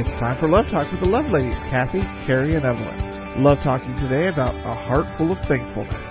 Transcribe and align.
It's 0.00 0.08
time 0.16 0.40
for 0.40 0.48
Love 0.48 0.64
Talk 0.72 0.90
with 0.90 1.04
the 1.04 1.12
Love 1.12 1.26
Ladies, 1.28 1.60
Kathy, 1.68 2.00
Carrie, 2.24 2.56
and 2.56 2.64
Evelyn. 2.64 3.44
Love 3.44 3.58
talking 3.62 3.92
today 4.00 4.32
about 4.32 4.56
a 4.64 4.72
heart 4.72 5.04
full 5.20 5.30
of 5.30 5.36
thankfulness. 5.44 6.08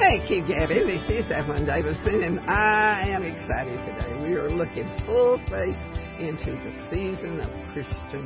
Hey, 0.00 0.24
Q 0.24 0.40
Gabby, 0.48 0.80
this 0.80 1.04
is 1.12 1.30
Evelyn 1.30 1.66
Davison, 1.66 2.24
and 2.24 2.40
I 2.48 3.04
am 3.12 3.24
excited 3.28 3.76
today. 3.84 4.16
We 4.24 4.40
are 4.40 4.48
looking 4.48 4.88
full 5.04 5.36
face 5.52 5.76
into 6.16 6.56
the 6.64 6.72
season 6.88 7.44
of 7.44 7.52
Christian 7.76 8.24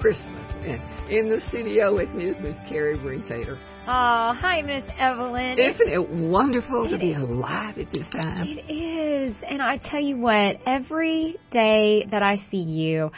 Christmas. 0.00 0.48
And 0.64 0.80
in 1.12 1.28
the 1.28 1.44
studio 1.48 1.94
with 1.94 2.08
me 2.14 2.24
is 2.24 2.40
Miss 2.40 2.56
Carrie 2.66 2.96
Brinkater. 2.96 3.58
Oh, 3.86 4.32
hi, 4.32 4.62
Miss 4.62 4.84
Evelyn. 4.96 5.58
Isn't 5.58 5.88
it 5.88 6.08
wonderful 6.08 6.86
it 6.86 6.88
to 6.88 6.98
be 6.98 7.12
alive 7.12 7.76
at 7.76 7.92
this 7.92 8.06
time? 8.12 8.46
It 8.48 8.72
is. 8.72 9.36
And 9.46 9.60
I 9.60 9.76
tell 9.76 10.00
you 10.00 10.16
what, 10.16 10.56
every 10.66 11.36
day 11.50 12.06
that 12.10 12.22
I 12.22 12.36
see 12.50 12.62
you, 12.62 13.10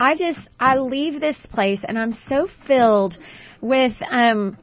I 0.00 0.14
just, 0.14 0.38
I 0.58 0.78
leave 0.78 1.20
this 1.20 1.36
place 1.52 1.80
and 1.86 1.98
I'm 1.98 2.16
so 2.26 2.48
filled 2.66 3.18
with, 3.60 3.92
um, 4.10 4.56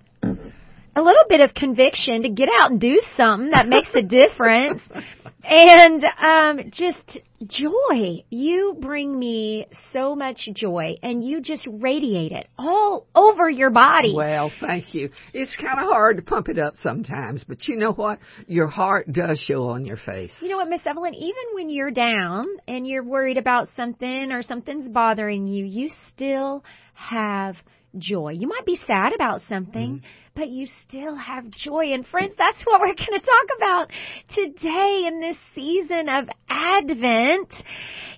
a 0.97 1.01
little 1.01 1.25
bit 1.29 1.41
of 1.41 1.53
conviction 1.53 2.23
to 2.23 2.29
get 2.29 2.49
out 2.61 2.71
and 2.71 2.81
do 2.81 2.99
something 3.15 3.51
that 3.51 3.67
makes 3.67 3.89
a 3.93 4.01
difference. 4.01 4.81
and 5.43 6.03
um 6.03 6.71
just 6.71 7.19
joy. 7.45 8.23
You 8.29 8.75
bring 8.79 9.17
me 9.17 9.67
so 9.93 10.15
much 10.15 10.49
joy 10.55 10.95
and 11.03 11.23
you 11.23 11.41
just 11.41 11.65
radiate 11.69 12.31
it 12.31 12.47
all 12.57 13.05
over 13.13 13.47
your 13.47 13.69
body. 13.69 14.13
Well, 14.15 14.52
thank 14.59 14.95
you. 14.95 15.09
It's 15.33 15.55
kind 15.55 15.80
of 15.80 15.85
hard 15.91 16.17
to 16.17 16.23
pump 16.23 16.49
it 16.49 16.57
up 16.57 16.73
sometimes, 16.81 17.45
but 17.47 17.67
you 17.67 17.75
know 17.75 17.94
what? 17.94 18.19
Your 18.47 18.67
heart 18.67 19.11
does 19.11 19.39
show 19.39 19.67
on 19.67 19.85
your 19.85 19.97
face. 19.97 20.31
You 20.41 20.50
know 20.50 20.57
what, 20.57 20.69
Miss 20.69 20.81
Evelyn, 20.85 21.13
even 21.13 21.44
when 21.53 21.69
you're 21.69 21.91
down 21.91 22.45
and 22.67 22.88
you're 22.88 23.03
worried 23.03 23.38
about 23.38 23.67
something 23.75 24.31
or 24.31 24.41
something's 24.41 24.88
bothering 24.88 25.47
you, 25.47 25.66
you 25.66 25.89
still 26.09 26.63
have 26.95 27.55
joy. 27.97 28.31
You 28.31 28.47
might 28.47 28.66
be 28.66 28.79
sad 28.88 29.13
about 29.13 29.41
something, 29.47 29.97
mm-hmm. 29.97 30.05
But 30.38 30.49
you 30.49 30.67
still 30.88 31.16
have 31.16 31.49
joy. 31.49 31.93
And 31.93 32.05
friends, 32.05 32.33
that's 32.38 32.63
what 32.63 32.80
we're 32.80 32.93
going 32.93 33.19
to 33.19 33.25
talk 33.25 33.57
about 33.57 33.91
today 34.35 35.05
in 35.07 35.19
this 35.19 35.38
season 35.55 36.07
of 36.07 36.29
Advent. 36.47 37.52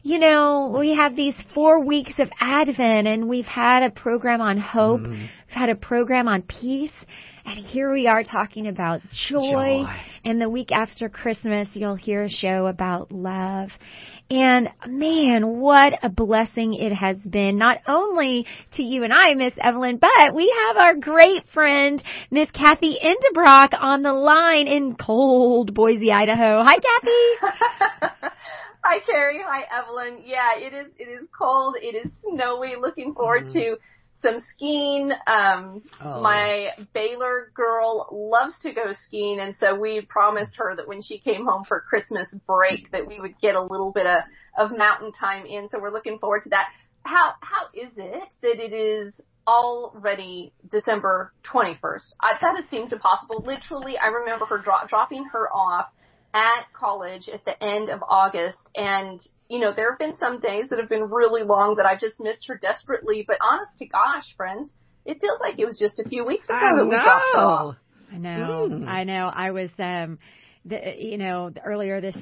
You 0.03 0.19
know, 0.19 0.75
we 0.77 0.95
have 0.95 1.15
these 1.15 1.35
four 1.55 1.83
weeks 1.83 2.13
of 2.19 2.29
Advent 2.39 3.07
and 3.07 3.29
we've 3.29 3.45
had 3.45 3.83
a 3.83 3.89
program 3.89 4.41
on 4.41 4.57
hope. 4.57 5.01
Mm-hmm. 5.01 5.13
We've 5.13 5.29
had 5.47 5.69
a 5.69 5.75
program 5.75 6.27
on 6.27 6.41
peace. 6.41 6.91
And 7.45 7.57
here 7.57 7.91
we 7.91 8.07
are 8.07 8.23
talking 8.23 8.67
about 8.67 9.01
joy. 9.29 9.39
joy. 9.39 9.83
And 10.23 10.41
the 10.41 10.49
week 10.49 10.71
after 10.71 11.09
Christmas, 11.09 11.67
you'll 11.73 11.95
hear 11.95 12.23
a 12.23 12.29
show 12.29 12.67
about 12.67 13.11
love. 13.11 13.69
And 14.31 14.69
man, 14.85 15.59
what 15.59 15.93
a 16.03 16.09
blessing 16.09 16.75
it 16.75 16.93
has 16.93 17.17
been, 17.17 17.57
not 17.57 17.79
only 17.87 18.45
to 18.75 18.83
you 18.83 19.03
and 19.03 19.11
I, 19.11 19.33
Miss 19.33 19.53
Evelyn, 19.59 19.97
but 19.97 20.35
we 20.35 20.53
have 20.67 20.77
our 20.77 20.95
great 20.95 21.47
friend, 21.51 22.01
Miss 22.29 22.49
Kathy 22.51 22.97
Endebrock 23.03 23.69
on 23.79 24.03
the 24.03 24.13
line 24.13 24.67
in 24.67 24.95
cold 24.95 25.73
Boise, 25.73 26.11
Idaho. 26.11 26.63
Hi, 26.63 26.75
Kathy. 26.75 28.21
Hi, 28.83 28.99
Carrie. 28.99 29.41
Hi, 29.43 29.63
Evelyn. 29.79 30.21
Yeah, 30.23 30.57
it 30.57 30.73
is, 30.73 30.87
it 30.99 31.09
is 31.09 31.27
cold. 31.35 31.75
It 31.81 31.95
is 31.95 32.11
snowy. 32.21 32.75
Looking 32.79 33.15
forward 33.15 33.47
mm. 33.47 33.53
to 33.53 33.77
some 34.21 34.41
skiing. 34.53 35.11
Um, 35.27 35.83
oh. 36.01 36.21
my 36.21 36.69
Baylor 36.93 37.51
girl 37.53 38.07
loves 38.11 38.55
to 38.63 38.73
go 38.73 38.93
skiing, 39.05 39.39
and 39.39 39.55
so 39.59 39.79
we 39.79 40.01
promised 40.01 40.55
her 40.57 40.75
that 40.75 40.87
when 40.87 41.01
she 41.01 41.19
came 41.19 41.45
home 41.45 41.63
for 41.65 41.81
Christmas 41.81 42.27
break, 42.47 42.91
that 42.91 43.07
we 43.07 43.19
would 43.19 43.39
get 43.41 43.55
a 43.55 43.61
little 43.61 43.91
bit 43.91 44.05
of 44.05 44.23
of 44.57 44.77
mountain 44.77 45.11
time 45.11 45.45
in. 45.45 45.69
So 45.69 45.79
we're 45.79 45.91
looking 45.91 46.19
forward 46.19 46.41
to 46.43 46.49
that. 46.49 46.69
How 47.03 47.33
how 47.41 47.67
is 47.73 47.91
it 47.97 48.29
that 48.41 48.63
it 48.63 48.73
is 48.73 49.19
already 49.47 50.53
December 50.69 51.33
21st? 51.45 52.13
I, 52.21 52.33
that 52.41 52.63
seems 52.69 52.91
impossible. 52.91 53.43
Literally, 53.45 53.97
I 53.97 54.07
remember 54.07 54.45
her 54.45 54.59
dro- 54.59 54.85
dropping 54.87 55.25
her 55.25 55.49
off 55.53 55.87
at 56.33 56.65
college 56.73 57.27
at 57.27 57.43
the 57.45 57.63
end 57.63 57.89
of 57.89 58.01
August 58.07 58.69
and 58.75 59.21
you 59.49 59.57
know, 59.57 59.73
there 59.75 59.89
have 59.89 59.97
been 59.97 60.15
some 60.17 60.39
days 60.39 60.69
that 60.69 60.77
have 60.77 60.89
been 60.89 61.09
really 61.09 61.41
long 61.41 61.77
that 61.77 61.85
I've 61.85 61.99
just 61.99 62.19
missed 62.19 62.47
her 62.47 62.57
desperately, 62.61 63.25
but 63.27 63.37
honest 63.41 63.71
to 63.79 63.87
gosh, 63.87 64.35
friends, 64.37 64.71
it 65.05 65.19
feels 65.19 65.39
like 65.41 65.57
it 65.57 65.65
was 65.65 65.77
just 65.79 65.99
a 65.99 66.07
few 66.07 66.23
weeks 66.23 66.47
ago 66.47 66.55
I 66.55 66.75
that 66.75 66.83
we 66.83 66.91
dropped 66.91 67.35
off. 67.35 67.75
I 68.11 68.17
know. 68.17 68.69
Mm. 68.71 68.87
I 68.87 69.03
know. 69.03 69.31
I 69.33 69.51
was 69.51 69.71
um 69.79 70.19
the, 70.65 70.79
you 70.97 71.17
know, 71.17 71.51
earlier 71.65 72.01
this 72.01 72.17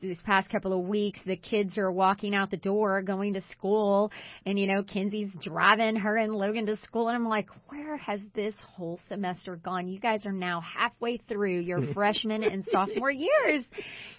this 0.00 0.18
past 0.24 0.48
couple 0.48 0.72
of 0.72 0.86
weeks, 0.86 1.18
the 1.26 1.36
kids 1.36 1.76
are 1.76 1.90
walking 1.90 2.32
out 2.32 2.52
the 2.52 2.56
door 2.56 3.02
going 3.02 3.34
to 3.34 3.40
school, 3.50 4.12
and 4.46 4.58
you 4.58 4.66
know, 4.66 4.82
Kenzie's 4.82 5.32
driving 5.42 5.96
her 5.96 6.16
and 6.16 6.32
Logan 6.34 6.66
to 6.66 6.76
school, 6.82 7.08
and 7.08 7.16
I'm 7.16 7.28
like, 7.28 7.48
where 7.68 7.96
has 7.96 8.20
this 8.34 8.54
whole 8.62 9.00
semester 9.08 9.56
gone? 9.56 9.88
You 9.88 9.98
guys 9.98 10.24
are 10.26 10.32
now 10.32 10.60
halfway 10.60 11.16
through 11.28 11.60
your 11.60 11.80
freshman 11.94 12.44
and 12.44 12.64
sophomore 12.70 13.10
years. 13.10 13.64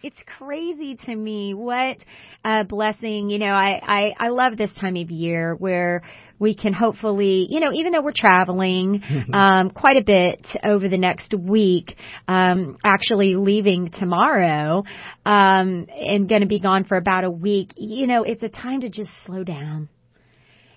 It's 0.04 0.20
crazy 0.38 0.96
to 1.06 1.16
me. 1.16 1.54
What 1.54 1.98
a 2.44 2.64
blessing. 2.66 3.30
You 3.30 3.40
know, 3.40 3.54
I 3.54 3.80
I 3.82 4.26
I 4.26 4.30
love 4.30 4.58
this 4.58 4.74
time 4.74 4.98
of 4.98 5.10
year 5.10 5.56
where 5.56 6.02
we 6.40 6.56
can 6.56 6.74
hopefully, 6.74 7.48
you 7.50 7.60
know, 7.60 7.72
even 7.74 7.92
though 7.92 8.02
we're 8.02 8.14
traveling 8.16 9.04
um, 9.34 9.70
quite 9.70 9.98
a 9.98 10.04
bit 10.04 10.46
over 10.64 10.88
the 10.88 10.98
next 10.98 11.34
week, 11.34 11.96
um, 12.28 12.78
actually 12.84 13.36
leaving 13.36 13.92
tomorrow 13.92 14.84
um, 15.26 15.86
and 15.90 16.30
going 16.30 16.42
to 16.42 16.48
be 16.48 16.60
gone 16.60 16.86
for 16.86 16.98
about 16.98 17.26
a 17.26 17.32
week, 17.32 17.74
you 17.76 18.08
know, 18.08 18.24
it's 18.24 18.42
a 18.42 18.50
time 18.50 18.82
to 18.82 18.90
just 18.90 19.12
slow 19.26 19.44
down 19.44 19.90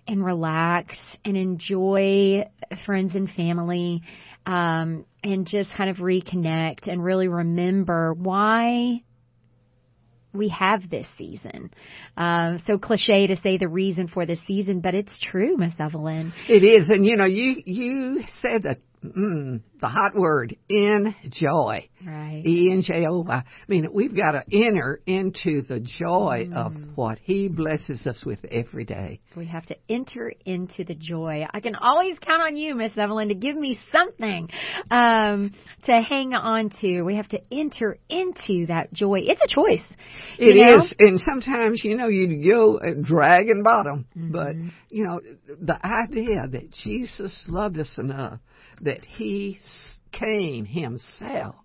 and 0.06 0.24
relax 0.24 0.96
and 1.24 1.36
enjoy 1.36 2.44
friends 2.84 3.14
and 3.14 3.30
family 3.30 4.02
um, 4.46 5.04
and 5.22 5.46
just 5.46 5.72
kind 5.76 5.88
of 5.88 5.98
reconnect 5.98 6.88
and 6.88 7.02
really 7.02 7.28
remember 7.28 8.12
why 8.12 9.00
we 10.32 10.48
have 10.48 10.88
this 10.88 11.06
season. 11.18 11.72
Um, 12.16 12.62
so 12.66 12.78
cliche 12.78 13.26
to 13.26 13.36
say 13.36 13.58
the 13.58 13.68
reason 13.68 14.08
for 14.08 14.26
this 14.26 14.40
season, 14.46 14.80
but 14.80 14.94
it's 14.94 15.18
true, 15.20 15.56
Miss 15.56 15.74
Evelyn. 15.78 16.32
It 16.48 16.64
is, 16.64 16.88
and 16.88 17.04
you 17.04 17.16
know, 17.16 17.26
you 17.26 17.56
you 17.64 18.24
said 18.40 18.64
that 18.64 18.78
mm, 19.04 19.62
the 19.80 19.88
hot 19.88 20.14
word, 20.14 20.56
enjoy. 20.68 21.88
Right. 22.04 22.42
E 22.44 22.70
N 22.72 22.82
J 22.82 23.06
O 23.06 23.20
Y. 23.20 23.34
I 23.34 23.44
mean, 23.68 23.88
we've 23.92 24.14
got 24.14 24.32
to 24.32 24.44
enter 24.52 25.00
into 25.06 25.62
the 25.62 25.80
joy 25.80 26.48
mm. 26.48 26.54
of 26.54 26.96
what 26.96 27.18
He 27.18 27.48
blesses 27.48 28.06
us 28.06 28.22
with 28.24 28.44
every 28.44 28.84
day. 28.84 29.20
We 29.36 29.46
have 29.46 29.66
to 29.66 29.76
enter 29.88 30.32
into 30.44 30.84
the 30.84 30.94
joy. 30.94 31.46
I 31.52 31.60
can 31.60 31.74
always 31.76 32.16
count 32.18 32.42
on 32.42 32.56
you, 32.56 32.74
Miss 32.74 32.92
Evelyn, 32.96 33.28
to 33.28 33.34
give 33.34 33.56
me 33.56 33.78
something 33.90 34.48
um, 34.90 35.52
to 35.84 36.00
hang 36.00 36.34
on 36.34 36.70
to. 36.80 37.02
We 37.02 37.16
have 37.16 37.28
to 37.28 37.40
enter 37.52 37.98
into 38.08 38.66
that 38.66 38.92
joy. 38.92 39.20
It's 39.22 39.42
a 39.42 39.54
choice. 39.54 39.84
It 40.38 40.56
know? 40.56 40.82
is, 40.82 40.94
and 40.98 41.20
sometimes 41.20 41.82
you 41.84 41.96
know 41.96 42.08
you 42.08 42.48
go 42.48 42.80
dragging 43.02 43.62
bottom, 43.64 44.06
mm-hmm. 44.16 44.32
but 44.32 44.56
you 44.90 45.04
know 45.04 45.20
the 45.46 45.78
idea 45.84 46.48
that 46.48 46.70
Jesus 46.70 47.44
loved 47.48 47.78
us 47.78 47.92
enough 47.98 48.40
that 48.80 49.04
He 49.04 49.58
came 50.12 50.64
Himself 50.64 51.56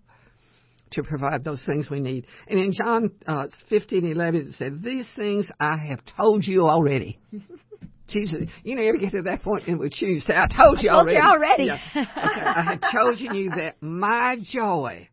to 0.92 1.02
provide 1.02 1.44
those 1.44 1.62
things 1.66 1.90
we 1.90 2.00
need. 2.00 2.26
And 2.46 2.58
in 2.58 2.72
John 2.72 3.10
uh, 3.26 3.46
15, 3.68 4.04
11, 4.04 4.40
it 4.40 4.54
said, 4.56 4.82
These 4.82 5.06
things 5.16 5.50
I 5.60 5.76
have 5.76 6.00
told 6.16 6.44
you 6.46 6.66
already. 6.66 7.18
Jesus, 8.08 8.46
you 8.62 8.74
know, 8.74 8.82
you 8.82 8.98
get 8.98 9.10
to 9.12 9.22
that 9.22 9.42
point 9.42 9.68
in 9.68 9.78
which 9.78 10.00
you 10.00 10.20
say, 10.20 10.32
I 10.32 10.48
told 10.48 10.78
you 10.80 10.88
I 10.88 10.94
told 10.94 11.08
already. 11.08 11.18
You 11.18 11.22
already. 11.22 11.64
Yeah. 11.64 11.78
Okay. 11.94 12.40
I 12.40 12.62
have 12.70 12.80
chosen 12.90 13.34
you 13.34 13.50
that 13.50 13.76
my 13.82 14.38
joy 14.42 15.08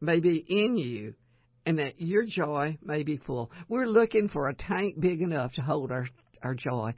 may 0.00 0.20
be 0.20 0.44
in 0.48 0.76
you 0.76 1.14
and 1.66 1.78
that 1.78 2.00
your 2.00 2.24
joy 2.24 2.78
may 2.82 3.02
be 3.02 3.16
full. 3.16 3.50
We're 3.68 3.86
looking 3.86 4.28
for 4.28 4.48
a 4.48 4.54
tank 4.54 5.00
big 5.00 5.22
enough 5.22 5.54
to 5.54 5.62
hold 5.62 5.90
our, 5.90 6.06
our 6.44 6.54
joy 6.54 6.94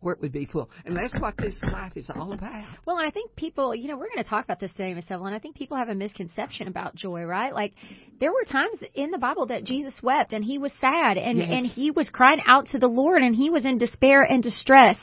where 0.00 0.14
it 0.14 0.20
would 0.20 0.32
be 0.32 0.46
full. 0.46 0.70
And 0.84 0.96
that's 0.96 1.12
what 1.20 1.36
this 1.36 1.56
life 1.62 1.96
is 1.96 2.08
all 2.14 2.32
about. 2.32 2.64
Well, 2.86 2.98
and 2.98 3.06
I 3.06 3.10
think 3.10 3.36
people, 3.36 3.74
you 3.74 3.88
know, 3.88 3.96
we're 3.96 4.08
going 4.08 4.22
to 4.22 4.28
talk 4.28 4.44
about 4.44 4.60
this 4.60 4.70
today, 4.72 4.94
Miss 4.94 5.04
Evelyn. 5.10 5.34
I 5.34 5.38
think 5.38 5.56
people 5.56 5.76
have 5.76 5.88
a 5.88 5.94
misconception 5.94 6.68
about 6.68 6.94
joy, 6.94 7.24
right? 7.24 7.52
Like, 7.52 7.74
there 8.18 8.32
were 8.32 8.44
times 8.44 8.78
in 8.94 9.10
the 9.10 9.18
Bible 9.18 9.46
that 9.46 9.64
Jesus 9.64 9.94
wept 10.02 10.32
and 10.32 10.44
he 10.44 10.58
was 10.58 10.72
sad 10.80 11.18
and, 11.18 11.38
yes. 11.38 11.48
and 11.50 11.66
he 11.66 11.90
was 11.90 12.08
crying 12.10 12.40
out 12.46 12.68
to 12.70 12.78
the 12.78 12.86
Lord 12.86 13.22
and 13.22 13.34
he 13.34 13.50
was 13.50 13.64
in 13.64 13.78
despair 13.78 14.22
and 14.22 14.42
distress. 14.42 14.96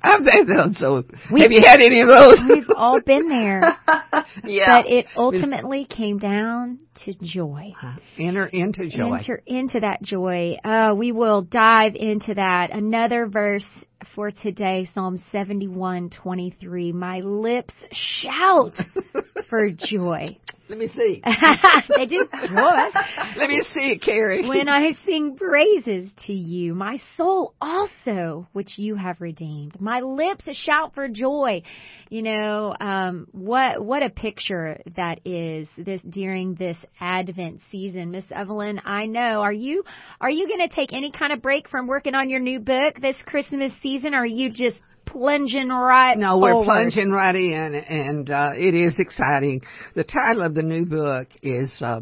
I've 0.00 0.24
been 0.24 0.46
there. 0.46 0.64
So, 0.74 1.04
we've, 1.32 1.42
have 1.42 1.52
you 1.52 1.62
had 1.64 1.82
any 1.82 2.00
of 2.02 2.08
those? 2.08 2.36
we've 2.48 2.70
all 2.76 3.00
been 3.04 3.28
there. 3.28 3.62
yeah. 4.44 4.82
But 4.82 4.90
it 4.90 5.06
ultimately 5.16 5.86
came 5.86 6.18
down 6.18 6.78
to 7.04 7.14
joy. 7.20 7.72
Enter 8.18 8.46
into 8.46 8.88
joy. 8.88 9.16
Enter 9.16 9.42
into 9.46 9.80
that 9.80 10.02
joy. 10.02 10.56
Uh, 10.64 10.94
we 10.96 11.12
will 11.12 11.42
dive 11.42 11.94
into 11.96 12.34
that. 12.34 12.70
Another 12.70 13.26
verse 13.26 13.66
for 14.14 14.30
today, 14.30 14.88
Psalm 14.94 15.22
71:23. 15.32 16.92
My 16.92 17.20
lips 17.20 17.74
shout 17.92 18.72
for 19.48 19.70
joy. 19.70 20.38
Let 20.68 20.78
me 20.78 20.88
see. 20.88 21.22
they 21.96 22.04
do. 22.06 22.26
What? 22.52 22.94
Let 23.36 23.48
me 23.48 23.62
see 23.72 23.92
it, 23.92 24.02
Carrie. 24.02 24.46
when 24.46 24.68
I 24.68 24.92
sing 25.06 25.36
praises 25.36 26.10
to 26.26 26.34
you, 26.34 26.74
my 26.74 26.98
soul 27.16 27.54
also, 27.58 28.46
which 28.52 28.76
you 28.76 28.94
have 28.94 29.20
redeemed. 29.20 29.80
My 29.80 30.00
lips 30.00 30.44
shout 30.58 30.94
for 30.94 31.08
joy. 31.08 31.62
You 32.10 32.22
know, 32.22 32.74
um, 32.78 33.28
what 33.32 33.82
what 33.82 34.02
a 34.02 34.10
picture 34.10 34.80
that 34.96 35.20
is 35.26 35.68
this 35.78 36.02
during 36.02 36.54
this 36.54 36.76
Advent 37.00 37.60
season, 37.70 38.10
Miss 38.10 38.24
Evelyn. 38.30 38.80
I 38.84 39.06
know. 39.06 39.40
Are 39.40 39.52
you 39.52 39.84
are 40.20 40.30
you 40.30 40.48
going 40.48 40.68
to 40.68 40.74
take 40.74 40.92
any 40.92 41.12
kind 41.12 41.32
of 41.32 41.40
break 41.40 41.70
from 41.70 41.86
working 41.86 42.14
on 42.14 42.28
your 42.28 42.40
new 42.40 42.60
book 42.60 43.00
this 43.00 43.16
Christmas 43.24 43.72
season? 43.82 43.87
Or 43.96 44.18
are 44.18 44.26
you 44.26 44.50
just 44.50 44.76
plunging 45.06 45.68
right 45.68 46.16
No, 46.16 46.38
we're 46.38 46.52
forward. 46.52 46.64
plunging 46.66 47.10
right 47.10 47.34
in, 47.34 47.74
and 47.74 48.30
uh, 48.30 48.50
it 48.54 48.74
is 48.74 48.98
exciting. 48.98 49.62
The 49.94 50.04
title 50.04 50.42
of 50.42 50.54
the 50.54 50.62
new 50.62 50.84
book 50.84 51.28
is 51.42 51.72
uh, 51.80 52.00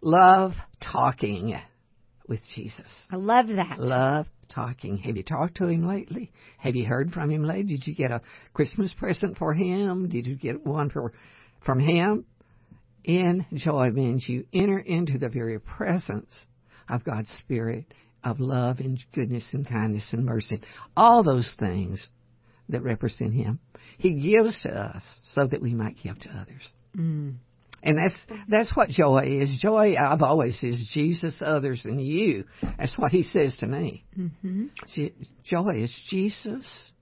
Love 0.00 0.52
Talking 0.80 1.56
with 2.28 2.40
Jesus. 2.54 2.86
I 3.10 3.16
love 3.16 3.48
that. 3.48 3.78
Love 3.78 4.26
talking. 4.54 4.98
Have 4.98 5.16
you 5.16 5.24
talked 5.24 5.56
to 5.56 5.66
him 5.66 5.86
lately? 5.86 6.30
Have 6.58 6.76
you 6.76 6.86
heard 6.86 7.10
from 7.10 7.30
him 7.30 7.42
lately? 7.44 7.76
Did 7.76 7.86
you 7.86 7.94
get 7.94 8.10
a 8.12 8.20
Christmas 8.52 8.92
present 8.96 9.36
for 9.36 9.52
him? 9.52 10.08
Did 10.08 10.26
you 10.26 10.36
get 10.36 10.64
one 10.64 10.90
for 10.90 11.12
from 11.66 11.80
him? 11.80 12.24
In 13.02 13.44
joy 13.54 13.90
means 13.90 14.26
you 14.28 14.46
enter 14.54 14.78
into 14.78 15.18
the 15.18 15.28
very 15.28 15.58
presence 15.58 16.32
of 16.88 17.04
God's 17.04 17.28
Spirit 17.40 17.84
of 18.24 18.40
love 18.40 18.78
and 18.78 18.98
goodness 19.14 19.50
and 19.52 19.68
kindness 19.68 20.08
and 20.12 20.24
mercy. 20.24 20.60
All 20.96 21.22
those 21.22 21.52
things 21.58 22.06
that 22.68 22.82
represent 22.82 23.34
Him. 23.34 23.60
He 23.98 24.14
gives 24.14 24.62
to 24.62 24.70
us 24.70 25.02
so 25.34 25.46
that 25.46 25.60
we 25.60 25.74
might 25.74 25.96
give 26.02 26.18
to 26.20 26.30
others. 26.30 26.74
Mm. 26.96 27.34
And 27.82 27.98
that's 27.98 28.40
that's 28.48 28.74
what 28.74 28.88
joy 28.88 29.24
is. 29.26 29.58
Joy, 29.60 29.94
I've 29.94 30.22
always 30.22 30.60
is 30.62 30.90
Jesus, 30.94 31.42
others, 31.44 31.82
and 31.84 32.00
you. 32.00 32.44
That's 32.78 32.96
what 32.96 33.12
He 33.12 33.22
says 33.22 33.56
to 33.60 33.66
me. 33.66 34.04
Mm-hmm. 34.18 34.66
Joy 35.44 35.82
is 35.82 35.94
Jesus 36.08 36.92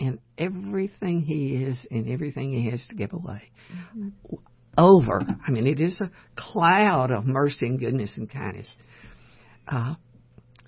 and 0.00 0.18
everything 0.36 1.22
He 1.22 1.62
is 1.62 1.86
and 1.88 2.08
everything 2.08 2.50
He 2.50 2.68
has 2.70 2.84
to 2.88 2.96
give 2.96 3.12
away. 3.12 3.42
Mm-hmm. 3.72 4.08
Over. 4.76 5.22
I 5.46 5.50
mean, 5.50 5.66
it 5.68 5.80
is 5.80 6.00
a 6.00 6.10
cloud 6.34 7.12
of 7.12 7.24
mercy 7.24 7.66
and 7.66 7.78
goodness 7.78 8.16
and 8.16 8.28
kindness 8.28 8.74
uh, 9.68 9.94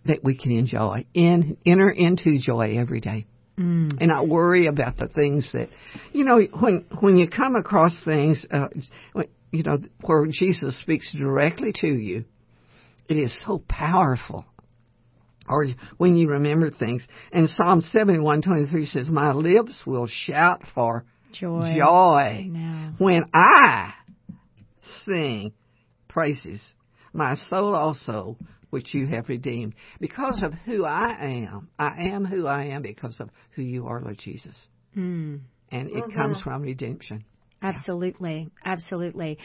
that 0.07 0.23
we 0.23 0.37
can 0.37 0.53
enjoy. 0.53 1.07
In 1.15 1.57
enter 1.67 1.91
into 1.91 2.39
joy 2.39 2.77
every 2.79 3.01
day. 3.01 3.27
Mm. 3.57 3.99
and 4.01 4.09
not 4.09 4.27
worry 4.27 4.67
about 4.67 4.97
the 4.97 5.07
things 5.07 5.49
that 5.53 5.69
you 6.13 6.25
know 6.25 6.41
when 6.41 6.85
when 6.99 7.17
you 7.17 7.31
come 7.31 7.55
across 7.55 7.95
things 8.05 8.45
uh, 8.51 8.67
you 9.53 9.63
know 9.63 9.79
where 10.01 10.27
Jesus 10.27 10.81
speaks 10.81 11.15
directly 11.17 11.73
to 11.77 11.87
you 11.87 12.25
it 13.09 13.17
is 13.17 13.33
so 13.47 13.63
powerful 13.69 14.45
or 15.49 15.67
when 15.99 16.17
you 16.17 16.31
remember 16.31 16.73
things 16.73 17.07
and 17.31 17.49
Psalm 17.49 17.81
71:23 17.81 18.91
says 18.91 19.09
my 19.09 19.31
lips 19.31 19.83
will 19.87 20.09
shout 20.09 20.63
for 20.75 21.05
joy 21.31 21.75
joy 21.77 22.51
I 22.53 22.95
when 22.99 23.31
I 23.33 23.95
sing 25.05 25.53
praises 26.09 26.61
my 27.13 27.37
soul 27.49 27.77
also 27.77 28.37
which 28.75 28.93
you 28.93 29.07
have 29.07 29.29
redeemed. 29.29 29.73
Because 30.01 30.43
of 30.43 30.53
who 30.53 30.85
I 30.85 31.47
am, 31.47 31.69
I 31.79 32.09
am 32.09 32.25
who 32.25 32.49
I 32.49 32.65
am 32.67 32.83
because 32.83 33.21
of 33.21 33.31
who 33.53 33.63
you 33.63 33.87
are, 33.87 34.01
Lord 34.01 34.19
Jesus. 34.19 34.57
Mm. 34.97 35.43
And 35.71 35.91
it 35.91 35.95
mm-hmm. 35.95 36.21
comes 36.21 36.41
from 36.41 36.63
redemption. 36.63 37.25
Absolutely, 37.63 38.51
absolutely. 38.65 39.39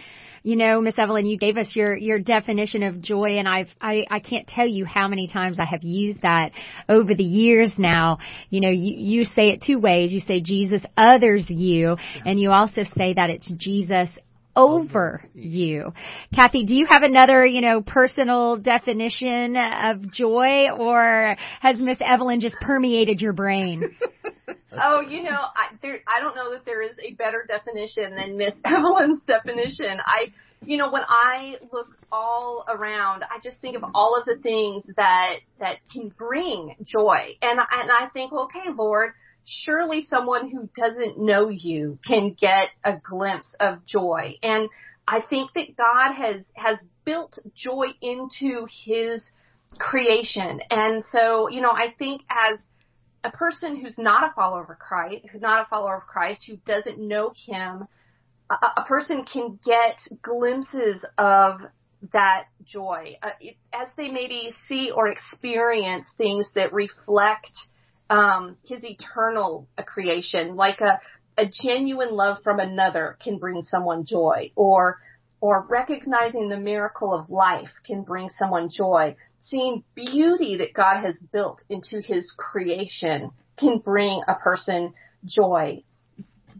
You 0.44 0.58
know, 0.58 0.82
Miss 0.82 0.96
Evelyn, 0.98 1.26
you 1.26 1.38
gave 1.38 1.58
us 1.58 1.74
your 1.74 1.96
your 1.96 2.20
definition 2.20 2.84
of 2.84 3.02
joy, 3.02 3.38
and 3.38 3.48
I've 3.48 3.70
I 3.80 4.04
I 4.10 4.20
can't 4.20 4.46
tell 4.46 4.68
you 4.68 4.84
how 4.84 5.08
many 5.08 5.28
times 5.28 5.58
I 5.58 5.66
have 5.66 5.84
used 5.84 6.24
that 6.24 6.52
over 6.90 7.14
the 7.14 7.24
years 7.24 7.72
now. 7.78 8.18
You 8.50 8.60
know, 8.60 8.72
you 8.72 8.94
you 8.98 9.26
say 9.26 9.52
it 9.52 9.64
two 9.66 9.80
ways. 9.80 10.12
You 10.12 10.20
say 10.20 10.42
Jesus 10.42 10.82
others 10.98 11.46
you, 11.48 11.96
and 12.26 12.40
you 12.40 12.52
also 12.52 12.82
say 12.98 13.14
that 13.14 13.30
it's 13.30 13.48
Jesus 13.56 14.10
over 14.60 15.24
you. 15.34 15.94
Kathy, 16.36 16.66
do 16.66 16.76
you 16.76 16.86
have 16.88 17.02
another, 17.02 17.46
you 17.46 17.62
know, 17.62 17.82
personal 17.82 18.58
definition 18.58 19.56
of 19.56 20.12
joy 20.12 20.68
or 20.78 21.38
has 21.62 21.78
Miss 21.80 21.98
Evelyn 22.02 22.42
just 22.42 22.56
permeated 22.60 23.22
your 23.22 23.32
brain? 23.32 23.96
oh, 24.74 25.00
you 25.00 25.24
know, 25.24 25.32
I, 25.32 25.76
there, 25.82 26.00
I 26.06 26.20
don't 26.20 26.36
know 26.36 26.52
that 26.52 26.66
there 26.66 26.82
is 26.82 26.96
a 27.02 27.14
better 27.14 27.46
definition 27.48 28.16
than 28.16 28.38
Miss 28.38 28.54
Evelyn's 28.66 29.22
definition. 29.26 30.00
I, 30.06 30.34
you 30.66 30.78
know, 30.78 30.92
when 30.92 31.04
I 31.08 31.56
look 31.72 31.98
all 32.12 32.66
around, 32.68 33.24
I 33.24 33.40
just 33.42 33.62
think 33.62 33.78
of 33.78 33.84
all 33.96 34.20
of 34.20 34.26
the 34.26 34.42
things 34.44 34.84
that, 34.98 35.36
that 35.60 35.78
can 35.94 36.10
bring 36.10 36.76
joy. 36.84 37.38
And, 37.42 37.60
and 37.60 37.90
I 37.92 38.10
think, 38.12 38.34
okay, 38.34 38.66
Lord, 38.78 39.14
surely 39.46 40.02
someone 40.02 40.50
who 40.50 40.70
doesn't 40.76 41.20
know 41.20 41.50
you 41.50 42.00
can 42.06 42.36
get 42.40 42.70
a 42.84 42.98
glimpse 42.98 43.56
of 43.60 43.86
joy. 43.86 44.36
And 44.44 44.70
I 45.08 45.22
think 45.22 45.52
that 45.56 45.76
God 45.76 46.14
has, 46.14 46.46
has 46.56 46.78
built 47.06 47.38
joy 47.56 47.88
into 48.02 48.68
his 48.86 49.24
creation. 49.78 50.60
And 50.70 51.04
so, 51.06 51.50
you 51.50 51.62
know, 51.62 51.72
I 51.72 51.94
think 51.98 52.22
as 52.30 52.60
a 53.24 53.32
person 53.32 53.76
who's 53.76 53.98
not 53.98 54.30
a 54.30 54.34
follower 54.34 54.62
of 54.62 54.80
Christ, 54.80 55.26
who's 55.32 55.42
not 55.42 55.66
a 55.66 55.70
follower 55.70 55.98
of 55.98 56.04
Christ, 56.04 56.46
who 56.48 56.58
doesn't 56.58 57.00
know 57.00 57.32
him, 57.46 57.88
a, 58.50 58.56
a 58.78 58.86
person 58.88 59.26
can 59.26 59.60
get 59.66 59.98
glimpses 60.22 61.04
of 61.18 61.62
that 62.14 62.46
joy 62.66 63.18
uh, 63.22 63.32
as 63.74 63.90
they 63.98 64.10
maybe 64.10 64.54
see 64.68 64.92
or 64.92 65.08
experience 65.08 66.08
things 66.18 66.48
that 66.56 66.72
reflect 66.72 67.52
um, 68.10 68.58
his 68.64 68.84
eternal 68.84 69.68
creation, 69.86 70.56
like 70.56 70.82
a, 70.82 71.00
a 71.38 71.46
genuine 71.48 72.12
love 72.12 72.38
from 72.44 72.60
another 72.60 73.18
can 73.24 73.38
bring 73.38 73.62
someone 73.62 74.06
joy, 74.06 74.52
or 74.56 75.00
or 75.42 75.66
recognizing 75.70 76.50
the 76.50 76.60
miracle 76.60 77.14
of 77.14 77.30
life 77.30 77.72
can 77.86 78.04
bring 78.04 78.30
someone 78.30 78.70
joy. 78.70 79.16
Seeing 79.42 79.84
beauty 79.96 80.58
that 80.58 80.74
God 80.74 81.02
has 81.06 81.18
built 81.18 81.62
into 81.70 82.02
his 82.02 82.34
creation 82.38 83.32
can 83.58 83.78
bring 83.78 84.22
a 84.28 84.36
person 84.36 84.94
joy. 85.26 85.84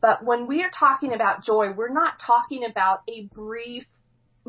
But 0.02 0.24
when 0.24 0.48
we 0.48 0.64
are 0.64 0.72
talking 0.72 1.14
about 1.14 1.44
joy, 1.44 1.74
we're 1.74 1.92
not 1.92 2.20
talking 2.26 2.64
about 2.64 3.02
a 3.10 3.26
brief 3.34 3.86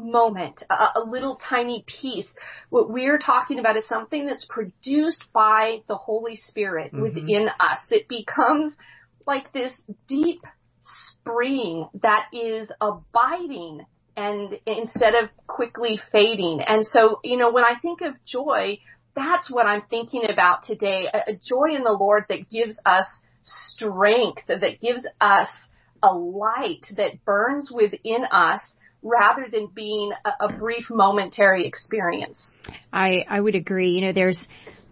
moment, 0.00 0.62
a, 0.70 1.00
a, 1.00 1.04
little 1.06 1.40
tiny 1.48 1.84
piece. 1.86 2.32
What 2.70 2.90
we're 2.90 3.18
talking 3.18 3.58
about 3.58 3.76
is 3.76 3.86
something 3.88 4.26
that's 4.26 4.46
produced 4.48 5.24
by 5.32 5.82
the 5.88 5.96
Holy 5.96 6.36
Spirit 6.36 6.92
mm-hmm. 6.92 7.02
within 7.02 7.48
us 7.60 7.80
that 7.90 8.08
becomes 8.08 8.76
like 9.26 9.52
this 9.52 9.72
deep 10.08 10.42
spring 11.06 11.88
that 12.02 12.26
is 12.32 12.70
abiding 12.80 13.84
and 14.16 14.58
instead 14.66 15.14
of 15.14 15.30
quickly 15.46 16.00
fading. 16.12 16.60
And 16.66 16.86
so, 16.86 17.20
you 17.24 17.36
know, 17.36 17.52
when 17.52 17.64
I 17.64 17.74
think 17.80 18.00
of 18.00 18.14
joy, 18.26 18.78
that's 19.14 19.50
what 19.50 19.66
I'm 19.66 19.82
thinking 19.88 20.24
about 20.28 20.64
today. 20.64 21.06
A, 21.12 21.32
a 21.32 21.40
joy 21.42 21.74
in 21.74 21.84
the 21.84 21.96
Lord 21.98 22.24
that 22.28 22.48
gives 22.50 22.78
us 22.84 23.06
strength, 23.42 24.42
that 24.48 24.80
gives 24.80 25.06
us 25.20 25.48
a 26.02 26.14
light 26.14 26.86
that 26.96 27.24
burns 27.24 27.70
within 27.70 28.24
us 28.30 28.60
rather 29.02 29.46
than 29.50 29.68
being 29.74 30.12
a, 30.24 30.46
a 30.46 30.52
brief 30.52 30.90
momentary 30.90 31.66
experience. 31.66 32.52
I 32.92 33.24
I 33.28 33.40
would 33.40 33.54
agree. 33.54 33.90
You 33.90 34.02
know, 34.02 34.12
there's 34.12 34.40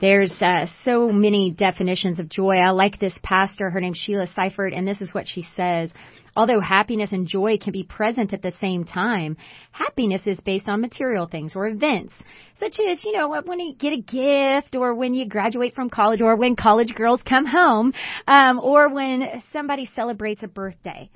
there's 0.01 0.33
uh, 0.41 0.67
so 0.85 1.11
many 1.11 1.51
definitions 1.51 2.21
of 2.21 2.29
joy. 2.29 2.57
I 2.57 2.71
like 2.71 2.99
this 2.99 3.19
pastor. 3.23 3.71
Her 3.71 3.81
name's 3.81 3.99
Sheila 3.99 4.29
Seifert, 4.29 4.73
and 4.73 4.87
this 4.87 5.01
is 5.01 5.13
what 5.13 5.27
she 5.27 5.45
says. 5.57 5.91
Although 6.37 6.61
happiness 6.61 7.11
and 7.11 7.27
joy 7.27 7.59
can 7.59 7.73
be 7.73 7.83
present 7.83 8.33
at 8.33 8.43
the 8.43 8.53
same 8.61 8.85
time, 8.85 9.37
happiness 9.73 10.23
is 10.25 10.39
based 10.39 10.69
on 10.69 10.81
material 10.81 11.27
things 11.27 11.57
or 11.57 11.67
events, 11.67 12.15
such 12.61 12.77
as, 12.79 13.03
you 13.03 13.11
know, 13.11 13.43
when 13.45 13.59
you 13.59 13.75
get 13.75 13.93
a 13.93 14.01
gift 14.01 14.77
or 14.77 14.95
when 14.95 15.15
you 15.15 15.27
graduate 15.27 15.75
from 15.75 15.91
college 15.91 16.21
or 16.21 16.37
when 16.37 16.55
college 16.55 16.95
girls 16.95 17.21
come 17.29 17.45
home, 17.45 17.93
um, 18.29 18.61
or 18.61 18.89
when 18.89 19.43
somebody 19.53 19.91
celebrates 19.97 20.45
a 20.45 20.47
birthday. 20.47 21.11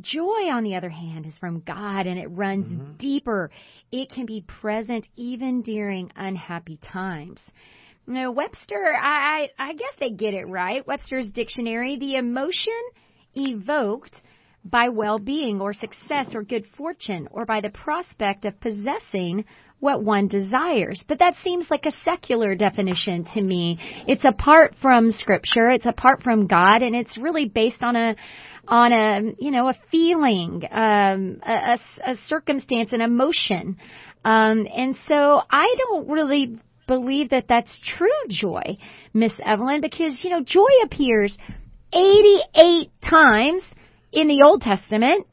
Joy, 0.00 0.50
on 0.50 0.64
the 0.64 0.74
other 0.74 0.88
hand, 0.88 1.26
is 1.26 1.38
from 1.38 1.60
God 1.60 2.06
and 2.06 2.18
it 2.18 2.26
runs 2.26 2.66
mm-hmm. 2.66 2.92
deeper. 2.98 3.50
It 3.92 4.10
can 4.10 4.26
be 4.26 4.44
present 4.60 5.06
even 5.16 5.62
during 5.62 6.10
unhappy 6.16 6.78
times. 6.82 7.40
Now, 8.06 8.32
Webster, 8.32 8.94
I, 9.00 9.48
I, 9.58 9.70
I 9.70 9.72
guess 9.74 9.94
they 9.98 10.10
get 10.10 10.34
it 10.34 10.48
right. 10.48 10.86
Webster's 10.86 11.30
dictionary, 11.30 11.96
the 11.96 12.16
emotion 12.16 12.72
evoked 13.34 14.20
by 14.64 14.88
well-being 14.88 15.60
or 15.60 15.74
success 15.74 16.34
or 16.34 16.42
good 16.42 16.64
fortune 16.76 17.28
or 17.30 17.44
by 17.44 17.60
the 17.60 17.70
prospect 17.70 18.44
of 18.44 18.60
possessing 18.60 19.44
what 19.80 20.02
one 20.02 20.28
desires. 20.28 21.02
But 21.06 21.18
that 21.18 21.34
seems 21.42 21.66
like 21.70 21.84
a 21.86 21.92
secular 22.04 22.54
definition 22.54 23.26
to 23.34 23.40
me. 23.42 23.78
It's 24.06 24.24
apart 24.24 24.74
from 24.80 25.12
scripture, 25.12 25.68
it's 25.68 25.86
apart 25.86 26.22
from 26.22 26.46
God, 26.46 26.82
and 26.82 26.94
it's 26.94 27.18
really 27.18 27.46
based 27.46 27.82
on 27.82 27.94
a 27.94 28.16
on 28.68 28.92
a 28.92 29.34
you 29.38 29.50
know 29.50 29.68
a 29.68 29.74
feeling, 29.90 30.62
um, 30.70 31.40
a, 31.46 31.78
a, 32.06 32.14
circumstance, 32.28 32.92
an 32.92 33.00
emotion, 33.00 33.76
um, 34.24 34.66
and 34.74 34.96
so 35.08 35.40
I 35.50 35.74
don't 35.78 36.08
really 36.08 36.58
believe 36.86 37.30
that 37.30 37.46
that's 37.48 37.72
true 37.96 38.08
joy, 38.28 38.76
Miss 39.12 39.32
Evelyn, 39.44 39.80
because 39.80 40.18
you 40.22 40.30
know 40.30 40.42
joy 40.42 40.70
appears 40.84 41.36
88 41.92 42.90
times 43.08 43.62
in 44.12 44.28
the 44.28 44.42
Old 44.44 44.62
Testament 44.62 45.26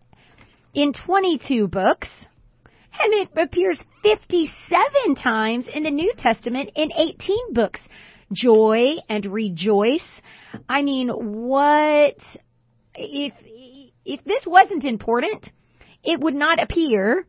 in 0.74 0.94
22 0.94 1.68
books 1.68 2.08
and 3.00 3.14
it 3.14 3.30
appears 3.38 3.80
57 4.04 5.16
times 5.16 5.66
in 5.74 5.84
the 5.84 5.92
New 5.92 6.14
Testament 6.18 6.72
in 6.76 6.92
18 6.92 7.54
books. 7.54 7.80
Joy 8.34 8.96
and 9.10 9.26
rejoice. 9.26 10.08
I 10.70 10.82
mean, 10.84 11.10
what 11.10 12.18
if 12.96 13.34
if 14.06 14.24
this 14.24 14.44
wasn't 14.46 14.84
important, 14.84 15.50
it 16.04 16.20
would 16.20 16.34
not 16.34 16.62
appear, 16.62 17.26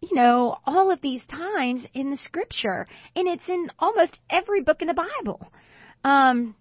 you 0.00 0.14
know, 0.14 0.56
all 0.66 0.90
of 0.90 1.00
these 1.00 1.22
times 1.30 1.86
in 1.94 2.10
the 2.10 2.16
scripture, 2.16 2.86
and 3.14 3.28
it's 3.28 3.48
in 3.48 3.68
almost 3.78 4.18
every 4.30 4.62
book 4.62 4.82
in 4.82 4.88
the 4.88 4.94
Bible. 4.94 5.46
Um, 6.04 6.54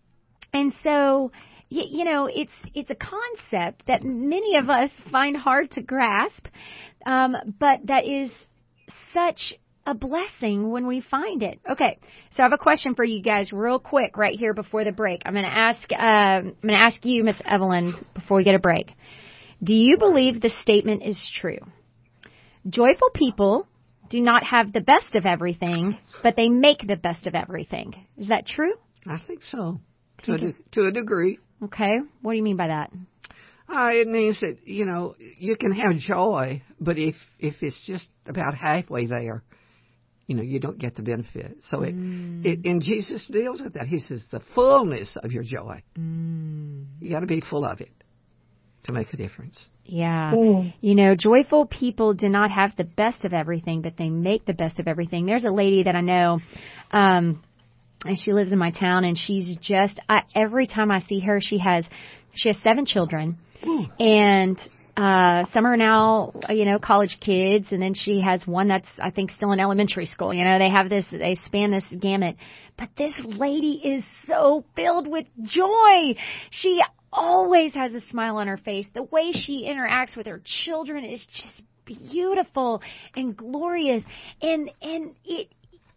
and 0.53 0.74
so, 0.83 1.31
you, 1.69 1.83
you 2.00 2.05
know, 2.05 2.29
it's 2.31 2.53
it's 2.74 2.91
a 2.91 2.95
concept 2.95 3.88
that 3.88 4.03
many 4.03 4.57
of 4.57 4.69
us 4.69 4.89
find 5.12 5.35
hard 5.35 5.71
to 5.71 5.81
grasp, 5.81 6.47
um, 7.05 7.35
but 7.59 7.85
that 7.85 8.05
is 8.05 8.31
such 9.13 9.53
a 9.86 9.94
blessing 9.94 10.72
when 10.72 10.88
we 10.88 11.01
find 11.01 11.44
it. 11.44 11.60
Okay, 11.70 12.00
so 12.32 12.42
I 12.42 12.44
have 12.44 12.54
a 12.54 12.58
question 12.58 12.96
for 12.96 13.04
you 13.04 13.22
guys, 13.22 13.51
real 13.51 13.80
quick, 13.80 14.18
right 14.18 14.38
here 14.38 14.54
before 14.54 14.84
the 14.84 14.92
break. 14.92 15.22
I'm 15.25 15.34
going 15.34 15.46
to 15.46 15.51
ask. 15.51 15.82
Uh, 15.92 15.96
I'm 15.96 16.56
going 16.62 16.74
to 16.74 16.86
ask 16.86 17.04
you, 17.06 17.24
Miss 17.24 17.42
Evelyn, 17.46 17.94
before 18.13 18.38
we 18.38 18.44
get 18.44 18.56
a 18.56 18.60
break. 18.60 18.92
Do 19.63 19.74
you 19.74 19.98
believe 19.98 20.42
the 20.42 20.51
statement 20.62 21.04
is 21.04 21.20
true? 21.39 21.60
Joyful 22.68 23.10
people 23.13 23.68
do 24.10 24.22
not 24.22 24.44
have 24.44 24.74
the 24.74 24.82
best 24.82 25.15
of 25.15 25.25
everything, 25.25 25.98
but 26.24 26.36
they 26.36 26.50
make 26.50 26.86
the 26.86 26.96
best 26.96 27.27
of 27.27 27.36
everything. 27.36 28.06
Is 28.18 28.30
that 28.30 28.46
true? 28.48 28.74
I 29.08 29.20
think 29.25 29.44
so, 29.44 29.80
to, 30.24 30.34
a, 30.34 30.38
de- 30.38 30.56
to 30.74 30.88
a 30.88 30.92
degree. 30.92 31.39
Okay, 31.63 32.00
what 32.22 32.32
do 32.34 32.38
you 32.38 32.44
mean 32.44 32.58
by 32.58 32.68
that? 32.68 32.92
Uh, 33.68 33.89
it 33.94 34.08
means 34.08 34.39
that 34.42 34.68
you 34.68 34.86
know 34.86 35.15
you 35.39 35.56
can 35.56 35.72
have 35.72 35.98
joy, 35.98 36.62
but 36.80 36.98
if 37.00 37.15
if 37.39 37.56
it's 37.62 37.82
just 37.86 38.08
about 38.27 38.54
halfway 38.54 39.08
there, 39.08 39.44
you 40.27 40.36
know 40.36 40.44
you 40.44 40.60
don't 40.60 40.79
get 40.79 40.96
the 40.96 41.03
benefit. 41.03 41.58
So 41.70 41.82
it, 41.82 41.96
mm. 41.96 42.46
it 42.46 42.65
and 42.65 42.82
Jesus 42.82 43.27
deals 43.32 43.62
with 43.62 43.74
that. 43.74 43.88
He 43.88 44.00
says 44.00 44.24
the 44.32 44.41
fullness 44.53 45.17
of 45.24 45.32
your 45.32 45.44
joy. 45.44 45.84
Mm. 45.98 46.86
You 47.00 47.10
got 47.10 47.22
to 47.22 47.27
be 47.27 47.41
full 47.41 47.65
of 47.65 47.82
it 47.82 47.91
to 48.86 48.94
make 48.94 49.13
a 49.13 49.17
difference. 49.17 49.58
Yeah. 49.84 50.34
Mm. 50.36 50.74
You 50.82 50.96
know, 50.96 51.15
joyful 51.15 51.65
people 51.65 52.13
do 52.13 52.29
not 52.29 52.51
have 52.51 52.72
the 52.77 52.84
best 52.84 53.25
of 53.25 53.34
everything, 53.34 53.82
but 53.82 53.98
they 53.98 54.10
make 54.10 54.46
the 54.46 54.53
best 54.53 54.79
of 54.79 54.88
everything. 54.88 55.25
There's 55.25 55.44
a 55.44 55.51
lady 55.51 55.84
that 55.84 55.96
I 55.96 56.01
know, 56.01 56.39
um, 56.91 57.44
and 58.03 58.17
she 58.20 58.34
lives 58.34 58.51
in 58.51 58.60
my 58.60 58.72
town, 58.72 59.03
and 59.03 59.17
she's 59.17 59.58
just 59.58 60.00
I, 60.08 60.24
every 60.36 60.67
time 60.67 60.91
I 60.91 61.01
see 61.01 61.20
her, 61.22 61.39
she 61.41 61.60
has 61.60 61.86
she 62.34 62.50
has 62.50 62.58
seven 62.63 62.86
children 62.86 63.38
and 64.00 64.60
uh 64.97 65.45
some 65.53 65.65
are 65.65 65.75
now 65.75 66.31
you 66.49 66.65
know 66.65 66.79
college 66.79 67.17
kids 67.19 67.67
and 67.71 67.81
then 67.81 67.93
she 67.93 68.21
has 68.21 68.45
one 68.47 68.69
that's 68.69 68.87
i 69.01 69.09
think 69.09 69.31
still 69.31 69.51
in 69.51 69.59
elementary 69.59 70.05
school. 70.05 70.33
You 70.33 70.43
know 70.43 70.57
they 70.57 70.69
have 70.69 70.89
this 70.89 71.05
they 71.11 71.35
span 71.45 71.71
this 71.71 71.85
gamut. 71.99 72.37
But 72.77 72.89
this 72.97 73.13
lady 73.23 73.81
is 73.83 74.03
so 74.27 74.65
filled 74.75 75.07
with 75.07 75.25
joy. 75.43 76.15
She 76.51 76.81
always 77.11 77.73
has 77.73 77.93
a 77.93 78.01
smile 78.01 78.37
on 78.37 78.47
her 78.47 78.57
face. 78.57 78.85
The 78.93 79.03
way 79.03 79.31
she 79.31 79.65
interacts 79.65 80.17
with 80.17 80.27
her 80.27 80.41
children 80.43 81.05
is 81.05 81.25
just 81.31 81.61
beautiful 81.85 82.81
and 83.15 83.35
glorious. 83.35 84.03
And 84.41 84.71
and 84.81 85.15
it 85.23 85.49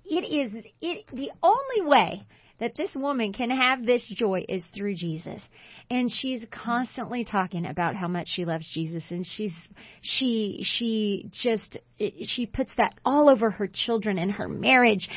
it 0.05 0.25
is 0.25 0.65
it 0.81 1.07
the 1.13 1.31
only 1.43 1.89
way 1.89 2.27
that 2.61 2.75
this 2.77 2.91
woman 2.95 3.33
can 3.33 3.51
have 3.51 3.85
this 3.85 4.05
joy 4.07 4.45
is 4.49 4.65
through 4.75 4.95
Jesus. 4.95 5.43
And 5.91 6.11
she's 6.13 6.45
constantly 6.51 7.25
talking 7.25 7.65
about 7.65 7.97
how 7.97 8.09
much 8.09 8.29
she 8.29 8.45
loves 8.45 8.71
Jesus 8.75 9.03
and 9.09 9.27
she's 9.27 9.55
she 10.03 10.63
she 10.63 11.31
just 11.43 11.79
she 12.25 12.45
puts 12.45 12.71
that 12.77 12.95
all 13.07 13.31
over 13.31 13.51
her 13.51 13.67
children 13.73 14.19
and 14.19 14.31
her 14.31 14.49
marriage. 14.49 15.09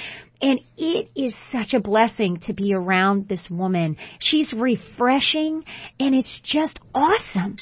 And 0.41 0.61
it 0.77 1.09
is 1.13 1.35
such 1.51 1.73
a 1.73 1.81
blessing 1.81 2.39
to 2.45 2.53
be 2.53 2.73
around 2.73 3.27
this 3.27 3.41
woman. 3.49 3.97
She's 4.19 4.51
refreshing 4.53 5.65
and 5.99 6.15
it's 6.15 6.41
just 6.45 6.79
awesome. 6.95 7.57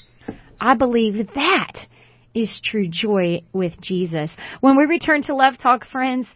I 0.62 0.75
believe 0.75 1.28
that 1.34 1.88
is 2.36 2.62
true 2.63 2.88
joy 2.88 3.42
with 3.54 3.74
Jesus. 3.82 4.32
When 4.62 4.78
we 4.78 4.84
return 4.86 5.24
to 5.24 5.36
Love 5.36 5.58
Talk, 5.58 5.88
friends, 5.88 6.28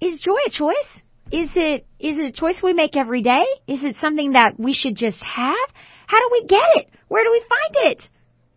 is 0.00 0.18
joy 0.20 0.38
a 0.46 0.50
choice? 0.50 1.02
Is 1.30 1.50
it 1.56 1.86
is 1.98 2.16
it 2.18 2.24
a 2.24 2.32
choice 2.32 2.60
we 2.62 2.72
make 2.72 2.96
every 2.96 3.22
day? 3.22 3.44
Is 3.66 3.80
it 3.82 3.96
something 4.00 4.32
that 4.32 4.58
we 4.58 4.72
should 4.72 4.96
just 4.96 5.22
have? 5.22 5.54
How 6.06 6.18
do 6.20 6.28
we 6.30 6.46
get 6.46 6.68
it? 6.76 6.88
Where 7.08 7.24
do 7.24 7.32
we 7.32 7.42
find 7.48 7.92
it? 7.92 8.08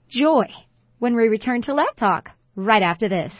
Joy. 0.07 0.45
When 0.99 1.15
we 1.15 1.27
return 1.29 1.63
to 1.63 1.73
Love 1.73 1.95
Talk 1.97 2.29
right 2.55 2.83
after 2.83 3.09
this. 3.09 3.33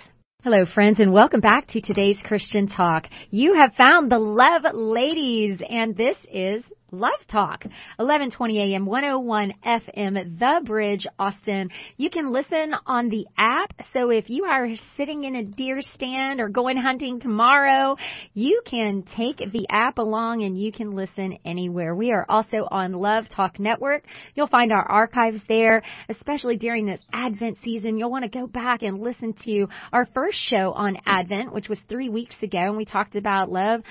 Hello, 0.44 0.66
friends, 0.66 1.00
and 1.00 1.14
welcome 1.14 1.42
back 1.42 1.68
to 1.70 1.82
today's 1.82 2.18
Christian 2.24 2.68
Talk. 2.68 3.06
You 3.30 3.54
have 3.54 3.76
found 3.76 4.10
the 4.10 4.18
Love 4.18 4.64
Ladies, 4.74 5.60
and 5.70 5.96
this 5.96 6.18
is 6.32 6.64
Love 6.92 7.20
Talk, 7.32 7.64
1120 7.98 8.74
AM, 8.74 8.86
101 8.86 9.54
FM, 9.64 10.40
The 10.40 10.62
Bridge, 10.66 11.06
Austin. 11.20 11.70
You 11.98 12.10
can 12.10 12.32
listen 12.32 12.74
on 12.88 13.10
the 13.10 13.28
app. 13.38 13.74
So 13.94 14.10
if 14.10 14.30
you 14.30 14.46
are 14.46 14.70
sitting 14.98 15.24
in 15.24 15.36
a 15.36 15.44
deer 15.44 15.82
stand 15.94 16.40
or 16.40 16.50
going 16.50 16.78
hunting 16.78 17.20
tomorrow, 17.20 17.96
you 18.34 18.62
can 18.66 19.04
take 19.16 19.38
the 19.38 19.68
app 19.70 20.00
along 20.00 20.44
and 20.44 20.60
you 20.60 20.72
can 20.72 20.96
listen 20.96 21.38
anywhere. 21.46 21.94
We 21.94 22.12
are 22.12 22.26
also 22.28 22.68
on 22.72 22.94
Love 22.94 23.26
Talk 23.30 23.60
Network. 23.60 24.04
You'll 24.34 24.48
find 24.48 24.72
our 24.72 24.90
archives 24.90 25.42
there, 25.48 25.84
especially 26.10 26.58
during 26.58 26.88
this 26.88 27.02
Advent 27.14 27.60
season. 27.64 27.98
You'll 27.98 28.12
want 28.12 28.24
to 28.24 28.30
go 28.30 28.48
back 28.48 28.82
and 28.82 29.00
listen 29.00 29.36
to 29.46 29.68
our 29.94 30.08
first 30.16 30.40
show 30.44 30.72
on 30.72 30.98
Advent, 31.06 31.54
which 31.54 31.70
was 31.70 31.80
three 31.88 32.10
weeks 32.10 32.36
ago, 32.42 32.58
and 32.58 32.78
we 32.78 32.86
talked 32.86 33.16
about 33.16 33.52
love, 33.52 33.84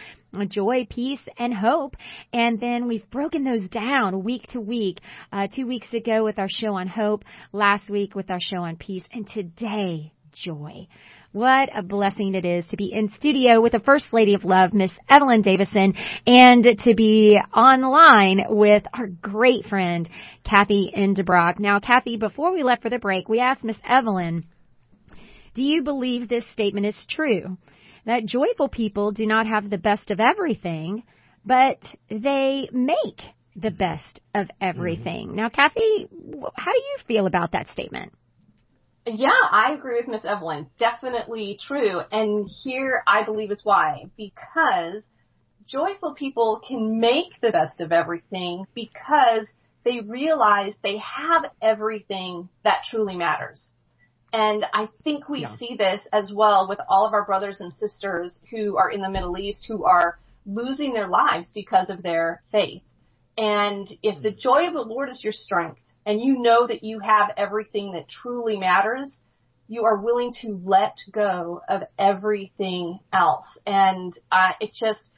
joy, 0.49 0.87
peace, 0.89 1.21
and 1.39 1.55
hope. 1.55 1.97
And 2.33 2.61
then 2.61 2.87
we've 2.87 3.09
broken 3.11 3.45
those 3.45 3.69
down 3.69 4.25
week 4.25 4.47
to 4.53 4.61
week. 4.61 5.01
Uh, 5.33 5.49
two 5.55 5.67
weeks 5.67 5.93
ago 5.93 6.25
with 6.25 6.39
our 6.39 6.49
show 6.49 6.75
on 6.75 6.87
hope, 6.87 7.25
last 7.53 7.91
week 7.91 8.15
with 8.15 8.31
our 8.31 8.41
show 8.41 8.59
on 8.59 8.77
peace, 8.77 9.05
and 9.13 9.29
today, 9.29 10.13
joy. 10.33 10.87
What 11.33 11.69
a 11.75 11.83
blessing 11.83 12.35
it 12.35 12.47
is 12.47 12.65
to 12.71 12.77
be 12.77 12.91
in 12.91 13.11
studio 13.11 13.61
with 13.61 13.73
the 13.73 13.81
First 13.81 14.07
Lady 14.13 14.33
of 14.33 14.47
Love, 14.47 14.73
Miss 14.73 14.93
Evelyn 15.11 15.43
Davison, 15.43 15.95
and 16.27 16.65
to 16.85 16.95
be 16.95 17.39
online 17.55 18.45
with 18.49 18.83
our 18.95 19.09
great 19.09 19.67
friend, 19.67 20.09
Kathy 20.43 20.91
Endebrock. 20.97 21.59
Now, 21.59 21.81
Kathy, 21.81 22.17
before 22.17 22.53
we 22.53 22.63
left 22.63 22.83
for 22.83 22.89
the 22.89 22.99
break, 22.99 23.29
we 23.29 23.41
asked 23.41 23.63
Miss 23.63 23.77
Evelyn, 23.87 24.47
do 25.53 25.63
you 25.63 25.83
believe 25.83 26.29
this 26.29 26.45
statement 26.55 26.87
is 26.87 27.07
true? 27.11 27.59
That 28.09 28.25
joyful 28.25 28.71
people 28.71 29.12
do 29.12 29.27
not 29.27 29.47
have 29.47 29.69
the 29.69 29.77
best 29.77 30.11
of 30.11 30.19
everything, 30.19 31.03
but 31.45 31.79
they 32.11 32.67
make 32.73 33.21
the 33.55 33.71
best 33.71 34.23
of 34.35 34.49
everything. 34.62 35.29
Mm-hmm. 35.29 35.37
Now, 35.37 35.50
Kathy, 35.50 36.09
how 36.57 36.73
do 36.73 36.79
you 36.79 36.97
feel 37.07 37.27
about 37.27 37.53
that 37.53 37.69
statement? 37.69 38.15
Yeah, 39.05 39.29
I 39.29 39.75
agree 39.75 40.00
with 40.00 40.09
Miss 40.09 40.25
Evelyn. 40.25 40.69
Definitely 40.79 41.59
true. 41.67 42.00
And 42.11 42.49
here 42.62 43.03
I 43.07 43.25
believe 43.25 43.50
is 43.50 43.61
why. 43.62 44.05
Because 44.17 45.03
joyful 45.67 46.15
people 46.15 46.62
can 46.67 46.99
make 46.99 47.38
the 47.43 47.53
best 47.53 47.83
of 47.83 47.93
everything 47.93 48.65
because 48.75 49.47
they 49.85 50.00
realize 50.00 50.73
they 50.83 50.97
have 50.97 51.45
everything 51.61 52.49
that 52.65 52.85
truly 52.91 53.17
matters. 53.17 53.73
And 54.33 54.65
I 54.75 54.89
think 55.05 55.29
we 55.29 55.41
yeah. 55.41 55.57
see 55.57 55.75
this 55.79 56.03
as 56.13 56.33
well 56.35 56.69
with 56.69 56.79
all 56.89 57.07
of 57.07 57.15
our 57.15 57.25
brothers 57.25 57.61
and 57.61 57.73
sisters 57.79 58.41
who 58.51 58.77
are 58.77 58.91
in 58.91 59.01
the 59.01 59.09
Middle 59.09 59.39
East 59.39 59.65
who 59.67 59.85
are 59.85 60.19
losing 60.45 60.93
their 60.93 61.09
lives 61.09 61.51
because 61.55 61.89
of 61.89 62.03
their 62.03 62.43
faith. 62.53 62.83
And 63.37 63.89
if 64.03 64.23
the 64.23 64.33
joy 64.33 64.67
of 64.67 64.75
the 64.75 64.83
Lord 64.83 65.09
is 65.09 65.23
your 65.23 65.33
strength 65.33 65.81
and 66.05 66.21
you 66.21 66.43
know 66.43 66.67
that 66.67 66.83
you 66.83 66.99
have 66.99 67.31
everything 67.37 67.93
that 67.93 68.09
truly 68.09 68.59
matters, 68.59 69.19
you 69.69 69.85
are 69.85 69.97
willing 69.97 70.35
to 70.43 70.61
let 70.65 70.97
go 71.13 71.61
of 71.69 71.83
everything 71.99 72.99
else. 73.13 73.47
And 73.67 74.19
uh, 74.33 74.53
it 74.61 74.73
just, 74.75 75.11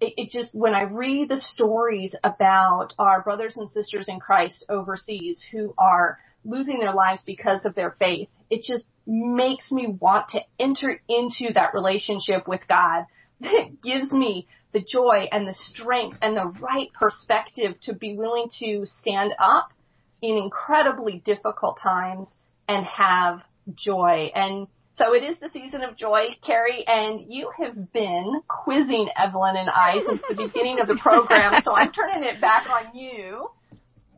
it, 0.00 0.14
it 0.16 0.30
just 0.30 0.54
when 0.54 0.74
I 0.74 0.82
read 0.82 1.30
the 1.30 1.40
stories 1.40 2.14
about 2.22 2.94
our 2.98 3.22
brothers 3.22 3.56
and 3.56 3.70
sisters 3.70 4.06
in 4.08 4.20
Christ 4.20 4.64
overseas 4.68 5.42
who 5.50 5.74
are 5.78 6.18
losing 6.44 6.78
their 6.78 6.92
lives 6.94 7.22
because 7.24 7.64
of 7.64 7.74
their 7.74 7.96
faith, 7.98 8.28
it 8.54 8.62
just 8.62 8.84
makes 9.06 9.72
me 9.72 9.88
want 9.88 10.28
to 10.28 10.40
enter 10.60 11.00
into 11.08 11.52
that 11.54 11.74
relationship 11.74 12.46
with 12.46 12.60
God 12.68 13.04
that 13.40 13.80
gives 13.82 14.12
me 14.12 14.46
the 14.72 14.80
joy 14.80 15.26
and 15.30 15.46
the 15.46 15.54
strength 15.54 16.18
and 16.22 16.36
the 16.36 16.46
right 16.60 16.88
perspective 16.98 17.74
to 17.82 17.94
be 17.94 18.16
willing 18.16 18.48
to 18.60 18.84
stand 18.86 19.32
up 19.38 19.72
in 20.22 20.36
incredibly 20.36 21.22
difficult 21.24 21.78
times 21.82 22.28
and 22.68 22.86
have 22.86 23.40
joy. 23.76 24.30
And 24.34 24.68
so 24.96 25.14
it 25.14 25.24
is 25.24 25.36
the 25.40 25.50
season 25.52 25.82
of 25.82 25.96
joy, 25.96 26.36
Carrie, 26.46 26.84
and 26.86 27.24
you 27.28 27.50
have 27.58 27.92
been 27.92 28.40
quizzing 28.46 29.08
Evelyn 29.16 29.56
and 29.56 29.68
I 29.68 29.98
since 30.06 30.22
the 30.28 30.36
beginning 30.36 30.78
of 30.80 30.86
the 30.86 30.96
program, 30.96 31.60
so 31.64 31.74
I'm 31.74 31.92
turning 31.92 32.22
it 32.22 32.40
back 32.40 32.68
on 32.68 32.96
you. 32.96 33.48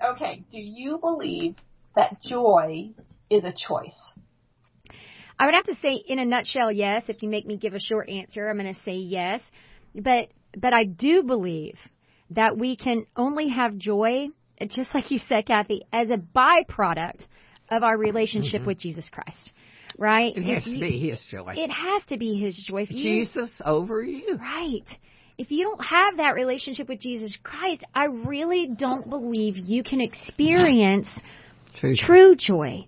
Okay, 0.04 0.44
do 0.50 0.58
you 0.58 0.98
believe 0.98 1.56
that 1.96 2.22
joy 2.22 2.90
is 3.30 3.44
a 3.44 3.52
choice? 3.52 3.96
I 5.38 5.46
would 5.46 5.54
have 5.54 5.64
to 5.64 5.74
say, 5.82 6.02
in 6.06 6.18
a 6.18 6.24
nutshell, 6.24 6.72
yes. 6.72 7.04
If 7.08 7.22
you 7.22 7.28
make 7.28 7.46
me 7.46 7.56
give 7.56 7.74
a 7.74 7.80
short 7.80 8.08
answer, 8.08 8.48
I'm 8.48 8.58
going 8.58 8.72
to 8.72 8.80
say 8.82 8.96
yes. 8.96 9.40
But 9.94 10.28
but 10.56 10.72
I 10.72 10.84
do 10.84 11.22
believe 11.22 11.76
that 12.30 12.56
we 12.56 12.76
can 12.76 13.06
only 13.16 13.48
have 13.48 13.76
joy, 13.76 14.28
just 14.68 14.88
like 14.94 15.10
you 15.10 15.18
said, 15.28 15.46
Kathy, 15.46 15.82
as 15.92 16.08
a 16.10 16.16
byproduct 16.16 17.20
of 17.70 17.82
our 17.82 17.96
relationship 17.96 18.60
mm-hmm. 18.60 18.66
with 18.66 18.78
Jesus 18.78 19.08
Christ 19.10 19.50
right? 19.98 20.36
It 20.36 20.44
has 20.44 20.64
to 20.64 20.78
be 20.78 21.08
His 21.08 21.24
joy. 21.30 21.54
It 21.56 21.70
has 21.70 22.02
to 22.08 22.18
be 22.18 22.38
His 22.38 22.56
joy. 22.68 22.86
Jesus 22.86 23.50
you, 23.58 23.64
over 23.64 24.02
you. 24.02 24.36
Right. 24.38 24.84
If 25.38 25.50
you 25.50 25.64
don't 25.64 25.84
have 25.84 26.16
that 26.16 26.34
relationship 26.34 26.88
with 26.88 27.00
Jesus 27.00 27.32
Christ, 27.42 27.84
I 27.94 28.06
really 28.06 28.68
don't 28.68 29.08
believe 29.08 29.56
you 29.56 29.82
can 29.82 30.00
experience 30.00 31.08
true, 31.78 31.94
true 31.94 32.36
joy. 32.36 32.86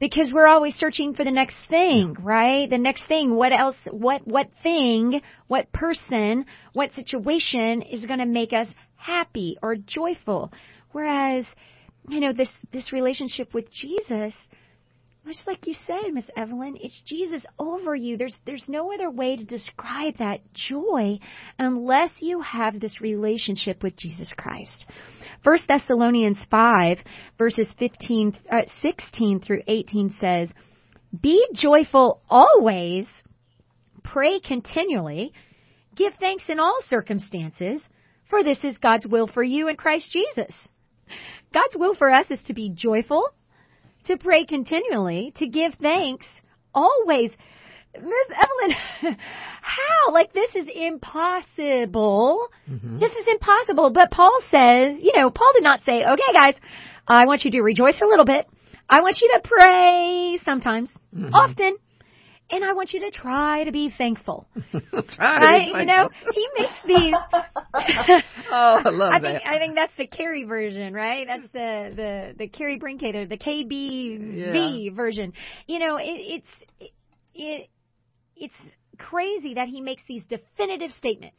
Because 0.00 0.32
we're 0.32 0.46
always 0.46 0.76
searching 0.76 1.14
for 1.14 1.24
the 1.24 1.30
next 1.30 1.56
thing, 1.68 2.14
right? 2.20 2.70
The 2.70 2.78
next 2.78 3.06
thing. 3.08 3.34
What 3.34 3.52
else? 3.52 3.76
What 3.90 4.26
what 4.26 4.48
thing? 4.62 5.20
What 5.48 5.72
person? 5.72 6.46
What 6.72 6.94
situation 6.94 7.82
is 7.82 8.06
going 8.06 8.20
to 8.20 8.26
make 8.26 8.52
us 8.52 8.68
happy 8.96 9.56
or 9.62 9.74
joyful? 9.74 10.52
Whereas, 10.92 11.46
you 12.08 12.20
know, 12.20 12.32
this 12.32 12.50
this 12.72 12.92
relationship 12.92 13.52
with 13.52 13.72
Jesus, 13.72 14.34
much 15.24 15.36
like 15.46 15.66
you 15.66 15.74
said, 15.86 16.12
Miss 16.12 16.24
Evelyn, 16.36 16.76
it's 16.80 17.02
Jesus 17.04 17.44
over 17.58 17.94
you. 17.94 18.16
There's 18.16 18.36
there's 18.46 18.64
no 18.68 18.92
other 18.92 19.10
way 19.10 19.36
to 19.36 19.44
describe 19.44 20.18
that 20.18 20.40
joy 20.54 21.18
unless 21.58 22.10
you 22.20 22.40
have 22.40 22.80
this 22.80 23.00
relationship 23.00 23.82
with 23.82 23.96
Jesus 23.96 24.32
Christ. 24.38 24.84
1 25.44 25.58
Thessalonians 25.68 26.38
5 26.50 26.98
verses 27.38 27.68
15 27.78 28.36
uh, 28.50 28.62
16 28.82 29.40
through 29.40 29.62
18 29.66 30.14
says, 30.20 30.50
"Be 31.20 31.46
joyful 31.54 32.20
always, 32.28 33.06
pray 34.02 34.40
continually, 34.40 35.32
give 35.94 36.14
thanks 36.20 36.44
in 36.48 36.58
all 36.58 36.78
circumstances, 36.86 37.82
for 38.28 38.42
this 38.42 38.58
is 38.64 38.76
God's 38.78 39.06
will 39.06 39.26
for 39.26 39.42
you 39.42 39.68
in 39.68 39.76
Christ 39.76 40.10
Jesus." 40.12 40.52
God's 41.52 41.76
will 41.76 41.94
for 41.94 42.10
us 42.10 42.26
is 42.30 42.42
to 42.46 42.52
be 42.52 42.68
joyful, 42.68 43.28
to 44.04 44.18
pray 44.18 44.44
continually, 44.44 45.32
to 45.36 45.46
give 45.46 45.74
thanks 45.80 46.26
always. 46.74 47.30
Miss 48.02 48.36
Evelyn, 48.36 49.16
how? 49.62 50.12
Like 50.12 50.32
this 50.32 50.54
is 50.54 50.68
impossible. 50.74 52.48
Mm-hmm. 52.70 52.98
This 52.98 53.12
is 53.12 53.26
impossible. 53.28 53.90
But 53.90 54.10
Paul 54.10 54.38
says, 54.50 54.96
you 55.00 55.12
know, 55.14 55.30
Paul 55.30 55.52
did 55.54 55.62
not 55.62 55.82
say, 55.82 56.04
okay 56.04 56.32
guys, 56.32 56.54
I 57.06 57.26
want 57.26 57.44
you 57.44 57.50
to 57.52 57.62
rejoice 57.62 58.00
a 58.02 58.06
little 58.06 58.24
bit. 58.24 58.46
I 58.88 59.00
want 59.00 59.18
you 59.20 59.30
to 59.34 59.40
pray 59.46 60.38
sometimes, 60.44 60.88
mm-hmm. 61.14 61.34
often, 61.34 61.76
and 62.50 62.64
I 62.64 62.72
want 62.72 62.92
you 62.92 63.00
to 63.00 63.10
try 63.10 63.64
to 63.64 63.72
be 63.72 63.92
thankful. 63.96 64.48
right? 65.18 65.68
You 65.68 65.84
know, 65.84 66.08
he 66.34 66.48
makes 66.58 66.72
these. 66.86 67.14
oh, 68.50 68.80
I 68.84 68.88
love 68.88 69.12
I 69.12 69.20
that. 69.20 69.42
Think, 69.42 69.42
I 69.46 69.58
think 69.58 69.74
that's 69.74 69.92
the 69.98 70.06
Carrie 70.06 70.44
version, 70.44 70.94
right? 70.94 71.26
That's 71.26 71.52
the 71.52 71.92
the 71.94 72.34
the 72.38 72.48
Carrie 72.48 72.78
Brinkater, 72.78 73.28
the 73.28 73.36
KBV 73.36 74.84
yeah. 74.86 74.94
version. 74.94 75.34
You 75.66 75.78
know, 75.78 75.96
it, 75.96 76.04
it's 76.06 76.90
it 77.34 77.68
it's 78.38 78.54
crazy 78.98 79.54
that 79.54 79.68
he 79.68 79.80
makes 79.80 80.02
these 80.08 80.22
definitive 80.24 80.92
statements. 80.92 81.36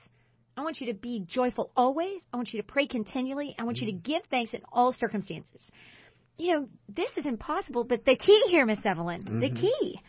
I 0.58 0.62
want 0.62 0.82
you 0.82 0.88
to 0.88 0.94
be 0.94 1.26
joyful 1.28 1.72
always. 1.76 2.22
I 2.34 2.38
want 2.38 2.54
you 2.54 2.62
to 2.62 2.68
pray 2.68 2.88
continually. 2.88 3.56
I 3.58 3.64
want 3.64 3.78
you 3.78 3.88
to 3.88 3.94
mm. 3.94 4.04
give 4.04 4.24
thanks 4.30 4.54
in 4.54 4.62
all 4.72 4.92
circumstances. 4.94 5.62
You 6.38 6.54
know, 6.54 6.68
this 6.88 7.12
is 7.18 7.26
impossible, 7.26 7.84
but 7.84 8.06
the 8.06 8.16
key 8.16 8.44
here, 8.50 8.66
Miss 8.66 8.80
Evelyn, 8.86 9.24
mm-hmm. 9.24 9.40
the 9.40 9.52
key 9.52 10.00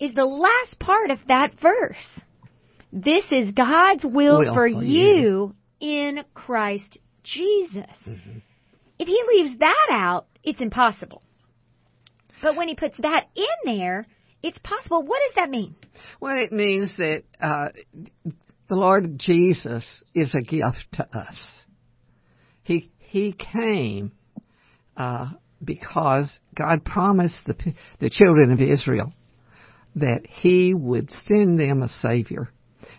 is 0.00 0.14
the 0.14 0.24
last 0.24 0.78
part 0.78 1.10
of 1.10 1.18
that 1.28 1.60
verse. 1.60 2.06
This 2.92 3.24
is 3.30 3.52
God's 3.52 4.04
will, 4.04 4.38
will 4.38 4.54
for, 4.54 4.54
for 4.54 4.66
you, 4.66 4.84
you, 4.86 5.54
in 5.80 6.24
Christ 6.34 6.98
Jesus. 7.22 7.96
Mm-hmm. 8.06 8.38
If 8.98 9.08
he 9.08 9.22
leaves 9.28 9.58
that 9.58 9.88
out, 9.90 10.26
it's 10.42 10.60
impossible. 10.60 11.22
But 12.42 12.56
when 12.56 12.68
he 12.68 12.74
puts 12.74 12.98
that 12.98 13.24
in 13.34 13.44
there, 13.64 14.06
it's 14.42 14.58
possible. 14.58 15.02
What 15.02 15.20
does 15.26 15.34
that 15.36 15.50
mean? 15.50 15.74
Well, 16.20 16.38
it 16.38 16.52
means 16.52 16.92
that 16.96 17.22
uh, 17.40 17.68
the 18.68 18.74
Lord 18.74 19.18
Jesus 19.18 19.84
is 20.14 20.34
a 20.34 20.42
gift 20.42 20.86
to 20.94 21.08
us. 21.16 21.38
He 22.62 22.90
He 22.98 23.32
came 23.32 24.12
uh, 24.96 25.30
because 25.62 26.38
God 26.54 26.84
promised 26.84 27.44
the 27.46 27.74
the 28.00 28.10
children 28.10 28.52
of 28.52 28.60
Israel 28.60 29.12
that 29.96 30.26
he 30.26 30.74
would 30.74 31.10
send 31.28 31.60
them 31.60 31.82
a 31.82 31.88
Savior. 31.88 32.48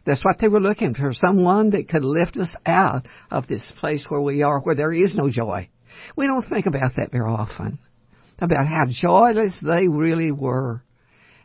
That's 0.05 0.23
what 0.23 0.37
they 0.39 0.47
were 0.47 0.59
looking 0.59 0.93
for, 0.93 1.13
someone 1.13 1.71
that 1.71 1.89
could 1.89 2.03
lift 2.03 2.37
us 2.37 2.53
out 2.65 3.05
of 3.31 3.47
this 3.47 3.71
place 3.79 4.03
where 4.09 4.21
we 4.21 4.43
are, 4.43 4.59
where 4.59 4.75
there 4.75 4.91
is 4.91 5.15
no 5.15 5.29
joy. 5.29 5.69
We 6.15 6.27
don't 6.27 6.47
think 6.47 6.65
about 6.65 6.91
that 6.97 7.11
very 7.11 7.29
often, 7.29 7.79
about 8.39 8.67
how 8.67 8.85
joyless 8.89 9.59
they 9.65 9.87
really 9.87 10.31
were, 10.31 10.83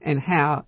and 0.09 0.19
how 0.19 0.65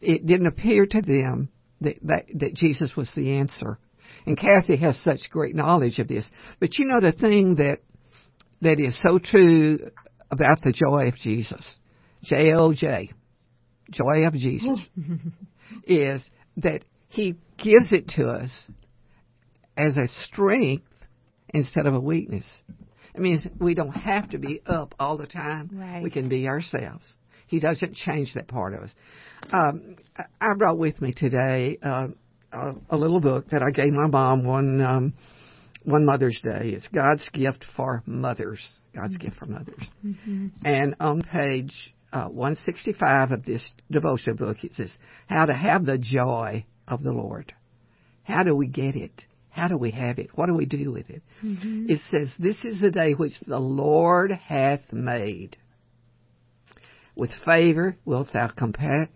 it 0.00 0.26
didn't 0.26 0.48
appear 0.48 0.86
to 0.86 1.00
them 1.00 1.48
that, 1.82 1.94
that, 2.02 2.24
that 2.34 2.54
Jesus 2.54 2.92
was 2.96 3.08
the 3.14 3.38
answer. 3.38 3.78
And 4.26 4.36
Kathy 4.36 4.76
has 4.78 4.98
such 5.04 5.30
great 5.30 5.54
knowledge 5.54 6.00
of 6.00 6.08
this. 6.08 6.26
But 6.58 6.76
you 6.76 6.86
know 6.86 7.00
the 7.00 7.12
thing 7.12 7.56
that 7.56 7.78
that 8.62 8.80
is 8.80 9.00
so 9.06 9.20
true 9.20 9.78
about 10.32 10.62
the 10.64 10.72
joy 10.72 11.06
of 11.06 11.14
Jesus. 11.14 11.64
J 12.24 12.52
O 12.54 12.72
J 12.74 13.12
joy 13.90 14.26
of 14.26 14.32
Jesus 14.32 14.80
is 15.84 16.28
that 16.56 16.84
He 17.06 17.36
gives 17.56 17.92
it 17.92 18.08
to 18.16 18.26
us 18.26 18.70
as 19.76 19.96
a 19.96 20.08
strength 20.24 20.90
instead 21.50 21.86
of 21.86 21.94
a 21.94 22.00
weakness. 22.00 22.46
It 23.14 23.20
means 23.20 23.46
we 23.60 23.76
don't 23.76 23.92
have 23.92 24.30
to 24.30 24.38
be 24.38 24.60
up 24.66 24.96
all 24.98 25.16
the 25.18 25.28
time. 25.28 25.70
Right. 25.72 26.02
We 26.02 26.10
can 26.10 26.28
be 26.28 26.48
ourselves. 26.48 27.06
He 27.46 27.60
doesn't 27.60 27.94
change 27.94 28.34
that 28.34 28.48
part 28.48 28.74
of 28.74 28.80
us. 28.80 28.94
Um, 29.52 29.96
I 30.40 30.54
brought 30.56 30.78
with 30.78 31.00
me 31.00 31.14
today 31.16 31.78
uh, 31.82 32.08
a, 32.52 32.72
a 32.90 32.96
little 32.96 33.20
book 33.20 33.46
that 33.50 33.62
I 33.62 33.70
gave 33.70 33.92
my 33.92 34.08
mom 34.08 34.44
one 34.44 34.80
um, 34.80 35.14
one 35.84 36.04
Mother's 36.04 36.40
Day. 36.42 36.70
It's 36.74 36.88
God's 36.88 37.28
gift 37.30 37.64
for 37.76 38.02
mothers. 38.06 38.60
God's 38.94 39.16
mm-hmm. 39.16 39.26
gift 39.26 39.38
for 39.38 39.46
mothers. 39.46 39.88
Mm-hmm. 40.04 40.48
And 40.64 40.96
on 40.98 41.22
page 41.22 41.94
uh, 42.12 42.26
165 42.26 43.30
of 43.30 43.44
this 43.44 43.70
devotion 43.90 44.36
book, 44.36 44.64
it 44.64 44.74
says, 44.74 44.96
How 45.28 45.46
to 45.46 45.54
have 45.54 45.86
the 45.86 45.98
joy 45.98 46.66
of 46.88 47.02
the 47.02 47.12
Lord. 47.12 47.54
How 48.24 48.42
do 48.42 48.54
we 48.54 48.66
get 48.66 48.96
it? 48.96 49.22
How 49.50 49.68
do 49.68 49.78
we 49.78 49.92
have 49.92 50.18
it? 50.18 50.30
What 50.34 50.46
do 50.46 50.54
we 50.54 50.66
do 50.66 50.92
with 50.92 51.08
it? 51.08 51.22
Mm-hmm. 51.42 51.86
It 51.88 52.00
says, 52.10 52.32
This 52.38 52.56
is 52.64 52.80
the 52.80 52.90
day 52.90 53.12
which 53.12 53.32
the 53.46 53.60
Lord 53.60 54.32
hath 54.32 54.92
made. 54.92 55.56
With 57.16 57.30
favor 57.44 57.96
wilt 58.04 58.28
thou 58.32 58.48
compa- 58.48 59.08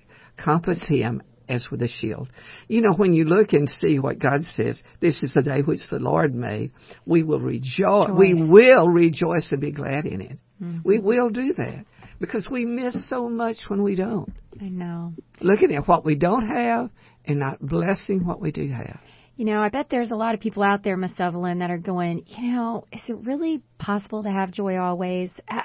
compass 0.42 0.80
him 0.86 1.22
as 1.48 1.68
with 1.70 1.82
a 1.82 1.88
shield. 1.88 2.28
You 2.68 2.80
know, 2.80 2.94
when 2.94 3.12
you 3.12 3.24
look 3.24 3.52
and 3.52 3.68
see 3.68 3.98
what 3.98 4.18
God 4.18 4.44
says, 4.44 4.82
this 5.00 5.22
is 5.22 5.32
the 5.34 5.42
day 5.42 5.62
which 5.62 5.80
the 5.90 5.98
Lord 5.98 6.34
made, 6.34 6.72
we 7.04 7.22
will 7.22 7.40
rejoice. 7.40 8.10
We 8.16 8.34
will 8.34 8.88
rejoice 8.88 9.50
and 9.50 9.60
be 9.60 9.72
glad 9.72 10.06
in 10.06 10.20
it. 10.20 10.38
Mm-hmm. 10.62 10.80
We 10.84 11.00
will 11.00 11.30
do 11.30 11.54
that 11.54 11.84
because 12.20 12.46
we 12.50 12.64
miss 12.64 13.08
so 13.08 13.28
much 13.28 13.56
when 13.68 13.82
we 13.82 13.96
don't. 13.96 14.32
I 14.60 14.68
know. 14.68 15.14
Looking 15.40 15.74
at 15.74 15.88
what 15.88 16.04
we 16.04 16.14
don't 16.14 16.46
have 16.46 16.90
and 17.24 17.40
not 17.40 17.60
blessing 17.60 18.24
what 18.24 18.40
we 18.40 18.52
do 18.52 18.68
have. 18.70 19.00
You 19.40 19.46
know, 19.46 19.62
I 19.62 19.70
bet 19.70 19.86
there's 19.90 20.10
a 20.10 20.16
lot 20.16 20.34
of 20.34 20.40
people 20.40 20.62
out 20.62 20.84
there, 20.84 20.98
Miss 20.98 21.12
Evelyn, 21.18 21.60
that 21.60 21.70
are 21.70 21.78
going, 21.78 22.24
you 22.26 22.52
know, 22.52 22.84
is 22.92 23.00
it 23.08 23.16
really 23.24 23.62
possible 23.78 24.22
to 24.22 24.28
have 24.28 24.50
joy 24.50 24.76
always? 24.76 25.30
Uh, 25.50 25.62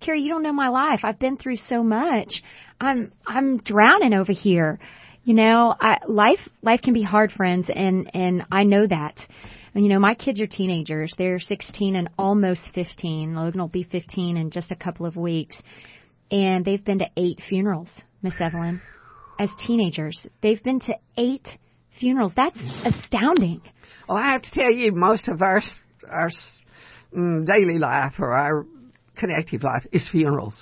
Carrie, 0.00 0.22
you 0.22 0.30
don't 0.30 0.42
know 0.42 0.52
my 0.52 0.66
life. 0.66 0.98
I've 1.04 1.20
been 1.20 1.36
through 1.36 1.58
so 1.68 1.84
much. 1.84 2.42
I'm 2.80 3.12
I'm 3.24 3.58
drowning 3.58 4.14
over 4.14 4.32
here. 4.32 4.80
You 5.22 5.34
know, 5.34 5.76
I, 5.80 5.98
life 6.08 6.40
life 6.60 6.80
can 6.82 6.92
be 6.92 7.04
hard, 7.04 7.30
friends, 7.30 7.68
and 7.72 8.10
and 8.12 8.46
I 8.50 8.64
know 8.64 8.84
that. 8.84 9.16
And, 9.76 9.84
you 9.84 9.92
know, 9.92 10.00
my 10.00 10.16
kids 10.16 10.40
are 10.40 10.48
teenagers. 10.48 11.14
They're 11.16 11.38
16 11.38 11.94
and 11.94 12.10
almost 12.18 12.62
15. 12.74 13.36
Logan 13.36 13.60
will 13.60 13.68
be 13.68 13.84
15 13.84 14.36
in 14.36 14.50
just 14.50 14.72
a 14.72 14.76
couple 14.76 15.06
of 15.06 15.14
weeks, 15.14 15.56
and 16.32 16.64
they've 16.64 16.84
been 16.84 16.98
to 16.98 17.10
eight 17.16 17.38
funerals, 17.48 17.90
Miss 18.22 18.34
Evelyn, 18.40 18.82
as 19.38 19.50
teenagers. 19.64 20.20
They've 20.42 20.62
been 20.64 20.80
to 20.80 20.94
eight 21.16 21.46
funerals. 21.98 22.32
That's 22.36 22.58
astounding. 22.84 23.60
Well, 24.08 24.18
I 24.18 24.32
have 24.32 24.42
to 24.42 24.50
tell 24.50 24.70
you, 24.70 24.92
most 24.92 25.28
of 25.28 25.42
our 25.42 25.60
our 26.08 26.30
mm, 27.16 27.46
daily 27.46 27.78
life 27.78 28.14
or 28.18 28.32
our 28.32 28.66
connective 29.16 29.62
life 29.62 29.86
is 29.92 30.08
funerals. 30.10 30.54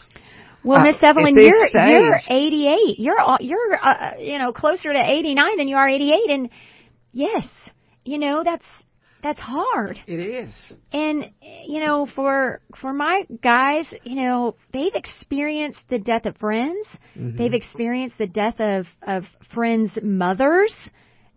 Well, 0.65 0.81
uh, 0.81 0.85
Miss 0.85 0.97
Evelyn, 1.03 1.35
you're 1.35 1.67
stage, 1.69 1.91
you're 1.91 2.21
88. 2.29 2.99
You're 2.99 3.37
you're 3.41 3.79
uh, 3.83 4.13
you 4.19 4.39
know 4.39 4.53
closer 4.53 4.93
to 4.93 4.99
89 4.99 5.57
than 5.57 5.69
you 5.69 5.77
are 5.77 5.89
88, 5.89 6.31
and 6.31 6.51
yes, 7.13 7.49
you 8.05 8.19
know 8.19 8.43
that's 8.45 8.65
that's 9.23 9.41
hard. 9.41 9.99
It 10.07 10.19
is. 10.19 10.53
And 10.93 11.31
you 11.41 11.81
know, 11.81 12.07
for 12.15 12.61
for 12.81 12.93
my 12.93 13.25
guys, 13.43 13.93
you 14.05 14.23
know, 14.23 14.57
they've 14.73 14.95
experienced 14.95 15.81
the 15.89 15.99
death 15.99 16.27
of 16.27 16.37
friends. 16.37 16.87
Mm-hmm. 17.17 17.37
They've 17.37 17.55
experienced 17.55 18.19
the 18.19 18.27
death 18.27 18.61
of 18.61 18.87
of 19.03 19.25
friends' 19.55 19.93
mothers. 20.03 20.75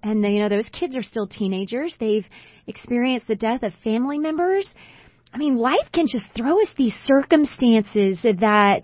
And 0.05 0.23
you 0.23 0.39
know, 0.39 0.49
those 0.49 0.69
kids 0.69 0.95
are 0.95 1.03
still 1.03 1.25
teenagers. 1.25 1.95
They've 1.99 2.25
experienced 2.67 3.27
the 3.27 3.35
death 3.35 3.63
of 3.63 3.73
family 3.83 4.19
members. 4.19 4.69
I 5.33 5.37
mean, 5.39 5.57
life 5.57 5.87
can 5.91 6.05
just 6.07 6.27
throw 6.37 6.61
us 6.61 6.67
these 6.77 6.93
circumstances 7.05 8.19
that 8.21 8.83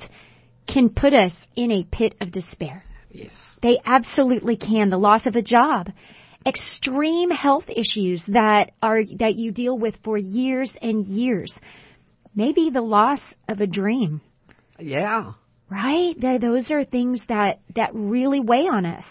can 0.68 0.90
put 0.90 1.14
us 1.14 1.34
in 1.56 1.72
a 1.72 1.84
pit 1.84 2.16
of 2.20 2.32
despair. 2.32 2.84
Yes. 3.12 3.32
They 3.62 3.78
absolutely 3.86 4.58
can. 4.58 4.90
The 4.90 4.98
loss 4.98 5.28
of 5.28 5.36
a 5.36 5.44
job, 5.44 5.90
extreme 6.44 7.30
health 7.30 7.66
issues 7.70 8.24
that 8.30 8.72
are 8.82 9.02
that 9.20 9.36
you 9.36 9.52
deal 9.52 9.78
with 9.78 9.94
for 10.04 10.18
years 10.18 10.72
and 10.82 11.06
years. 11.06 11.54
Maybe 12.34 12.72
the 12.74 12.82
loss 12.82 13.22
of 13.48 13.62
a 13.62 13.68
dream. 13.68 14.22
Yeah. 14.80 15.34
Right? 15.70 16.16
Those 16.20 16.72
are 16.72 16.84
things 16.84 17.22
that 17.30 17.60
that 17.76 17.92
really 17.94 18.40
weigh 18.40 18.68
on 18.68 18.88
us. 18.88 19.06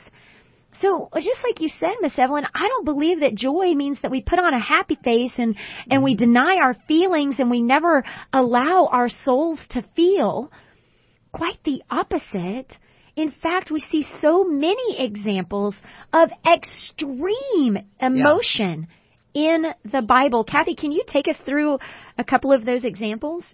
So 0.80 1.08
just 1.14 1.40
like 1.44 1.60
you 1.60 1.68
said, 1.78 1.96
Miss 2.00 2.18
Evelyn, 2.18 2.46
I 2.54 2.68
don't 2.68 2.84
believe 2.84 3.20
that 3.20 3.34
joy 3.34 3.74
means 3.74 4.00
that 4.02 4.10
we 4.10 4.22
put 4.22 4.38
on 4.38 4.54
a 4.54 4.60
happy 4.60 4.98
face 5.02 5.32
and 5.36 5.56
and 5.90 6.02
we 6.02 6.12
mm-hmm. 6.12 6.32
deny 6.32 6.56
our 6.56 6.74
feelings 6.88 7.36
and 7.38 7.50
we 7.50 7.60
never 7.60 8.02
allow 8.32 8.88
our 8.90 9.08
souls 9.24 9.58
to 9.70 9.84
feel 9.94 10.50
quite 11.32 11.58
the 11.64 11.82
opposite. 11.90 12.76
In 13.16 13.32
fact, 13.42 13.70
we 13.70 13.80
see 13.80 14.06
so 14.22 14.44
many 14.44 14.98
examples 14.98 15.74
of 16.12 16.30
extreme 16.46 17.78
emotion 18.00 18.88
yeah. 19.34 19.56
in 19.56 19.66
the 19.92 20.00
Bible. 20.00 20.44
Kathy, 20.44 20.74
can 20.74 20.92
you 20.92 21.02
take 21.06 21.28
us 21.28 21.36
through 21.44 21.78
a 22.16 22.24
couple 22.24 22.52
of 22.52 22.64
those 22.64 22.84
examples? 22.84 23.44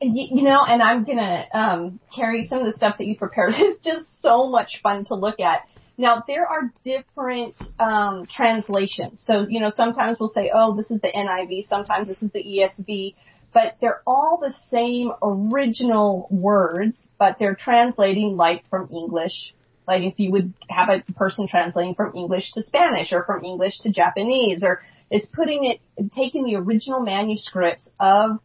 You 0.00 0.44
know, 0.44 0.64
and 0.64 0.80
I'm 0.80 1.04
gonna 1.04 1.44
um, 1.52 2.00
carry 2.14 2.46
some 2.46 2.60
of 2.60 2.66
the 2.66 2.76
stuff 2.76 2.98
that 2.98 3.06
you 3.06 3.16
prepared. 3.16 3.54
It's 3.58 3.80
just 3.80 4.06
so 4.22 4.48
much 4.48 4.80
fun 4.82 5.04
to 5.06 5.14
look 5.14 5.40
at. 5.40 5.62
Now 5.98 6.22
there 6.26 6.46
are 6.46 6.72
different 6.84 7.54
um, 7.78 8.26
translations. 8.26 9.22
So 9.26 9.46
you 9.48 9.60
know, 9.60 9.70
sometimes 9.74 10.16
we'll 10.18 10.30
say, 10.30 10.50
"Oh, 10.54 10.76
this 10.76 10.90
is 10.90 11.00
the 11.00 11.08
NIV." 11.08 11.68
Sometimes 11.68 12.08
this 12.08 12.22
is 12.22 12.30
the 12.32 12.42
ESV 12.42 13.14
but 13.52 13.76
they're 13.80 14.02
all 14.06 14.38
the 14.40 14.54
same 14.70 15.10
original 15.22 16.28
words, 16.30 16.98
but 17.18 17.36
they're 17.38 17.54
translating 17.54 18.36
like 18.36 18.68
from 18.68 18.88
English. 18.92 19.54
Like 19.86 20.02
if 20.02 20.14
you 20.18 20.30
would 20.32 20.52
have 20.68 20.88
a 20.90 21.12
person 21.14 21.48
translating 21.48 21.94
from 21.94 22.14
English 22.14 22.52
to 22.52 22.62
Spanish 22.62 23.12
or 23.12 23.24
from 23.24 23.44
English 23.44 23.80
to 23.80 23.90
Japanese 23.90 24.62
or 24.62 24.82
it's 25.10 25.26
putting 25.26 25.64
it, 25.64 25.80
taking 26.14 26.44
the 26.44 26.56
original 26.56 27.00
manuscripts 27.00 27.88
of 27.98 28.38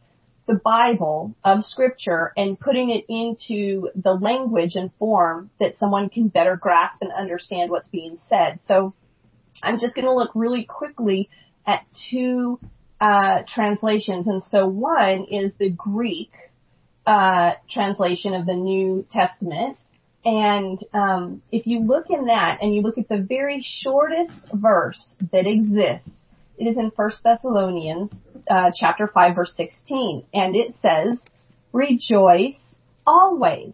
the 0.45 0.55
Bible, 0.55 1.35
of 1.43 1.63
scripture 1.63 2.33
and 2.35 2.59
putting 2.59 2.89
it 2.89 3.05
into 3.07 3.89
the 3.95 4.11
language 4.11 4.75
and 4.75 4.91
form 4.99 5.49
that 5.59 5.79
someone 5.79 6.09
can 6.09 6.27
better 6.27 6.57
grasp 6.57 7.01
and 7.01 7.11
understand 7.13 7.71
what's 7.71 7.87
being 7.89 8.17
said. 8.27 8.59
So 8.65 8.93
I'm 9.61 9.79
just 9.79 9.95
going 9.95 10.05
to 10.05 10.13
look 10.13 10.31
really 10.35 10.65
quickly 10.65 11.29
at 11.65 11.85
two 12.09 12.59
uh, 12.99 13.43
translations, 13.53 14.27
and 14.27 14.43
so 14.49 14.67
one 14.67 15.25
is 15.31 15.51
the 15.57 15.69
Greek 15.69 16.31
uh, 17.05 17.53
translation 17.69 18.33
of 18.33 18.45
the 18.45 18.53
New 18.53 19.05
Testament. 19.11 19.77
And 20.25 20.79
um, 20.93 21.41
if 21.51 21.67
you 21.67 21.81
look 21.81 22.05
in 22.09 22.25
that, 22.25 22.59
and 22.61 22.73
you 22.73 22.81
look 22.81 22.97
at 22.97 23.09
the 23.09 23.17
very 23.17 23.65
shortest 23.81 24.39
verse 24.53 25.15
that 25.31 25.45
exists, 25.45 26.09
it 26.57 26.65
is 26.65 26.77
in 26.77 26.91
First 26.91 27.23
Thessalonians 27.23 28.11
uh, 28.49 28.71
chapter 28.75 29.07
five, 29.07 29.35
verse 29.35 29.53
sixteen, 29.55 30.25
and 30.33 30.55
it 30.55 30.75
says, 30.81 31.17
"Rejoice 31.71 32.75
always." 33.05 33.73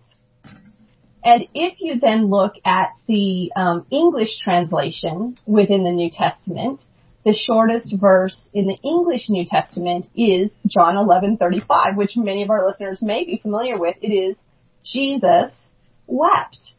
And 1.24 1.48
if 1.54 1.76
you 1.80 2.00
then 2.00 2.30
look 2.30 2.54
at 2.66 2.90
the 3.08 3.52
um, 3.56 3.86
English 3.92 4.40
translation 4.42 5.38
within 5.46 5.84
the 5.84 5.92
New 5.92 6.10
Testament, 6.10 6.82
the 7.26 7.34
shortest 7.34 7.94
verse 8.00 8.50
in 8.54 8.68
the 8.68 8.78
English 8.84 9.30
New 9.30 9.46
Testament 9.46 10.08
is 10.16 10.52
John 10.66 10.96
11:35, 10.96 11.98
which 11.98 12.16
many 12.16 12.44
of 12.44 12.50
our 12.50 12.66
listeners 12.66 13.02
may 13.02 13.26
be 13.26 13.38
familiar 13.38 13.78
with. 13.78 13.98
It 14.02 14.14
is 14.14 14.36
Jesus 14.84 15.52
wept. 16.08 16.74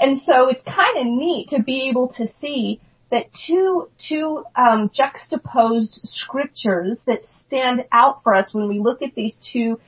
And 0.00 0.20
so 0.22 0.48
it's 0.48 0.62
kind 0.62 0.98
of 0.98 1.06
neat 1.06 1.50
to 1.50 1.62
be 1.62 1.88
able 1.88 2.08
to 2.18 2.28
see 2.40 2.80
that 3.10 3.26
two 3.46 3.88
two 4.08 4.44
um, 4.54 4.90
juxtaposed 4.94 6.00
scriptures 6.04 6.98
that 7.06 7.22
stand 7.46 7.84
out 7.92 8.22
for 8.22 8.34
us 8.34 8.52
when 8.52 8.68
we 8.68 8.78
look 8.78 9.02
at 9.02 9.14
these 9.14 9.36
two 9.52 9.80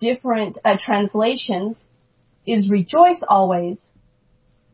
different 0.00 0.58
uh, 0.64 0.76
translations 0.82 1.76
is 2.46 2.70
rejoice 2.70 3.22
always, 3.26 3.78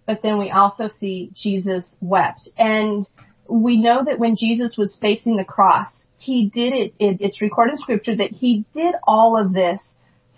but 0.06 0.22
then 0.22 0.38
we 0.38 0.50
also 0.50 0.88
see 0.98 1.30
Jesus 1.34 1.84
wept. 2.00 2.48
And 2.58 3.06
we 3.48 3.80
know 3.80 4.04
that 4.04 4.18
when 4.18 4.36
Jesus 4.36 4.76
was 4.76 4.96
facing 5.00 5.36
the 5.36 5.44
cross, 5.44 5.88
he 6.18 6.50
did 6.52 6.72
it, 6.72 6.94
it, 6.98 7.16
it's 7.20 7.40
recorded 7.40 7.72
in 7.72 7.78
scripture 7.78 8.16
that 8.16 8.30
he 8.30 8.64
did 8.74 8.94
all 9.06 9.40
of 9.40 9.52
this 9.52 9.80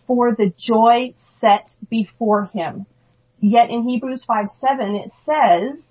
for 0.06 0.34
the 0.34 0.52
joy 0.58 1.14
set 1.40 1.70
before 1.90 2.46
him. 2.46 2.86
Yet 3.40 3.70
in 3.70 3.88
Hebrews 3.88 4.24
5 4.26 4.46
7 4.60 4.94
it 4.94 5.10
says, 5.26 5.82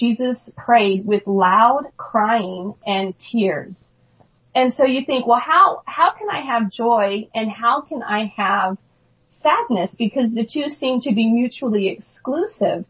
Jesus 0.00 0.38
prayed 0.56 1.04
with 1.06 1.26
loud 1.26 1.84
crying 1.96 2.74
and 2.86 3.14
tears. 3.30 3.76
And 4.54 4.72
so 4.72 4.84
you 4.84 5.04
think, 5.04 5.26
well, 5.26 5.40
how, 5.40 5.82
how 5.84 6.12
can 6.12 6.28
I 6.28 6.40
have 6.40 6.72
joy 6.72 7.28
and 7.34 7.50
how 7.50 7.82
can 7.82 8.02
I 8.02 8.32
have 8.36 8.78
sadness? 9.42 9.94
Because 9.96 10.32
the 10.32 10.44
two 10.50 10.70
seem 10.70 11.00
to 11.02 11.14
be 11.14 11.30
mutually 11.30 11.88
exclusive 11.88 12.84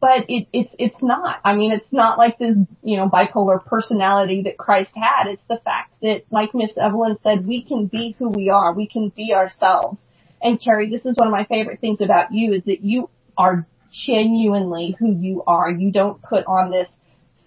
but 0.00 0.24
it, 0.28 0.46
it's 0.52 0.74
it's 0.78 1.02
not. 1.02 1.40
I 1.44 1.54
mean, 1.54 1.72
it's 1.72 1.92
not 1.92 2.16
like 2.16 2.38
this, 2.38 2.56
you 2.82 2.96
know, 2.96 3.08
bipolar 3.08 3.64
personality 3.64 4.42
that 4.44 4.56
Christ 4.56 4.90
had. 4.94 5.28
It's 5.28 5.42
the 5.48 5.60
fact 5.64 5.92
that, 6.02 6.22
like 6.30 6.54
Miss 6.54 6.70
Evelyn 6.76 7.18
said, 7.22 7.46
we 7.46 7.64
can 7.64 7.86
be 7.86 8.14
who 8.18 8.30
we 8.30 8.50
are. 8.50 8.72
We 8.72 8.86
can 8.86 9.10
be 9.14 9.32
ourselves. 9.34 10.00
And 10.40 10.62
Carrie, 10.62 10.90
this 10.90 11.04
is 11.04 11.16
one 11.16 11.28
of 11.28 11.32
my 11.32 11.44
favorite 11.44 11.80
things 11.80 12.00
about 12.00 12.32
you 12.32 12.52
is 12.52 12.64
that 12.64 12.82
you 12.82 13.10
are 13.36 13.66
genuinely 14.06 14.96
who 14.98 15.12
you 15.12 15.42
are. 15.46 15.70
You 15.70 15.92
don't 15.92 16.20
put 16.22 16.44
on 16.46 16.70
this 16.70 16.88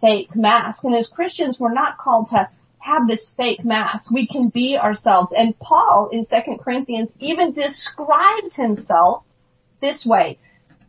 fake 0.02 0.36
mask. 0.36 0.84
And 0.84 0.96
as 0.96 1.08
Christians, 1.08 1.58
we're 1.60 1.74
not 1.74 1.98
called 1.98 2.30
to 2.30 2.50
have 2.80 3.08
this 3.08 3.32
fake 3.36 3.66
mask. 3.66 4.12
We 4.12 4.28
can 4.28 4.50
be 4.50 4.78
ourselves. 4.78 5.32
And 5.36 5.58
Paul 5.60 6.10
in 6.12 6.26
2 6.26 6.36
Corinthians 6.64 7.10
even 7.20 7.54
describes 7.54 8.56
himself 8.56 9.24
this 9.82 10.06
way 10.06 10.40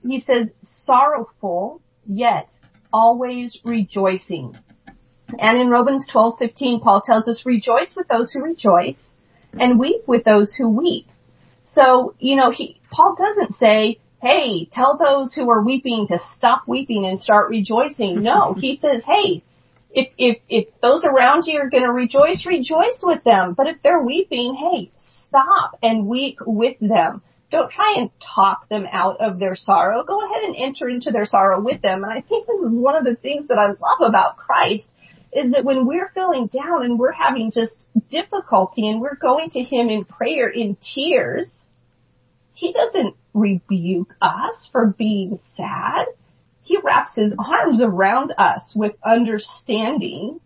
he 0.07 0.21
says, 0.21 0.49
sorrowful, 0.65 1.81
yet 2.07 2.49
always 2.93 3.57
rejoicing. 3.65 4.57
And 5.39 5.61
in 5.61 5.69
Romans 5.69 6.07
12:15, 6.13 6.83
Paul 6.83 7.03
tells 7.03 7.29
us, 7.29 7.45
rejoice 7.45 7.95
with 7.97 8.09
those 8.09 8.31
who 8.31 8.43
rejoice 8.43 9.01
and 9.53 9.79
weep 9.79 10.07
with 10.07 10.25
those 10.25 10.55
who 10.55 10.69
weep. 10.69 11.07
So, 11.73 12.15
you 12.19 12.37
know, 12.37 12.51
he, 12.51 12.81
Paul 12.91 13.17
doesn't 13.19 13.57
say, 13.57 13.99
hey, 14.21 14.69
tell 14.73 14.99
those 14.99 15.35
who 15.35 15.49
are 15.51 15.63
weeping 15.63 16.07
to 16.09 16.19
stop 16.37 16.63
weeping 16.67 17.07
and 17.07 17.21
start 17.21 17.51
rejoicing. 17.51 18.23
No, 18.23 18.55
he 18.59 18.79
says, 18.81 19.03
hey, 19.07 19.43
if, 19.91 20.09
if, 20.19 20.39
if 20.49 20.69
those 20.83 21.05
around 21.05 21.45
you 21.47 21.59
are 21.61 21.71
going 21.71 21.85
to 21.85 21.93
rejoice, 21.93 22.45
rejoice 22.47 23.01
with 23.03 23.25
them. 23.25 23.55
But 23.55 23.69
if 23.69 23.77
they're 23.83 24.03
weeping, 24.03 24.55
hey, 24.55 24.91
stop 25.29 25.79
and 25.83 26.07
weep 26.07 26.39
with 26.45 26.77
them. 26.81 27.23
Don't 27.51 27.71
try 27.71 27.95
and 27.97 28.11
talk 28.35 28.69
them 28.69 28.87
out 28.93 29.17
of 29.21 29.39
their 29.39 29.57
sorrow. 29.57 30.05
Go 30.05 30.19
ahead 30.19 30.45
and 30.45 30.57
enter 30.59 30.89
into 30.89 31.11
their 31.11 31.25
sorrow 31.25 31.63
with 31.63 31.81
them. 31.81 32.05
And 32.05 32.13
I 32.13 32.21
think 32.21 32.47
this 32.47 32.61
is 32.61 32.71
one 32.71 32.95
of 32.95 33.05
the 33.05 33.17
things 33.17 33.49
that 33.49 33.59
I 33.59 33.69
love 33.69 34.07
about 34.07 34.37
Christ 34.37 34.85
is 35.33 35.53
that 35.53 35.65
when 35.65 35.87
we're 35.87 36.11
feeling 36.15 36.49
down 36.49 36.85
and 36.85 36.99
we're 36.99 37.13
having 37.13 37.51
just 37.53 37.75
difficulty 38.11 38.89
and 38.89 39.01
we're 39.01 39.17
going 39.17 39.51
to 39.51 39.61
Him 39.61 39.89
in 39.89 40.05
prayer 40.05 40.49
in 40.49 40.77
tears, 40.95 41.49
He 42.53 42.73
doesn't 42.75 43.17
rebuke 43.39 44.15
us 44.21 44.69
for 44.73 44.95
being 44.99 45.39
sad. 45.57 46.07
he 46.63 46.77
wraps 46.85 47.15
his 47.17 47.35
arms 47.39 47.81
around 47.83 48.35
us 48.37 48.73
with 48.77 48.93
understanding 49.03 50.39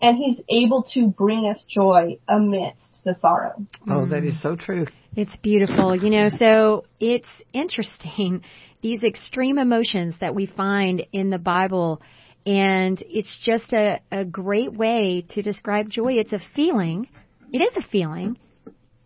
and 0.00 0.16
he's 0.16 0.40
able 0.48 0.82
to 0.94 1.06
bring 1.08 1.46
us 1.46 1.64
joy 1.70 2.18
amidst 2.28 3.00
the 3.04 3.16
sorrow. 3.20 3.54
Oh, 3.88 4.06
that 4.06 4.22
mm. 4.22 4.28
is 4.28 4.42
so 4.42 4.56
true. 4.56 4.86
It's 5.16 5.34
beautiful. 5.36 5.94
You 5.94 6.10
know, 6.10 6.28
so 6.38 6.84
it's 7.00 7.28
interesting 7.52 8.42
these 8.82 9.02
extreme 9.04 9.58
emotions 9.58 10.16
that 10.20 10.34
we 10.34 10.46
find 10.46 11.06
in 11.12 11.30
the 11.30 11.38
Bible 11.38 12.02
and 12.44 13.00
it's 13.06 13.38
just 13.44 13.72
a, 13.72 14.00
a 14.10 14.24
great 14.24 14.72
way 14.72 15.24
to 15.30 15.42
describe 15.42 15.88
joy. 15.88 16.14
It's 16.14 16.32
a 16.32 16.40
feeling. 16.56 17.08
It 17.52 17.58
is 17.58 17.76
a 17.76 17.88
feeling 17.88 18.36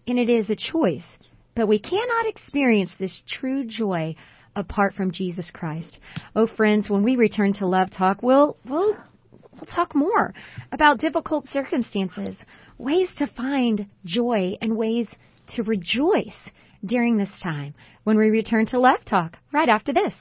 and 0.06 0.18
it 0.18 0.30
is 0.30 0.48
a 0.48 0.56
choice. 0.56 1.04
But 1.56 1.68
we 1.68 1.78
cannot 1.78 2.26
experience 2.26 2.90
this 2.98 3.22
true 3.26 3.64
joy 3.64 4.14
apart 4.54 4.92
from 4.92 5.10
Jesus 5.10 5.48
Christ. 5.50 5.98
Oh 6.36 6.46
friends, 6.46 6.90
when 6.90 7.02
we 7.02 7.16
return 7.16 7.54
to 7.54 7.66
Love 7.66 7.90
Talk, 7.90 8.22
we'll 8.22 8.58
we'll 8.68 8.94
we'll 9.32 9.74
talk 9.74 9.94
more 9.94 10.34
about 10.70 11.00
difficult 11.00 11.48
circumstances, 11.48 12.36
ways 12.76 13.08
to 13.16 13.26
find 13.26 13.86
joy 14.04 14.58
and 14.60 14.76
ways 14.76 15.08
to 15.54 15.62
rejoice 15.62 16.36
during 16.84 17.16
this 17.16 17.32
time 17.42 17.72
when 18.04 18.18
we 18.18 18.26
return 18.26 18.66
to 18.66 18.78
Love 18.78 19.02
Talk 19.06 19.38
right 19.50 19.70
after 19.70 19.94
this. 19.94 20.12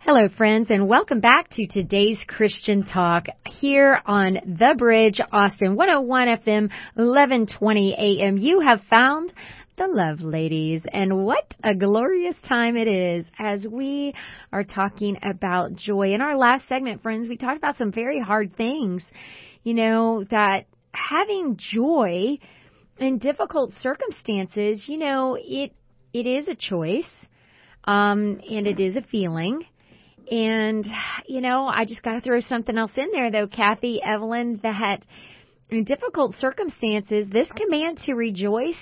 Hello, 0.00 0.28
friends, 0.28 0.70
and 0.70 0.88
welcome 0.88 1.20
back 1.20 1.50
to 1.50 1.68
today's 1.68 2.18
Christian 2.26 2.84
Talk 2.84 3.26
here 3.46 4.00
on 4.06 4.34
The 4.58 4.74
Bridge, 4.76 5.20
Austin 5.30 5.76
101 5.76 6.28
FM, 6.28 6.70
1120 6.94 7.94
AM. 7.94 8.38
You 8.38 8.60
have 8.60 8.80
found 8.90 9.32
the 9.78 9.86
Love 9.86 10.20
Ladies, 10.20 10.82
and 10.92 11.24
what 11.24 11.54
a 11.62 11.72
glorious 11.72 12.34
time 12.48 12.76
it 12.76 12.88
is 12.88 13.24
as 13.38 13.64
we 13.64 14.12
are 14.52 14.64
talking 14.64 15.16
about 15.22 15.76
joy. 15.76 16.14
In 16.14 16.20
our 16.20 16.36
last 16.36 16.66
segment, 16.68 17.00
friends, 17.00 17.28
we 17.28 17.36
talked 17.36 17.58
about 17.58 17.76
some 17.76 17.92
very 17.92 18.18
hard 18.18 18.56
things, 18.56 19.04
you 19.62 19.74
know, 19.74 20.24
that 20.32 20.66
having 20.90 21.56
joy 21.58 22.38
in 22.98 23.18
difficult 23.18 23.72
circumstances, 23.80 24.84
you 24.88 24.98
know, 24.98 25.38
it 25.40 25.72
it 26.12 26.26
is 26.26 26.48
a 26.48 26.56
choice, 26.56 27.10
um, 27.84 28.40
and 28.50 28.66
it 28.66 28.80
is 28.80 28.96
a 28.96 29.02
feeling. 29.02 29.62
And, 30.28 30.84
you 31.28 31.40
know, 31.40 31.68
I 31.68 31.84
just 31.84 32.02
got 32.02 32.14
to 32.14 32.20
throw 32.20 32.40
something 32.40 32.76
else 32.76 32.92
in 32.96 33.10
there 33.12 33.30
though, 33.30 33.46
Kathy, 33.46 34.02
Evelyn, 34.02 34.58
that 34.64 35.06
in 35.70 35.84
difficult 35.84 36.34
circumstances, 36.40 37.28
this 37.30 37.48
command 37.54 37.98
to 38.06 38.14
rejoice, 38.14 38.76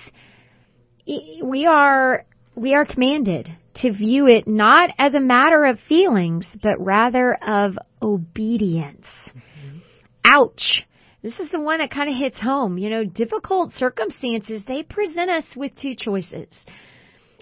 we 1.43 1.65
are, 1.65 2.25
we 2.55 2.73
are 2.73 2.85
commanded 2.85 3.49
to 3.75 3.93
view 3.93 4.27
it 4.27 4.47
not 4.47 4.89
as 4.97 5.13
a 5.13 5.19
matter 5.19 5.65
of 5.65 5.79
feelings, 5.87 6.47
but 6.61 6.83
rather 6.83 7.35
of 7.35 7.77
obedience. 8.01 9.05
Mm-hmm. 9.29 9.77
Ouch. 10.25 10.83
This 11.23 11.39
is 11.39 11.49
the 11.51 11.59
one 11.59 11.79
that 11.79 11.91
kind 11.91 12.09
of 12.09 12.15
hits 12.15 12.39
home. 12.39 12.77
You 12.77 12.89
know, 12.89 13.03
difficult 13.03 13.73
circumstances, 13.73 14.61
they 14.67 14.83
present 14.83 15.29
us 15.29 15.45
with 15.55 15.71
two 15.75 15.95
choices 15.95 16.47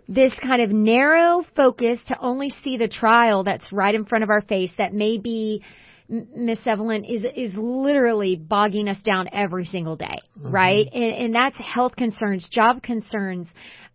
this 0.08 0.34
kind 0.41 0.62
of 0.62 0.69
narrow 0.69 1.43
focus 1.56 1.99
to 2.08 2.19
only 2.19 2.51
see 2.63 2.78
the 2.78 2.88
trial 2.88 3.43
that's 3.43 3.71
right 3.71 3.95
in 3.95 4.06
front 4.06 4.23
of 4.23 4.30
our 4.30 4.41
face 4.41 4.71
that 4.78 4.93
may 4.93 5.17
be 5.17 5.63
Miss 6.07 6.59
Evelyn 6.65 7.03
is 7.03 7.23
is 7.35 7.53
literally 7.55 8.35
bogging 8.35 8.87
us 8.87 9.01
down 9.01 9.27
every 9.31 9.65
single 9.65 9.95
day, 9.95 10.19
mm-hmm. 10.37 10.51
right? 10.51 10.87
And, 10.93 11.03
and 11.03 11.35
that's 11.35 11.57
health 11.57 11.95
concerns, 11.95 12.47
job 12.49 12.83
concerns. 12.83 13.47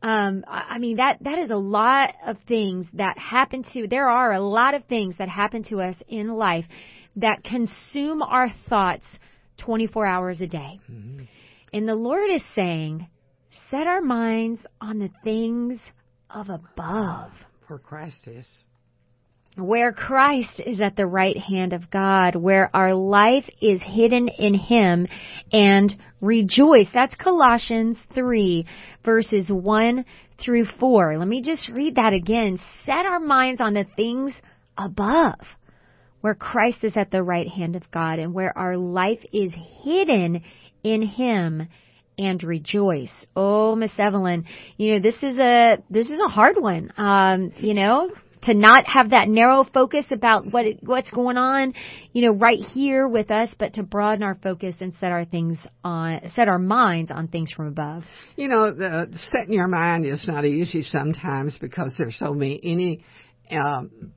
Um, 0.03 0.45
I 0.49 0.79
mean 0.79 0.97
that 0.97 1.19
that 1.23 1.39
is 1.39 1.51
a 1.51 1.57
lot 1.57 2.15
of 2.27 2.37
things 2.49 2.87
that 2.95 3.19
happen 3.19 3.65
to. 3.75 3.87
There 3.87 4.09
are 4.09 4.33
a 4.33 4.41
lot 4.41 4.75
of 4.75 4.85
things 4.87 5.15
that 5.19 5.29
happen 5.29 5.63
to 5.65 5.81
us 5.81 5.95
in 6.09 6.29
life 6.29 6.65
that 7.17 7.45
consume 7.45 8.23
our 8.23 8.53
thoughts 8.69 9.05
24 9.59 10.07
hours 10.07 10.41
a 10.41 10.47
day. 10.47 10.81
Mm-hmm. 10.91 11.25
And 11.73 11.89
the 11.89 11.95
Lord 11.95 12.31
is 12.31 12.43
saying, 12.55 13.07
set 13.71 13.87
our 13.87 14.01
minds 14.01 14.61
on 14.81 14.99
the 14.99 15.11
things 15.23 15.79
of 16.29 16.49
above. 16.49 17.33
Where 17.67 17.79
Christ 17.79 18.27
is. 18.27 18.49
Where 19.61 19.93
Christ 19.93 20.61
is 20.65 20.81
at 20.81 20.97
the 20.97 21.07
right 21.07 21.37
hand 21.37 21.73
of 21.73 21.91
God, 21.91 22.35
where 22.35 22.75
our 22.75 22.95
life 22.95 23.45
is 23.61 23.81
hidden 23.85 24.29
in 24.29 24.55
Him 24.55 25.07
and 25.53 25.95
rejoice. 26.21 26.89
That's 26.93 27.15
Colossians 27.15 27.99
3 28.15 28.65
verses 29.05 29.51
1 29.51 30.05
through 30.43 30.67
4. 30.79 31.19
Let 31.19 31.29
me 31.29 31.43
just 31.43 31.69
read 31.69 31.97
that 31.97 32.13
again. 32.13 32.59
Set 32.85 33.07
our 33.07 33.21
minds 33.21 33.61
on 33.61 33.75
the 33.75 33.87
things 33.97 34.33
above, 34.77 35.39
where 36.21 36.35
Christ 36.35 36.85
is 36.85 36.97
at 36.97 37.11
the 37.11 37.23
right 37.23 37.49
hand 37.49 37.77
of 37.77 37.91
God 37.91 38.19
and 38.19 38.35
where 38.35 38.57
our 38.57 38.77
life 38.77 39.21
is 39.33 39.53
hidden 39.83 40.43
in 40.83 41.03
Him 41.03 41.69
and 42.19 42.43
rejoice. 42.43 43.13
Oh, 43.35 43.75
Miss 43.77 43.93
Evelyn, 43.99 44.45
you 44.77 44.95
know, 44.95 45.01
this 45.01 45.17
is 45.23 45.39
a, 45.39 45.79
this 45.89 46.07
is 46.07 46.19
a 46.25 46.31
hard 46.31 46.57
one. 46.59 46.93
Um, 46.97 47.53
you 47.57 47.75
know, 47.75 48.11
to 48.43 48.55
not 48.55 48.87
have 48.87 49.11
that 49.11 49.29
narrow 49.29 49.65
focus 49.65 50.07
about 50.11 50.51
what 50.51 50.67
it, 50.67 50.79
what's 50.83 51.11
going 51.11 51.37
on, 51.37 51.75
you 52.13 52.23
know, 52.23 52.33
right 52.33 52.59
here 52.59 53.07
with 53.07 53.31
us, 53.31 53.49
but 53.59 53.75
to 53.75 53.83
broaden 53.83 54.23
our 54.23 54.37
focus 54.43 54.75
and 54.81 54.95
set 54.99 55.13
our 55.13 55.25
things 55.25 55.59
on, 55.85 56.21
set 56.35 56.49
our 56.49 56.59
minds 56.59 57.11
on 57.11 57.29
things 57.29 57.51
from 57.53 57.67
above. 57.67 58.03
You 58.37 58.49
know, 58.49 58.73
the, 58.73 59.09
setting 59.31 59.53
your 59.53 59.69
mind 59.69 60.07
is 60.07 60.25
not 60.27 60.45
easy 60.45 60.83
sometimes 60.83 61.59
because 61.61 61.95
there's 61.99 62.19
so 62.19 62.33
many 62.33 62.61
any 62.63 63.05
um, 63.51 64.13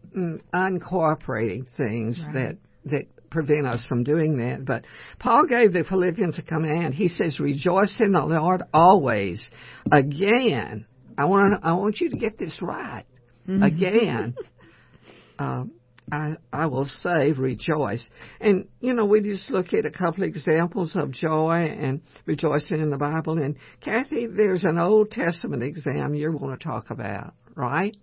uncooperating 0.53 1.65
things 1.75 2.21
right. 2.27 2.33
that 2.33 2.57
that 2.85 3.29
prevent 3.29 3.65
us 3.65 3.85
from 3.87 4.03
doing 4.03 4.37
that. 4.37 4.63
But 4.65 4.85
Paul 5.19 5.45
gave 5.47 5.73
the 5.73 5.83
Philippians 5.83 6.37
a 6.37 6.43
command. 6.43 6.93
He 6.93 7.07
says, 7.07 7.39
"Rejoice 7.39 7.99
in 7.99 8.11
the 8.11 8.23
Lord 8.23 8.63
always." 8.73 9.49
Again, 9.91 10.85
I 11.17 11.25
want 11.25 11.63
I 11.63 11.73
want 11.73 11.99
you 11.99 12.09
to 12.11 12.17
get 12.17 12.37
this 12.37 12.59
right. 12.61 13.05
Mm-hmm. 13.47 13.63
Again, 13.63 14.35
um, 15.39 15.71
I 16.11 16.35
I 16.51 16.67
will 16.67 16.85
say 16.85 17.31
rejoice. 17.31 18.05
And 18.39 18.67
you 18.79 18.93
know, 18.93 19.05
we 19.05 19.21
just 19.21 19.49
look 19.49 19.73
at 19.73 19.85
a 19.85 19.91
couple 19.91 20.23
examples 20.23 20.95
of 20.95 21.11
joy 21.11 21.75
and 21.77 22.01
rejoicing 22.25 22.81
in 22.81 22.89
the 22.89 22.97
Bible. 22.97 23.37
And 23.37 23.55
Kathy, 23.81 24.27
there's 24.27 24.63
an 24.63 24.77
Old 24.77 25.11
Testament 25.11 25.63
exam 25.63 26.15
you're 26.15 26.33
going 26.33 26.57
to 26.57 26.63
talk 26.63 26.89
about, 26.89 27.33
right? 27.55 27.95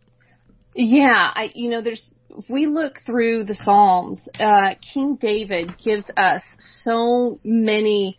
Yeah, 0.75 1.31
I 1.35 1.51
you 1.55 1.71
know, 1.71 1.83
there's 1.83 2.15
if 2.31 2.49
we 2.49 2.67
look 2.67 3.01
through 3.05 3.45
the 3.45 3.55
Psalms, 3.55 4.29
uh, 4.39 4.75
King 4.95 5.17
David 5.21 5.73
gives 5.85 6.09
us 6.17 6.43
so 6.85 7.41
many 7.45 8.17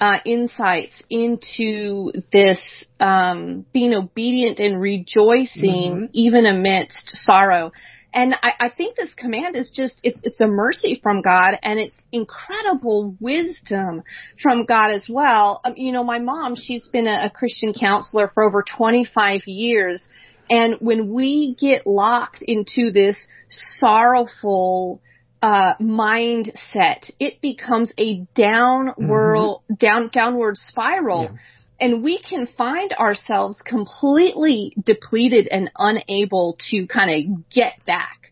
uh, 0.00 0.18
insights 0.24 1.02
into 1.08 2.12
this 2.32 2.58
um, 3.00 3.64
being 3.72 3.94
obedient 3.94 4.58
and 4.58 4.80
rejoicing 4.80 5.94
mm-hmm. 5.94 6.04
even 6.12 6.46
amidst 6.46 7.08
sorrow. 7.24 7.72
And 8.12 8.34
I, 8.42 8.66
I 8.66 8.68
think 8.68 8.96
this 8.96 9.12
command 9.14 9.56
is 9.56 9.72
just 9.74 10.00
it's 10.04 10.20
it's 10.22 10.40
a 10.40 10.46
mercy 10.46 11.00
from 11.02 11.20
God 11.20 11.58
and 11.62 11.80
it's 11.80 11.96
incredible 12.12 13.16
wisdom 13.20 14.04
from 14.40 14.66
God 14.66 14.90
as 14.90 15.06
well. 15.08 15.60
Um, 15.64 15.74
you 15.76 15.90
know, 15.90 16.04
my 16.04 16.20
mom, 16.20 16.54
she's 16.54 16.88
been 16.88 17.08
a, 17.08 17.26
a 17.26 17.30
Christian 17.30 17.74
counselor 17.74 18.30
for 18.32 18.44
over 18.44 18.62
25 18.62 19.42
years 19.46 20.06
and 20.50 20.76
when 20.80 21.12
we 21.12 21.56
get 21.58 21.86
locked 21.86 22.42
into 22.42 22.90
this 22.92 23.16
sorrowful 23.48 25.00
uh, 25.44 25.74
mindset, 25.78 27.10
it 27.20 27.38
becomes 27.42 27.92
a 27.98 28.26
downward, 28.34 28.96
mm-hmm. 29.36 29.74
down, 29.74 30.08
downward 30.10 30.56
spiral. 30.56 31.24
Yeah. 31.24 31.36
And 31.78 32.02
we 32.02 32.18
can 32.18 32.48
find 32.56 32.94
ourselves 32.94 33.60
completely 33.60 34.72
depleted 34.82 35.46
and 35.50 35.70
unable 35.76 36.56
to 36.70 36.86
kind 36.86 37.10
of 37.10 37.50
get 37.50 37.84
back. 37.84 38.30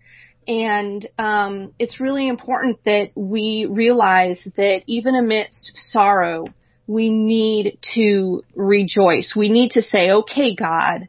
And 0.49 1.07
um, 1.19 1.75
it's 1.79 2.01
really 2.01 2.29
important 2.29 2.79
that 2.87 3.11
we 3.15 3.67
realize 3.69 4.49
that 4.57 4.81
even 4.87 5.15
amidst 5.15 5.71
sorrow, 5.91 6.47
we 6.87 7.11
need 7.11 7.79
to 7.95 8.43
rejoice. 8.55 9.35
We 9.37 9.51
need 9.51 9.73
to 9.73 9.83
say, 9.83 10.13
okay, 10.13 10.55
God, 10.55 11.09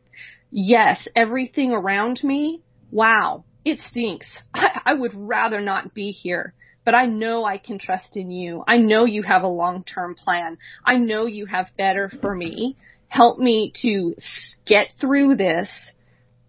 yes, 0.51 1.07
everything 1.15 1.71
around 1.71 2.19
me, 2.23 2.61
wow, 2.91 3.45
it 3.65 3.79
stinks. 3.81 4.27
I, 4.53 4.81
I 4.85 4.93
would 4.93 5.11
rather 5.13 5.61
not 5.61 5.93
be 5.93 6.11
here. 6.11 6.53
But 6.85 6.95
I 6.95 7.05
know 7.05 7.45
I 7.45 7.59
can 7.59 7.79
trust 7.79 8.17
in 8.17 8.29
you. 8.29 8.63
I 8.67 8.77
know 8.77 9.05
you 9.05 9.23
have 9.23 9.43
a 9.43 9.47
long-term 9.47 10.15
plan. 10.15 10.57
I 10.85 10.97
know 10.97 11.25
you 11.25 11.45
have 11.45 11.67
better 11.77 12.11
for 12.21 12.35
me. 12.35 12.75
Help 13.07 13.39
me 13.39 13.71
to 13.83 14.15
get 14.65 14.87
through 14.99 15.37
this, 15.37 15.69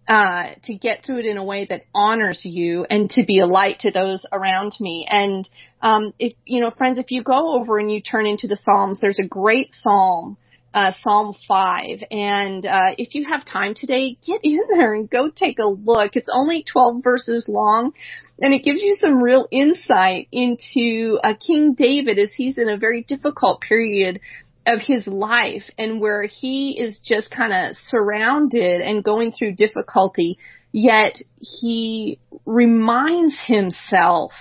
uh, 0.09 0.49
to 0.65 0.75
get 0.75 1.05
through 1.05 1.19
it 1.19 1.25
in 1.25 1.37
a 1.37 1.43
way 1.43 1.65
that 1.69 1.85
honors 1.93 2.41
you 2.43 2.85
and 2.89 3.09
to 3.11 3.23
be 3.23 3.39
a 3.39 3.45
light 3.45 3.79
to 3.79 3.91
those 3.91 4.25
around 4.33 4.73
me. 4.81 5.07
And, 5.09 5.47
um, 5.81 6.13
if, 6.19 6.33
you 6.43 6.59
know, 6.59 6.71
friends, 6.71 6.99
if 6.99 7.11
you 7.11 7.23
go 7.23 7.57
over 7.57 7.79
and 7.79 7.89
you 7.89 8.01
turn 8.01 8.25
into 8.25 8.47
the 8.47 8.57
Psalms, 8.57 8.99
there's 8.99 9.19
a 9.19 9.27
great 9.27 9.71
Psalm 9.71 10.35
uh, 10.75 10.91
Psalm 11.01 11.33
5. 11.47 12.03
And 12.11 12.65
uh, 12.65 12.95
if 12.97 13.15
you 13.15 13.25
have 13.25 13.45
time 13.45 13.73
today, 13.75 14.17
get 14.25 14.41
in 14.43 14.61
there 14.69 14.93
and 14.93 15.09
go 15.09 15.29
take 15.29 15.57
a 15.57 15.65
look. 15.65 16.15
It's 16.15 16.29
only 16.31 16.63
12 16.71 17.03
verses 17.03 17.45
long, 17.47 17.93
and 18.39 18.53
it 18.53 18.63
gives 18.63 18.83
you 18.83 18.97
some 18.99 19.23
real 19.23 19.47
insight 19.49 20.27
into 20.31 21.17
uh, 21.23 21.33
King 21.35 21.73
David 21.73 22.19
as 22.19 22.33
he's 22.35 22.57
in 22.57 22.69
a 22.69 22.77
very 22.77 23.03
difficult 23.03 23.61
period 23.61 24.19
of 24.67 24.79
his 24.81 25.07
life 25.07 25.63
and 25.77 26.01
where 26.01 26.23
he 26.23 26.77
is 26.79 26.99
just 27.03 27.31
kind 27.31 27.53
of 27.53 27.77
surrounded 27.87 28.81
and 28.81 29.03
going 29.03 29.31
through 29.31 29.53
difficulty, 29.53 30.37
yet 30.71 31.15
he 31.39 32.19
reminds 32.45 33.39
himself 33.45 34.31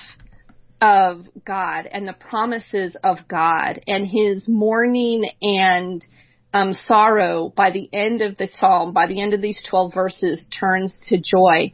of 0.85 1.25
God 1.47 1.89
and 1.91 2.07
the 2.07 2.13
promises 2.13 2.95
of 3.03 3.27
God 3.27 3.81
and 3.87 4.07
his 4.07 4.47
mourning 4.47 5.25
and 5.41 6.05
um, 6.53 6.75
sorrow 6.75 7.51
by 7.57 7.71
the 7.71 7.89
end 7.91 8.21
of 8.21 8.37
the 8.37 8.51
psalm, 8.59 8.93
by 8.93 9.07
the 9.07 9.23
end 9.23 9.33
of 9.33 9.41
these 9.41 9.61
12 9.71 9.95
verses, 9.95 10.47
turns 10.61 11.01
to 11.09 11.17
joy. 11.17 11.73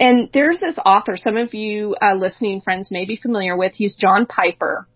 And 0.00 0.28
there's 0.34 0.58
this 0.58 0.76
author, 0.84 1.16
some 1.16 1.36
of 1.36 1.54
you 1.54 1.94
uh, 2.02 2.14
listening 2.14 2.60
friends 2.60 2.90
may 2.90 3.04
be 3.04 3.16
familiar 3.16 3.56
with. 3.56 3.74
He's 3.74 3.94
John 3.94 4.26
Piper. 4.26 4.88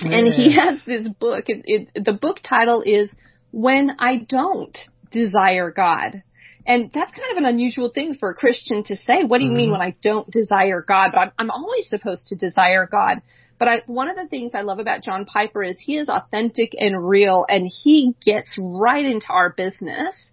And 0.00 0.32
he 0.32 0.56
has 0.56 0.80
this 0.86 1.08
book. 1.08 1.46
It, 1.48 1.64
it, 1.94 2.04
the 2.04 2.12
book 2.12 2.38
title 2.48 2.82
is 2.86 3.10
When 3.50 3.90
I 3.98 4.16
Don't 4.16 4.78
Desire 5.10 5.72
God. 5.72 6.22
And 6.66 6.90
that's 6.92 7.12
kind 7.12 7.32
of 7.32 7.38
an 7.38 7.46
unusual 7.46 7.90
thing 7.90 8.16
for 8.18 8.30
a 8.30 8.34
Christian 8.34 8.84
to 8.84 8.96
say. 8.96 9.24
What 9.24 9.38
do 9.38 9.44
you 9.44 9.50
mm-hmm. 9.50 9.56
mean 9.56 9.70
when 9.72 9.80
I 9.80 9.96
don't 10.02 10.30
desire 10.30 10.84
God? 10.86 11.10
But 11.12 11.18
I'm, 11.18 11.32
I'm 11.38 11.50
always 11.50 11.88
supposed 11.88 12.28
to 12.28 12.36
desire 12.36 12.88
God. 12.90 13.22
But 13.58 13.68
I, 13.68 13.82
one 13.86 14.08
of 14.08 14.16
the 14.16 14.26
things 14.26 14.52
I 14.54 14.62
love 14.62 14.78
about 14.78 15.02
John 15.02 15.24
Piper 15.24 15.62
is 15.62 15.78
he 15.78 15.96
is 15.96 16.08
authentic 16.08 16.74
and 16.78 17.08
real 17.08 17.46
and 17.48 17.66
he 17.66 18.14
gets 18.24 18.50
right 18.58 19.04
into 19.04 19.28
our 19.30 19.50
business 19.50 20.30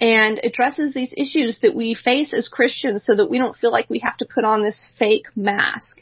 and 0.00 0.40
addresses 0.42 0.92
these 0.92 1.14
issues 1.16 1.60
that 1.62 1.76
we 1.76 1.94
face 1.94 2.32
as 2.32 2.48
Christians 2.48 3.04
so 3.06 3.14
that 3.14 3.30
we 3.30 3.38
don't 3.38 3.56
feel 3.56 3.70
like 3.70 3.88
we 3.88 4.00
have 4.00 4.16
to 4.16 4.26
put 4.26 4.44
on 4.44 4.62
this 4.62 4.90
fake 4.98 5.26
mask. 5.36 6.00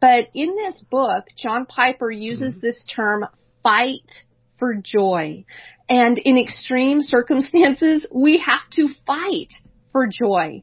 But 0.00 0.30
in 0.34 0.56
this 0.56 0.82
book, 0.90 1.26
John 1.36 1.66
Piper 1.66 2.10
uses 2.10 2.56
mm-hmm. 2.56 2.66
this 2.66 2.84
term 2.94 3.26
fight 3.62 4.24
for 4.58 4.74
joy. 4.74 5.44
And 5.92 6.16
in 6.16 6.38
extreme 6.38 7.02
circumstances, 7.02 8.06
we 8.10 8.38
have 8.38 8.62
to 8.76 8.88
fight 9.06 9.52
for 9.92 10.06
joy. 10.06 10.62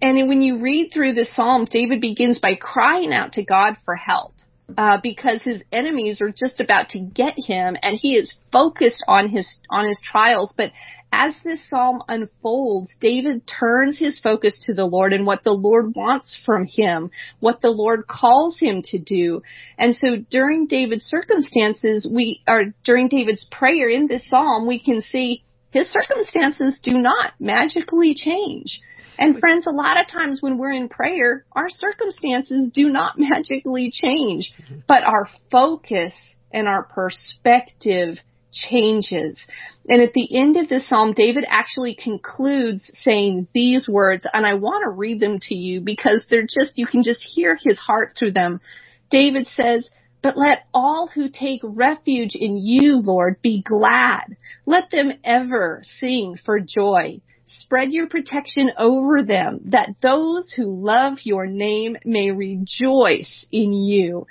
And 0.00 0.28
when 0.28 0.40
you 0.40 0.62
read 0.62 0.92
through 0.94 1.12
the 1.12 1.26
Psalm, 1.26 1.66
David 1.70 2.00
begins 2.00 2.38
by 2.38 2.54
crying 2.54 3.12
out 3.12 3.34
to 3.34 3.44
God 3.44 3.74
for 3.84 3.94
help. 3.94 4.32
Uh, 4.78 4.96
because 5.02 5.42
his 5.42 5.60
enemies 5.70 6.22
are 6.22 6.30
just 6.30 6.60
about 6.60 6.88
to 6.88 6.98
get 6.98 7.34
him 7.36 7.76
and 7.82 7.98
he 7.98 8.14
is 8.14 8.32
focused 8.50 9.02
on 9.06 9.28
his 9.28 9.58
on 9.68 9.84
his 9.84 10.00
trials 10.02 10.54
but 10.56 10.70
as 11.12 11.34
this 11.44 11.60
psalm 11.68 12.02
unfolds, 12.08 12.96
David 12.98 13.46
turns 13.46 13.98
his 13.98 14.18
focus 14.18 14.64
to 14.64 14.72
the 14.72 14.86
Lord 14.86 15.12
and 15.12 15.26
what 15.26 15.44
the 15.44 15.52
Lord 15.52 15.94
wants 15.94 16.40
from 16.44 16.64
him, 16.64 17.10
what 17.38 17.60
the 17.60 17.70
Lord 17.70 18.06
calls 18.06 18.58
him 18.58 18.80
to 18.86 18.98
do. 18.98 19.42
And 19.76 19.94
so 19.94 20.16
during 20.30 20.66
David's 20.66 21.04
circumstances, 21.04 22.08
we 22.10 22.40
are, 22.48 22.64
during 22.84 23.08
David's 23.08 23.46
prayer 23.50 23.90
in 23.90 24.06
this 24.06 24.26
psalm, 24.26 24.66
we 24.66 24.80
can 24.80 25.02
see 25.02 25.44
his 25.70 25.90
circumstances 25.90 26.80
do 26.82 26.92
not 26.92 27.34
magically 27.38 28.14
change. 28.14 28.80
And 29.22 29.38
friends, 29.38 29.68
a 29.68 29.70
lot 29.70 30.00
of 30.00 30.08
times 30.08 30.42
when 30.42 30.58
we're 30.58 30.72
in 30.72 30.88
prayer, 30.88 31.44
our 31.52 31.68
circumstances 31.70 32.72
do 32.74 32.88
not 32.88 33.14
magically 33.18 33.92
change, 33.92 34.52
mm-hmm. 34.60 34.80
but 34.88 35.04
our 35.04 35.28
focus 35.50 36.12
and 36.52 36.66
our 36.66 36.82
perspective 36.82 38.16
changes. 38.52 39.46
And 39.88 40.02
at 40.02 40.12
the 40.12 40.36
end 40.36 40.56
of 40.56 40.68
this 40.68 40.88
psalm, 40.88 41.12
David 41.12 41.44
actually 41.48 41.94
concludes 41.94 42.90
saying 42.94 43.46
these 43.54 43.88
words, 43.88 44.26
and 44.32 44.44
I 44.44 44.54
want 44.54 44.82
to 44.84 44.90
read 44.90 45.20
them 45.20 45.38
to 45.42 45.54
you 45.54 45.80
because 45.80 46.26
they're 46.28 46.42
just, 46.42 46.72
you 46.76 46.86
can 46.86 47.04
just 47.04 47.22
hear 47.22 47.56
his 47.60 47.78
heart 47.78 48.16
through 48.18 48.32
them. 48.32 48.60
David 49.08 49.46
says, 49.46 49.88
but 50.20 50.36
let 50.36 50.66
all 50.74 51.08
who 51.08 51.28
take 51.28 51.60
refuge 51.62 52.34
in 52.34 52.56
you, 52.56 52.96
Lord, 52.96 53.40
be 53.42 53.62
glad. 53.62 54.36
Let 54.66 54.90
them 54.90 55.12
ever 55.24 55.82
sing 55.98 56.38
for 56.44 56.60
joy. 56.60 57.20
Spread 57.58 57.92
your 57.92 58.08
protection 58.08 58.70
over 58.78 59.22
them, 59.22 59.60
that 59.66 59.96
those 60.00 60.52
who 60.52 60.64
love 60.64 61.18
your 61.24 61.46
name 61.46 61.96
may 62.04 62.30
rejoice 62.30 63.46
in 63.50 63.72
you. 63.72 64.26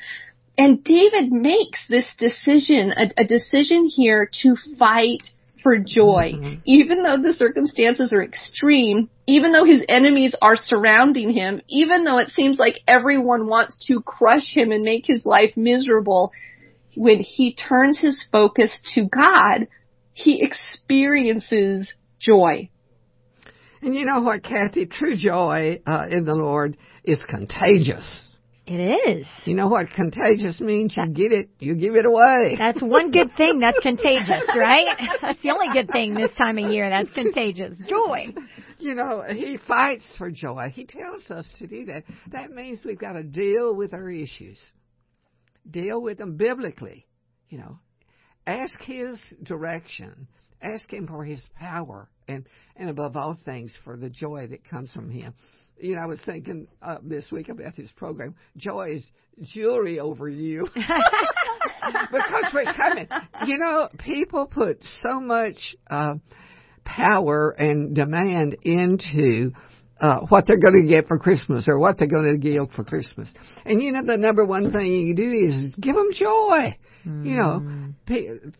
And 0.58 0.84
David 0.84 1.32
makes 1.32 1.86
this 1.88 2.06
decision, 2.18 2.92
a, 2.92 3.22
a 3.22 3.26
decision 3.26 3.86
here 3.86 4.30
to 4.44 4.56
fight 4.78 5.30
for 5.62 5.78
joy. 5.78 6.34
Mm-hmm. 6.36 6.56
Even 6.66 7.04
though 7.04 7.18
the 7.18 7.34
circumstances 7.34 8.12
are 8.14 8.24
extreme, 8.24 9.10
even 9.28 9.52
though 9.52 9.66
his 9.66 9.84
enemies 9.88 10.36
are 10.42 10.56
surrounding 10.56 11.30
him, 11.30 11.62
even 11.68 12.04
though 12.04 12.18
it 12.18 12.30
seems 12.30 12.58
like 12.58 12.82
everyone 12.88 13.48
wants 13.48 13.86
to 13.88 14.02
crush 14.02 14.54
him 14.54 14.72
and 14.72 14.84
make 14.84 15.06
his 15.06 15.26
life 15.26 15.56
miserable, 15.56 16.32
when 16.96 17.20
he 17.20 17.54
turns 17.54 18.00
his 18.00 18.26
focus 18.32 18.72
to 18.96 19.08
God, 19.08 19.68
he 20.14 20.44
experiences 20.44 21.94
joy. 22.20 22.70
And 23.82 23.96
you 23.96 24.06
know 24.06 24.22
what, 24.22 24.44
Kathy? 24.44 24.86
True 24.86 25.16
joy 25.16 25.80
uh, 25.86 26.06
in 26.10 26.24
the 26.26 26.36
Lord 26.36 26.78
is 27.04 27.20
contagious. 27.30 28.30
It 28.68 29.18
is. 29.18 29.28
You 29.46 29.56
know 29.56 29.68
what 29.68 29.88
contagious 29.90 30.62
means? 30.62 30.96
You 30.96 31.08
get 31.08 31.32
it, 31.32 31.50
you 31.60 31.76
give 31.76 31.96
it 31.96 32.06
away. 32.06 32.56
That's 32.58 32.82
one 32.82 33.12
good 33.12 33.32
thing 33.38 33.60
that's 33.60 33.80
contagious, 33.80 34.44
right? 34.56 34.86
That's 35.22 35.42
the 35.42 35.50
only 35.50 35.74
good 35.74 35.90
thing 35.92 36.14
this 36.14 36.32
time 36.38 36.60
of 36.60 36.72
year 36.72 36.90
that's 36.90 37.12
contagious. 37.12 37.76
Joy. 37.88 38.28
You 38.78 38.96
know, 38.96 39.24
he 39.28 39.58
fights 39.68 40.04
for 40.18 40.32
joy. 40.32 40.72
He 40.74 40.86
tells 40.86 41.30
us 41.32 41.52
to 41.60 41.68
do 41.68 41.86
that. 41.86 42.04
That 42.32 42.52
means 42.52 42.80
we've 42.86 43.00
got 43.00 43.14
to 43.14 43.24
deal 43.24 43.76
with 43.76 43.94
our 43.94 44.10
issues. 44.10 44.60
Deal 45.70 46.02
with 46.02 46.20
them 46.20 46.38
biblically. 46.38 47.06
You 47.50 47.60
know, 47.60 47.80
ask 48.46 48.80
his 48.82 49.20
direction. 49.44 50.28
Ask 50.62 50.92
him 50.94 51.08
for 51.08 51.26
his 51.26 51.44
power 51.60 52.10
and, 52.28 52.46
and 52.76 52.90
above 52.90 53.16
all 53.16 53.38
things 53.46 53.76
for 53.84 53.98
the 53.98 54.10
joy 54.10 54.48
that 54.48 54.68
comes 54.70 54.92
from 54.92 55.10
him 55.10 55.34
you 55.82 55.96
know, 55.96 56.02
I 56.02 56.06
was 56.06 56.20
thinking 56.26 56.68
uh, 56.82 56.98
this 57.04 57.30
week 57.32 57.50
about 57.50 57.74
his 57.76 57.92
program. 57.92 58.36
Joy 58.56 58.98
is 58.98 59.12
jury 59.42 60.00
over 60.00 60.30
you 60.30 60.68
because 60.74 62.46
we're 62.54 62.74
coming. 62.74 63.08
You 63.46 63.58
know, 63.58 63.90
people 63.98 64.46
put 64.46 64.84
so 65.02 65.20
much 65.20 65.76
uh, 65.90 66.16
power 66.86 67.56
and 67.58 67.96
demand 67.96 68.58
into 68.64 69.52
uh, 70.02 70.22
what 70.30 70.48
they're 70.48 70.60
going 70.60 70.82
to 70.82 70.88
get 70.90 71.08
for 71.08 71.20
Christmas 71.20 71.68
or 71.70 71.80
what 71.80 71.98
they're 71.98 72.08
going 72.08 72.32
to 72.32 72.38
get 72.38 72.60
for 72.76 72.84
Christmas. 72.84 73.32
And 73.66 73.82
you 73.82 73.92
know, 73.92 74.04
the 74.04 74.18
number 74.18 74.44
one 74.44 74.72
thing 74.72 75.08
you 75.08 75.16
do 75.16 75.32
is 75.32 75.76
give 75.80 75.96
them 75.96 76.10
joy. 76.12 76.76
Mm. 77.06 77.26
You 77.26 77.36
know, 77.36 77.60
hmm. 77.60 77.90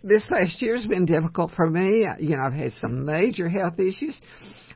this 0.04 0.24
last 0.32 0.62
year's 0.62 0.88
been 0.88 1.06
difficult 1.06 1.52
for 1.56 1.70
me. 1.70 2.08
You 2.20 2.38
know, 2.38 2.44
I've 2.44 2.54
had 2.54 2.74
some 2.74 3.06
major 3.06 3.48
health 3.50 3.80
issues, 3.80 4.20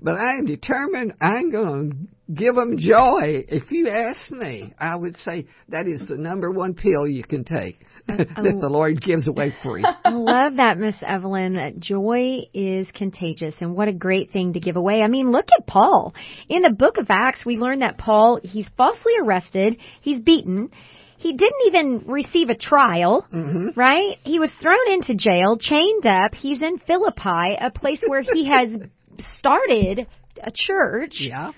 but 0.01 0.15
I 0.15 0.38
am 0.38 0.45
determined 0.45 1.13
I'm 1.19 1.51
going 1.51 2.10
to 2.28 2.34
give 2.34 2.56
them 2.56 2.78
joy. 2.78 3.43
If 3.47 3.71
you 3.71 3.89
ask 3.89 4.32
me, 4.32 4.73
I 4.80 4.95
would 4.95 5.15
say 5.17 5.47
that 5.69 5.88
is 5.88 6.04
the 6.08 6.17
number 6.17 6.51
one 6.51 6.75
pill 6.75 7.08
you 7.08 7.23
can 7.23 7.43
take 7.43 7.78
that 8.18 8.58
the 8.62 8.70
Lord 8.70 9.02
gives 9.02 9.28
away 9.28 9.54
free. 9.63 9.84
I 10.04 10.10
love 10.10 10.58
that, 10.58 10.78
Miss 10.78 10.96
Evelyn. 11.02 11.78
Joy 11.80 12.41
is 12.54 12.88
contagious, 12.94 13.56
and 13.60 13.76
what 13.76 13.88
a 13.88 13.94
great 13.94 14.32
thing 14.32 14.54
to 14.54 14.60
give 14.60 14.76
away. 14.76 15.02
I 15.02 15.08
mean, 15.08 15.32
look 15.32 15.48
at 15.58 15.65
Paul. 15.65 16.13
In 16.50 16.62
the 16.62 16.70
book 16.70 16.98
of 16.98 17.08
Acts, 17.10 17.46
we 17.46 17.58
learn 17.58 17.80
that 17.80 17.98
Paul 17.98 18.39
he's 18.44 18.68
falsely 18.78 19.13
arrested, 19.22 19.78
he's 20.02 20.20
beaten 20.20 20.70
he 21.18 21.34
didn't 21.34 21.62
even 21.65 22.04
receive 22.06 22.50
a 22.50 22.56
trial, 22.56 23.26
mm-hmm. 23.34 23.70
right? 23.76 24.18
He 24.24 24.38
was 24.38 24.52
thrown 24.62 24.91
into 24.91 25.15
jail, 25.15 25.58
chained 25.60 26.06
up. 26.06 26.36
He's 26.36 26.62
in 26.62 26.78
Philippi, 26.78 27.56
a 27.60 27.72
place 27.74 28.04
where 28.06 28.22
he 28.22 28.48
has 28.48 28.70
started 29.38 30.08
a 30.44 30.52
church. 30.54 31.15
Yeah. 31.20 31.52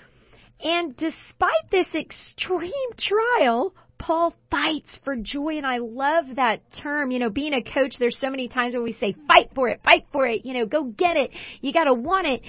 And 0.63 0.95
despite 0.95 1.69
this 1.69 1.87
extreme 1.93 2.71
trial, 2.97 3.73
Paul 3.99 4.33
fights 4.51 4.99
for 5.03 5.15
joy, 5.15 5.57
and 5.57 5.65
I 5.65 5.77
love 5.77 6.25
that 6.35 6.61
term. 6.81 7.11
You 7.11 7.19
know, 7.19 7.29
being 7.29 7.53
a 7.53 7.63
coach, 7.63 7.95
there's 7.99 8.17
so 8.19 8.29
many 8.29 8.47
times 8.47 8.73
when 8.73 8.83
we 8.83 8.93
say, 8.93 9.15
fight 9.27 9.49
for 9.55 9.69
it, 9.69 9.81
fight 9.83 10.05
for 10.11 10.27
it, 10.27 10.45
you 10.45 10.53
know, 10.53 10.65
go 10.65 10.83
get 10.83 11.17
it. 11.17 11.31
You 11.61 11.73
gotta 11.73 11.93
want 11.93 12.27
it. 12.27 12.41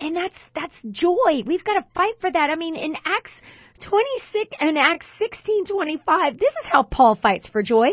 And 0.00 0.14
that's, 0.14 0.36
that's 0.54 0.74
joy. 0.90 1.42
We've 1.46 1.64
gotta 1.64 1.84
fight 1.94 2.14
for 2.20 2.30
that. 2.30 2.50
I 2.50 2.56
mean, 2.56 2.76
in 2.76 2.94
Acts 3.04 3.30
26 3.82 4.56
and 4.60 4.78
Acts 4.78 5.06
16:25. 5.20 6.38
This 6.38 6.52
is 6.64 6.70
how 6.70 6.82
Paul 6.82 7.16
fights 7.16 7.48
for 7.48 7.62
joy. 7.62 7.88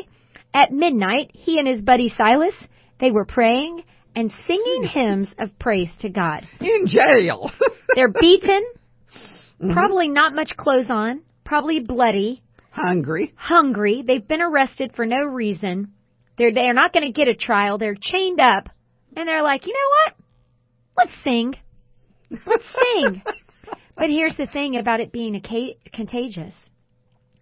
At 0.53 0.71
midnight, 0.71 1.31
he 1.33 1.59
and 1.59 1.67
his 1.67 1.81
buddy 1.81 2.09
Silas, 2.09 2.55
they 2.99 3.11
were 3.11 3.25
praying 3.25 3.83
and 4.15 4.31
singing 4.45 4.83
hymns 4.83 5.33
of 5.37 5.57
praise 5.59 5.89
to 5.99 6.09
God. 6.09 6.45
In 6.59 6.85
jail. 6.87 7.51
They're 7.95 8.11
beaten, 8.11 8.63
mm-hmm. 9.61 9.73
probably 9.73 10.09
not 10.09 10.33
much 10.33 10.55
clothes 10.57 10.89
on, 10.89 11.21
probably 11.45 11.79
bloody, 11.79 12.43
hungry. 12.71 13.33
Hungry. 13.35 14.03
They've 14.05 14.27
been 14.27 14.41
arrested 14.41 14.93
for 14.95 15.05
no 15.05 15.23
reason. 15.23 15.93
They're 16.37 16.53
they're 16.53 16.73
not 16.73 16.93
going 16.93 17.05
to 17.05 17.11
get 17.11 17.27
a 17.27 17.35
trial. 17.35 17.77
They're 17.77 17.95
chained 17.99 18.39
up, 18.39 18.69
And 19.15 19.27
they're 19.27 19.43
like, 19.43 19.67
you 19.67 19.73
know 19.73 19.89
what? 20.05 20.15
Let's 20.97 21.23
sing. 21.23 21.53
Let's 22.29 22.63
sing. 22.93 23.21
but 23.97 24.09
here's 24.09 24.37
the 24.37 24.47
thing 24.47 24.77
about 24.77 24.99
it 24.99 25.11
being 25.11 25.39
contagious. 25.93 26.55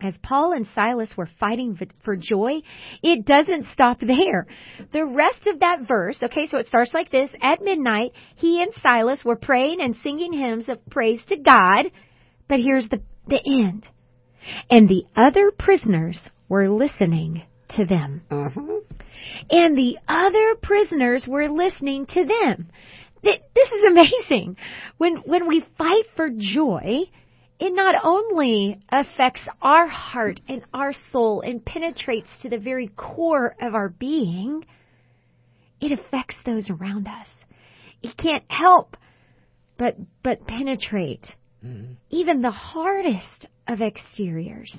As 0.01 0.15
Paul 0.23 0.53
and 0.53 0.65
Silas 0.73 1.15
were 1.17 1.29
fighting 1.41 1.77
for 2.05 2.15
joy, 2.15 2.61
it 3.03 3.25
doesn't 3.25 3.65
stop 3.73 3.99
there. 3.99 4.47
The 4.93 5.05
rest 5.05 5.45
of 5.45 5.59
that 5.59 5.87
verse, 5.87 6.17
okay, 6.23 6.47
so 6.47 6.57
it 6.57 6.67
starts 6.67 6.93
like 6.93 7.11
this. 7.11 7.29
At 7.41 7.61
midnight, 7.61 8.13
he 8.37 8.61
and 8.61 8.71
Silas 8.81 9.25
were 9.25 9.35
praying 9.35 9.81
and 9.81 9.97
singing 9.97 10.31
hymns 10.31 10.69
of 10.69 10.85
praise 10.89 11.21
to 11.27 11.37
God. 11.37 11.91
But 12.47 12.59
here's 12.59 12.87
the, 12.87 13.01
the 13.27 13.41
end. 13.45 13.89
And 14.69 14.87
the 14.87 15.05
other 15.15 15.51
prisoners 15.51 16.19
were 16.47 16.69
listening 16.69 17.43
to 17.75 17.85
them. 17.85 18.21
Uh-huh. 18.31 18.79
And 19.49 19.77
the 19.77 19.97
other 20.07 20.55
prisoners 20.61 21.25
were 21.27 21.49
listening 21.49 22.05
to 22.07 22.25
them. 22.25 22.69
This 23.21 23.37
is 23.55 23.91
amazing. 23.91 24.57
When, 24.97 25.17
when 25.17 25.47
we 25.47 25.65
fight 25.77 26.05
for 26.15 26.29
joy, 26.29 27.03
it 27.59 27.73
not 27.73 27.95
only 28.03 28.81
affects 28.89 29.41
our 29.61 29.87
heart 29.87 30.39
and 30.47 30.63
our 30.73 30.93
soul 31.11 31.41
and 31.41 31.63
penetrates 31.63 32.29
to 32.41 32.49
the 32.49 32.57
very 32.57 32.87
core 32.95 33.55
of 33.61 33.75
our 33.75 33.89
being, 33.89 34.65
it 35.81 35.91
affects 35.91 36.37
those 36.45 36.69
around 36.69 37.07
us. 37.07 37.27
It 38.01 38.15
can't 38.15 38.45
help 38.47 38.95
but, 39.77 39.97
but 40.23 40.47
penetrate 40.47 41.25
mm-hmm. 41.63 41.93
even 42.09 42.41
the 42.41 42.51
hardest 42.51 43.47
of 43.67 43.81
exteriors. 43.81 44.75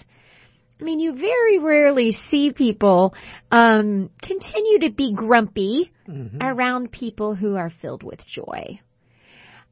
I 0.81 0.85
mean, 0.85 0.99
you 0.99 1.13
very 1.13 1.59
rarely 1.59 2.17
see 2.31 2.53
people 2.53 3.15
um, 3.51 4.11
continue 4.23 4.81
to 4.81 4.91
be 4.91 5.13
grumpy 5.15 5.93
mm-hmm. 6.09 6.39
around 6.41 6.91
people 6.91 7.35
who 7.35 7.57
are 7.57 7.73
filled 7.83 8.03
with 8.03 8.21
joy. 8.35 8.81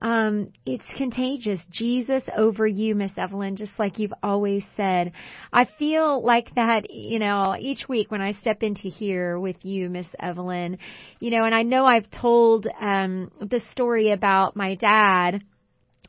Um, 0.01 0.53
it's 0.65 0.85
contagious. 0.97 1.61
Jesus 1.73 2.23
over 2.37 2.67
you, 2.67 2.95
Miss 2.95 3.11
Evelyn, 3.17 3.57
just 3.57 3.73
like 3.79 3.99
you've 3.99 4.13
always 4.23 4.63
said. 4.77 5.13
I 5.53 5.67
feel 5.79 6.25
like 6.25 6.55
that, 6.55 6.91
you 6.91 7.19
know, 7.19 7.57
each 7.59 7.89
week 7.89 8.11
when 8.11 8.21
I 8.21 8.33
step 8.33 8.63
into 8.63 8.89
here 8.89 9.41
with 9.41 9.57
you, 9.65 9.91
Miss 9.91 10.07
Evelyn, 10.21 10.79
you 11.19 11.31
know, 11.31 11.45
and 11.45 11.55
I 11.55 11.63
know 11.63 11.85
I've 11.85 12.11
told 12.11 12.69
um 12.81 13.33
the 13.41 13.61
story 13.73 14.13
about 14.13 14.55
my 14.55 14.77
dad 14.77 15.43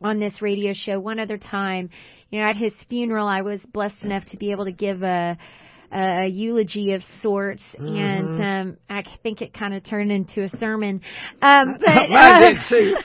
on 0.02 0.20
this 0.20 0.42
radio 0.42 0.74
show 0.74 1.00
one 1.00 1.20
other 1.20 1.38
time. 1.38 1.90
You 2.30 2.40
know, 2.40 2.48
at 2.48 2.56
his 2.56 2.74
funeral 2.90 3.28
I 3.28 3.42
was 3.42 3.60
blessed 3.74 4.04
enough 4.04 4.26
to 4.28 4.38
be 4.38 4.52
able 4.52 4.66
to 4.66 4.72
give 4.72 5.02
a 5.04 5.38
a 5.92 6.28
eulogy 6.28 6.94
of 6.94 7.02
sorts, 7.22 7.64
mm-hmm. 7.74 7.96
and 7.96 8.44
um, 8.44 8.78
I 8.90 9.04
think 9.24 9.42
it 9.42 9.54
kind 9.54 9.74
of 9.74 9.84
turned 9.84 10.12
into 10.12 10.44
a 10.44 10.50
sermon. 10.60 11.02
Um, 11.42 11.78
but 11.80 11.90
I 11.90 12.32
uh, 12.32 12.48
did 12.48 12.58
too. 12.70 12.96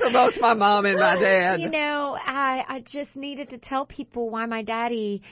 Both 0.12 0.34
my 0.40 0.54
mom 0.54 0.86
and 0.86 0.98
my 0.98 1.18
dad. 1.18 1.60
You 1.60 1.70
know, 1.70 2.16
I 2.18 2.64
I 2.66 2.84
just 2.90 3.14
needed 3.14 3.50
to 3.50 3.58
tell 3.58 3.84
people 3.84 4.30
why 4.30 4.46
my 4.46 4.62
daddy 4.62 5.22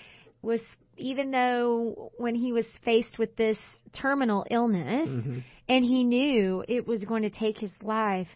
was, 0.43 0.61
even 0.97 1.31
though 1.31 2.13
when 2.19 2.35
he 2.35 2.53
was 2.53 2.67
faced 2.85 3.19
with 3.19 3.35
this 3.37 3.59
terminal 3.95 4.47
illness, 4.51 5.09
mm-hmm. 5.09 5.39
and 5.69 5.85
he 5.85 6.05
knew 6.05 6.65
it 6.69 6.87
was 6.87 7.03
going 7.05 7.23
to 7.23 7.31
take 7.31 7.59
his 7.59 7.73
life, 7.83 8.29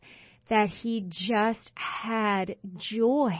that 0.50 0.68
he 0.68 1.06
just 1.08 1.70
had 1.74 2.56
joy 2.76 3.38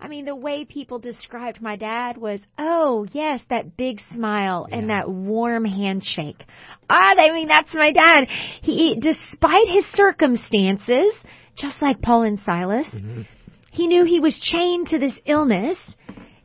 I 0.00 0.08
mean, 0.08 0.26
the 0.26 0.36
way 0.36 0.64
people 0.64 0.98
described 0.98 1.62
my 1.62 1.76
dad 1.76 2.18
was, 2.18 2.40
oh, 2.58 3.06
yes, 3.12 3.40
that 3.48 3.76
big 3.76 4.00
smile 4.12 4.66
yeah. 4.68 4.76
and 4.76 4.90
that 4.90 5.08
warm 5.08 5.64
handshake. 5.64 6.44
Ah, 6.90 7.14
I 7.16 7.32
mean, 7.32 7.48
that's 7.48 7.74
my 7.74 7.92
dad. 7.92 8.28
He, 8.62 8.98
despite 9.00 9.68
his 9.68 9.86
circumstances, 9.94 11.12
just 11.56 11.80
like 11.80 12.02
Paul 12.02 12.22
and 12.22 12.38
Silas, 12.40 12.88
mm-hmm. 12.92 13.22
he 13.70 13.86
knew 13.86 14.04
he 14.04 14.20
was 14.20 14.38
chained 14.38 14.88
to 14.88 14.98
this 14.98 15.14
illness, 15.24 15.78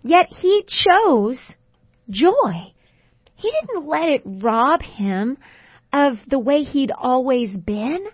yet 0.02 0.28
he 0.30 0.64
chose 0.68 1.40
joy. 2.10 2.72
He 3.36 3.52
didn't 3.52 3.86
let 3.86 4.08
it 4.08 4.22
rob 4.26 4.82
him 4.82 5.38
of 5.92 6.14
the 6.28 6.40
way 6.40 6.64
he'd 6.64 6.92
always 6.92 7.54
been. 7.54 8.06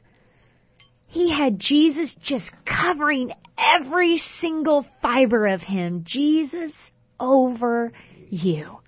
He 1.08 1.34
had 1.34 1.60
Jesus 1.60 2.14
just 2.22 2.50
covering 2.66 3.32
every 3.58 4.22
single 4.42 4.86
fiber 5.02 5.48
of 5.48 5.62
him. 5.62 6.04
Jesus 6.06 6.74
over 7.20 7.92
you. 8.30 8.80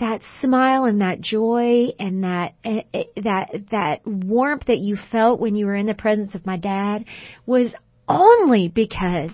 That 0.00 0.22
smile 0.40 0.84
and 0.84 1.00
that 1.00 1.20
joy 1.20 1.88
and 1.98 2.24
that 2.24 2.54
eh, 2.64 2.82
eh, 2.94 3.04
that 3.16 3.48
that 3.70 4.06
warmth 4.06 4.64
that 4.66 4.78
you 4.78 4.96
felt 5.10 5.38
when 5.38 5.54
you 5.54 5.66
were 5.66 5.76
in 5.76 5.86
the 5.86 5.94
presence 5.94 6.34
of 6.34 6.46
my 6.46 6.56
dad 6.56 7.04
was 7.44 7.72
only 8.08 8.68
because 8.68 9.32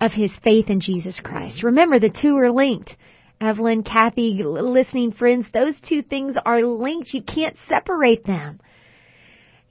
of 0.00 0.12
his 0.12 0.32
faith 0.42 0.70
in 0.70 0.80
Jesus 0.80 1.20
Christ. 1.22 1.62
Remember, 1.62 2.00
the 2.00 2.10
two 2.10 2.36
are 2.38 2.50
linked. 2.50 2.96
Evelyn, 3.40 3.82
Kathy, 3.82 4.40
listening 4.42 5.12
friends, 5.12 5.46
those 5.52 5.74
two 5.88 6.02
things 6.02 6.36
are 6.44 6.62
linked. 6.62 7.12
You 7.12 7.22
can't 7.22 7.56
separate 7.68 8.24
them. 8.24 8.60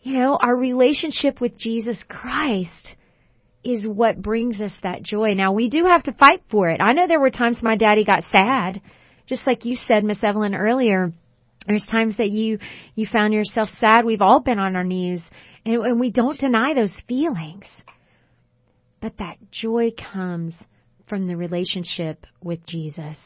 You 0.02 0.14
know, 0.14 0.38
our 0.42 0.56
relationship 0.56 1.40
with 1.40 1.58
Jesus 1.60 2.04
Christ 2.10 2.96
is 3.64 3.86
what 3.86 4.22
brings 4.22 4.60
us 4.60 4.74
that 4.82 5.04
joy. 5.04 5.34
Now 5.36 5.54
we 5.54 5.70
do 5.70 5.86
have 5.86 6.04
to 6.04 6.14
fight 6.14 6.42
for 6.50 6.70
it. 6.70 6.82
I 6.82 6.94
know 6.94 7.08
there 7.08 7.20
were 7.20 7.30
times 7.30 7.60
my 7.62 7.76
daddy 7.76 8.04
got 8.04 8.24
sad, 8.32 8.82
just 9.28 9.46
like 9.46 9.66
you 9.66 9.76
said, 9.76 10.04
Miss 10.04 10.24
Evelyn 10.24 10.56
earlier. 10.56 11.14
There's 11.68 11.86
times 11.86 12.18
that 12.18 12.32
you 12.32 12.58
you 12.96 13.06
found 13.06 13.34
yourself 13.34 13.70
sad. 13.80 14.04
We've 14.04 14.22
all 14.22 14.40
been 14.40 14.58
on 14.58 14.76
our 14.76 14.84
knees, 14.84 15.22
and, 15.64 15.76
and 15.86 16.00
we 16.00 16.10
don't 16.10 16.40
deny 16.40 16.74
those 16.74 16.96
feelings. 17.08 17.66
But 19.00 19.18
that 19.20 19.38
joy 19.52 19.92
comes 20.14 20.56
from 21.08 21.28
the 21.28 21.38
relationship 21.38 22.26
with 22.44 22.66
Jesus. 22.66 23.18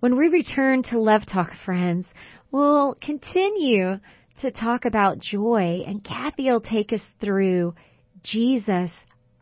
When 0.00 0.16
we 0.16 0.28
return 0.28 0.82
to 0.84 1.00
Love 1.00 1.22
Talk, 1.30 1.50
friends, 1.64 2.06
we'll 2.50 2.96
continue 3.00 4.00
to 4.40 4.50
talk 4.50 4.84
about 4.84 5.18
joy, 5.18 5.82
and 5.86 6.04
Kathy 6.04 6.44
will 6.44 6.60
take 6.60 6.92
us 6.92 7.02
through 7.20 7.74
Jesus, 8.22 8.90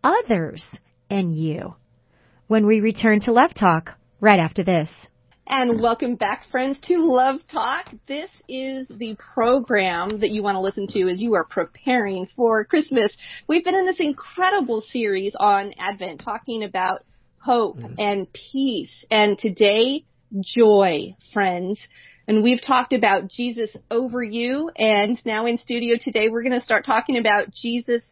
others, 0.03 0.62
and 1.11 1.34
you 1.34 1.74
when 2.47 2.66
we 2.66 2.80
return 2.80 3.20
to 3.20 3.32
Love 3.32 3.55
Talk 3.55 3.90
right 4.20 4.38
after 4.38 4.64
this. 4.64 4.88
And 5.47 5.80
welcome 5.80 6.16
back, 6.16 6.44
friends, 6.51 6.78
to 6.84 6.99
Love 6.99 7.40
Talk. 7.53 7.86
This 8.09 8.30
is 8.49 8.88
the 8.88 9.16
program 9.34 10.20
that 10.20 10.30
you 10.30 10.42
want 10.42 10.57
to 10.57 10.61
listen 10.61 10.86
to 10.88 11.09
as 11.09 11.20
you 11.20 11.34
are 11.34 11.44
preparing 11.44 12.26
for 12.34 12.64
Christmas. 12.64 13.16
We've 13.47 13.64
been 13.64 13.76
in 13.76 13.86
this 13.86 14.01
incredible 14.01 14.82
series 14.90 15.36
on 15.38 15.72
Advent 15.78 16.22
talking 16.24 16.64
about 16.64 17.05
hope 17.38 17.78
and 17.99 18.26
peace. 18.32 19.05
And 19.11 19.38
today, 19.38 20.05
joy, 20.40 21.14
friends. 21.32 21.78
And 22.28 22.42
we've 22.42 22.60
talked 22.60 22.92
about 22.92 23.28
Jesus 23.28 23.76
over 23.90 24.22
you. 24.22 24.70
And 24.76 25.20
now 25.24 25.46
in 25.46 25.58
studio 25.58 25.96
today, 26.00 26.28
we're 26.28 26.42
going 26.42 26.58
to 26.58 26.64
start 26.64 26.84
talking 26.84 27.16
about 27.18 27.52
Jesus 27.54 28.02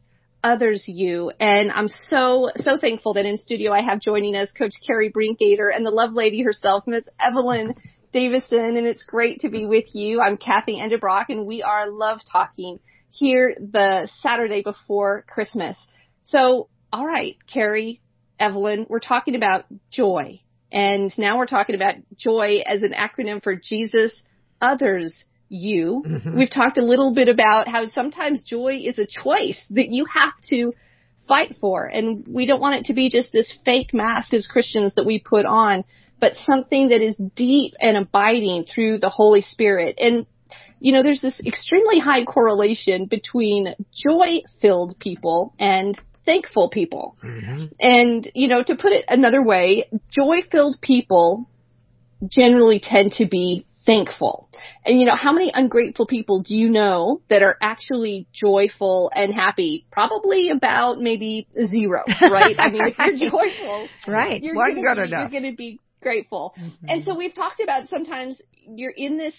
others 0.42 0.84
you. 0.86 1.32
And 1.40 1.72
I'm 1.72 1.88
so, 1.88 2.50
so 2.56 2.78
thankful 2.78 3.14
that 3.14 3.24
in 3.24 3.38
studio 3.38 3.72
I 3.72 3.82
have 3.82 4.00
joining 4.00 4.36
us 4.36 4.52
Coach 4.52 4.74
Carrie 4.86 5.10
Brinkgater 5.10 5.74
and 5.74 5.84
the 5.84 5.90
love 5.90 6.12
lady 6.12 6.42
herself, 6.42 6.84
Miss 6.86 7.04
Evelyn 7.18 7.74
Davison. 8.12 8.76
And 8.76 8.86
it's 8.86 9.02
great 9.02 9.40
to 9.40 9.48
be 9.48 9.66
with 9.66 9.86
you. 9.94 10.20
I'm 10.20 10.36
Kathy 10.36 10.76
Endebrock 10.76 11.24
and 11.30 11.46
we 11.46 11.62
are 11.62 11.90
love 11.90 12.20
talking 12.30 12.78
here 13.10 13.56
the 13.58 14.08
Saturday 14.20 14.62
before 14.62 15.24
Christmas. 15.28 15.76
So, 16.24 16.68
all 16.92 17.06
right, 17.06 17.36
Carrie, 17.52 18.00
Evelyn, 18.38 18.86
we're 18.88 19.00
talking 19.00 19.34
about 19.34 19.64
joy. 19.90 20.40
And 20.74 21.16
now 21.16 21.38
we're 21.38 21.46
talking 21.46 21.76
about 21.76 21.94
joy 22.16 22.58
as 22.66 22.82
an 22.82 22.92
acronym 22.92 23.40
for 23.40 23.54
Jesus, 23.54 24.12
others, 24.60 25.14
you. 25.48 26.02
Mm-hmm. 26.04 26.36
We've 26.36 26.50
talked 26.50 26.78
a 26.78 26.84
little 26.84 27.14
bit 27.14 27.28
about 27.28 27.68
how 27.68 27.88
sometimes 27.94 28.42
joy 28.42 28.80
is 28.84 28.98
a 28.98 29.06
choice 29.06 29.64
that 29.70 29.88
you 29.88 30.04
have 30.12 30.32
to 30.50 30.72
fight 31.28 31.56
for. 31.60 31.86
And 31.86 32.26
we 32.28 32.44
don't 32.44 32.60
want 32.60 32.80
it 32.80 32.86
to 32.86 32.92
be 32.92 33.08
just 33.08 33.32
this 33.32 33.54
fake 33.64 33.94
mask 33.94 34.34
as 34.34 34.48
Christians 34.48 34.94
that 34.96 35.06
we 35.06 35.20
put 35.20 35.46
on, 35.46 35.84
but 36.20 36.32
something 36.44 36.88
that 36.88 37.00
is 37.00 37.16
deep 37.36 37.74
and 37.80 37.96
abiding 37.96 38.64
through 38.64 38.98
the 38.98 39.10
Holy 39.10 39.42
Spirit. 39.42 39.96
And 40.00 40.26
you 40.80 40.92
know, 40.92 41.04
there's 41.04 41.20
this 41.20 41.40
extremely 41.46 42.00
high 42.00 42.24
correlation 42.24 43.06
between 43.06 43.74
joy 43.94 44.42
filled 44.60 44.98
people 44.98 45.54
and 45.58 45.98
thankful 46.24 46.70
people. 46.70 47.16
Mm-hmm. 47.22 47.64
And, 47.80 48.30
you 48.34 48.48
know, 48.48 48.62
to 48.62 48.76
put 48.76 48.92
it 48.92 49.04
another 49.08 49.42
way, 49.42 49.88
joy 50.10 50.42
filled 50.50 50.80
people 50.80 51.48
generally 52.30 52.80
tend 52.82 53.12
to 53.12 53.26
be 53.26 53.66
thankful. 53.86 54.48
And 54.84 54.98
you 54.98 55.06
know, 55.06 55.14
how 55.14 55.32
many 55.32 55.52
ungrateful 55.54 56.06
people 56.06 56.42
do 56.42 56.54
you 56.54 56.68
know 56.70 57.20
that 57.28 57.42
are 57.42 57.56
actually 57.60 58.26
joyful 58.32 59.10
and 59.14 59.34
happy? 59.34 59.86
Probably 59.92 60.50
about 60.50 61.00
maybe 61.00 61.46
zero, 61.66 62.02
right? 62.22 62.56
I 62.58 62.70
mean, 62.70 62.82
if 62.86 62.98
you're 62.98 63.30
joyful, 63.30 63.88
right, 64.06 64.42
you're 64.42 64.54
going 64.54 64.76
to 64.76 64.80
be, 64.80 65.10
you're 65.10 65.28
going 65.28 65.50
to 65.50 65.56
be 65.56 65.80
grateful. 66.00 66.54
Mm-hmm. 66.58 66.86
And 66.88 67.04
so 67.04 67.14
we've 67.14 67.34
talked 67.34 67.60
about 67.60 67.88
sometimes 67.88 68.40
you're 68.66 68.94
in 68.96 69.18
this 69.18 69.34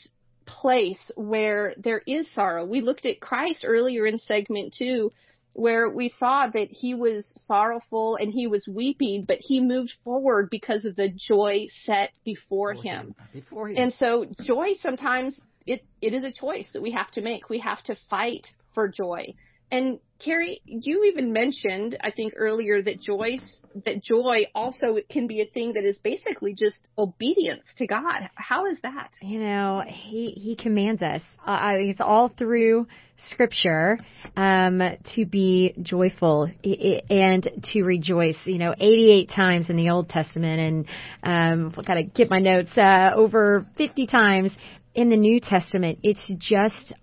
place 0.45 1.11
where 1.15 1.73
there 1.77 2.01
is 2.05 2.31
sorrow. 2.33 2.65
We 2.65 2.81
looked 2.81 3.05
at 3.05 3.19
Christ 3.19 3.63
earlier 3.65 4.05
in 4.05 4.19
segment 4.19 4.75
two, 4.77 5.11
where 5.55 5.89
we 5.89 6.09
saw 6.09 6.49
that 6.49 6.67
he 6.69 6.93
was 6.93 7.25
sorrowful 7.47 8.17
and 8.17 8.29
he 8.29 8.45
was 8.45 8.67
weeping, 8.67 9.23
but 9.25 9.37
he 9.39 9.61
moved 9.61 9.93
forward 10.03 10.49
because 10.51 10.83
of 10.83 10.97
the 10.97 11.07
joy 11.07 11.65
set 11.83 12.11
before, 12.25 12.73
before 12.73 12.83
him. 12.83 13.05
him. 13.05 13.15
Before 13.33 13.69
him. 13.69 13.77
And 13.77 13.93
so 13.93 14.25
joy 14.41 14.73
sometimes 14.81 15.39
it, 15.65 15.85
it 16.01 16.13
is 16.13 16.25
a 16.25 16.31
choice 16.31 16.67
that 16.73 16.81
we 16.81 16.91
have 16.91 17.09
to 17.11 17.21
make. 17.21 17.49
We 17.49 17.59
have 17.59 17.81
to 17.83 17.95
fight 18.09 18.47
for 18.73 18.89
joy. 18.89 19.33
And 19.75 19.99
Carrie, 20.23 20.61
you 20.63 21.03
even 21.03 21.33
mentioned, 21.33 21.97
I 21.99 22.09
think 22.09 22.33
earlier 22.37 22.81
that 22.81 23.01
joy, 23.01 23.39
that 23.85 24.01
joy 24.01 24.45
also 24.55 24.95
can 25.09 25.27
be 25.27 25.41
a 25.41 25.45
thing 25.45 25.73
that 25.73 25.83
is 25.83 25.97
basically 25.97 26.53
just 26.53 26.87
obedience 26.97 27.65
to 27.79 27.85
God. 27.85 28.29
How 28.35 28.67
is 28.67 28.79
that? 28.83 29.11
You 29.21 29.39
know, 29.41 29.83
He 29.85 30.31
He 30.31 30.55
commands 30.55 31.01
us. 31.01 31.21
Uh, 31.45 31.71
it's 31.73 31.99
all 31.99 32.29
through 32.29 32.87
Scripture 33.29 33.97
um, 34.37 34.81
to 35.15 35.25
be 35.25 35.73
joyful 35.81 36.49
and 36.63 37.49
to 37.73 37.83
rejoice. 37.83 38.37
You 38.45 38.59
know, 38.59 38.73
88 38.79 39.29
times 39.35 39.69
in 39.69 39.75
the 39.75 39.89
Old 39.89 40.07
Testament, 40.07 40.87
and 41.21 41.71
um, 41.73 41.73
got 41.85 41.95
to 41.95 42.03
get 42.03 42.29
my 42.29 42.39
notes. 42.39 42.71
Uh, 42.77 43.11
over 43.13 43.67
50 43.77 44.07
times 44.07 44.51
in 44.93 45.09
the 45.09 45.17
New 45.17 45.41
Testament. 45.41 45.99
It's 46.03 46.31
just 46.39 46.93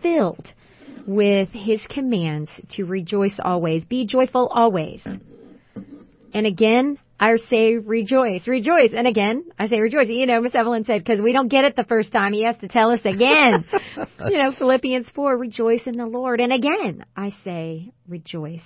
filled 0.00 0.52
with 1.08 1.48
his 1.52 1.80
commands 1.88 2.50
to 2.68 2.84
rejoice 2.84 3.32
always. 3.42 3.82
Be 3.86 4.06
joyful 4.06 4.46
always. 4.54 5.02
And 6.34 6.46
again, 6.46 6.98
I 7.18 7.34
say 7.48 7.78
rejoice, 7.78 8.46
rejoice. 8.46 8.90
And 8.94 9.06
again, 9.06 9.44
I 9.58 9.68
say 9.68 9.80
rejoice. 9.80 10.08
You 10.08 10.26
know, 10.26 10.42
Miss 10.42 10.54
Evelyn 10.54 10.84
said, 10.84 11.02
because 11.02 11.22
we 11.22 11.32
don't 11.32 11.48
get 11.48 11.64
it 11.64 11.76
the 11.76 11.86
first 11.88 12.12
time, 12.12 12.34
he 12.34 12.44
has 12.44 12.58
to 12.58 12.68
tell 12.68 12.90
us 12.90 13.00
again. 13.06 13.64
you 14.28 14.36
know, 14.36 14.52
Philippians 14.56 15.06
4, 15.14 15.38
rejoice 15.38 15.86
in 15.86 15.96
the 15.96 16.04
Lord. 16.04 16.40
And 16.40 16.52
again, 16.52 17.06
I 17.16 17.30
say 17.42 17.90
rejoice. 18.06 18.60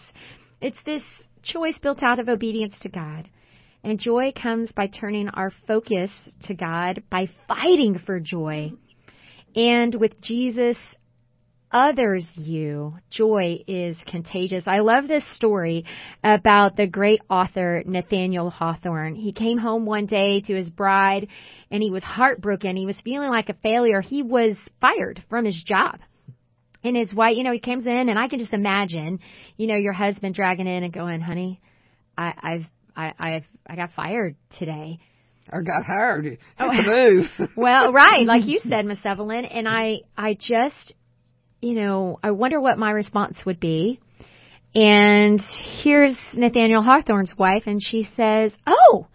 It's 0.61 0.83
this 0.85 1.05
choice 1.45 1.79
built 1.81 2.03
out 2.03 2.19
of 2.19 2.29
obedience 2.29 2.75
to 2.83 2.89
God. 2.89 3.29
And 3.85 4.01
joy 4.01 4.33
comes 4.35 4.73
by 4.73 4.89
turning 4.89 5.29
our 5.29 5.53
focus 5.69 6.11
to 6.43 6.55
God, 6.55 7.05
by 7.09 7.29
fighting 7.47 8.01
for 8.05 8.19
joy. 8.19 8.73
And 9.55 9.95
with 9.95 10.21
Jesus 10.21 10.77
others 11.73 12.27
you. 12.35 12.95
Joy 13.11 13.65
is 13.67 13.97
contagious. 14.07 14.65
I 14.67 14.79
love 14.79 15.09
this 15.09 15.25
story 15.35 15.85
about 16.23 16.77
the 16.77 16.87
great 16.87 17.21
author 17.31 17.83
Nathaniel 17.87 18.51
Hawthorne. 18.51 19.15
He 19.15 19.33
came 19.33 19.59
home 19.59 19.87
one 19.87 20.07
day 20.07 20.41
to 20.43 20.55
his 20.55 20.69
bride 20.69 21.29
and 21.71 21.83
he 21.83 21.91
was 21.91 22.03
heartbroken. 22.03 22.77
He 22.77 22.87
was 22.87 22.97
feeling 23.03 23.31
like 23.31 23.49
a 23.49 23.55
failure. 23.55 24.01
He 24.01 24.23
was 24.23 24.57
fired 24.81 25.25
from 25.29 25.45
his 25.45 25.61
job. 25.67 26.01
And 26.85 26.97
his 26.97 27.15
wife, 27.15 27.37
you 27.37 27.45
know, 27.45 27.53
he 27.53 27.61
comes 27.61 27.87
in 27.87 28.09
and 28.09 28.19
I 28.19 28.29
can 28.29 28.41
just 28.41 28.53
imagine, 28.53 29.21
you 29.57 29.67
know, 29.67 29.77
your 29.77 29.93
husband 29.93 30.35
dragging 30.35 30.67
in 30.67 30.83
and 30.83 30.93
going, 30.93 31.21
honey, 31.21 31.61
I, 32.19 32.35
I've, 32.43 32.65
I, 32.97 33.13
I've, 33.19 33.45
I 33.67 33.77
got 33.77 33.91
fired 33.95 34.37
today. 34.59 34.99
Or 35.53 35.63
got 35.63 35.85
hired. 35.85 36.39
Oh, 36.59 36.71
to 36.71 36.83
move. 36.83 37.51
well, 37.57 37.93
right, 37.93 38.27
like 38.27 38.47
you 38.47 38.61
said, 38.69 38.85
Miss 38.85 38.99
Evelyn, 39.05 39.45
and 39.45 39.69
I, 39.69 40.01
I 40.17 40.35
just, 40.35 40.95
you 41.63 41.75
know, 41.75 42.19
I 42.23 42.33
wonder 42.33 42.61
what 42.61 42.77
my 42.77 42.91
response 42.91 43.39
would 43.47 43.61
be. 43.61 44.01
And 44.75 45.41
here's 45.83 46.17
Nathaniel 46.33 46.83
Hawthorne's 46.83 47.33
wife, 47.39 47.65
and 47.67 47.81
she 47.81 48.09
says, 48.17 48.53
"Oh, 48.67 49.07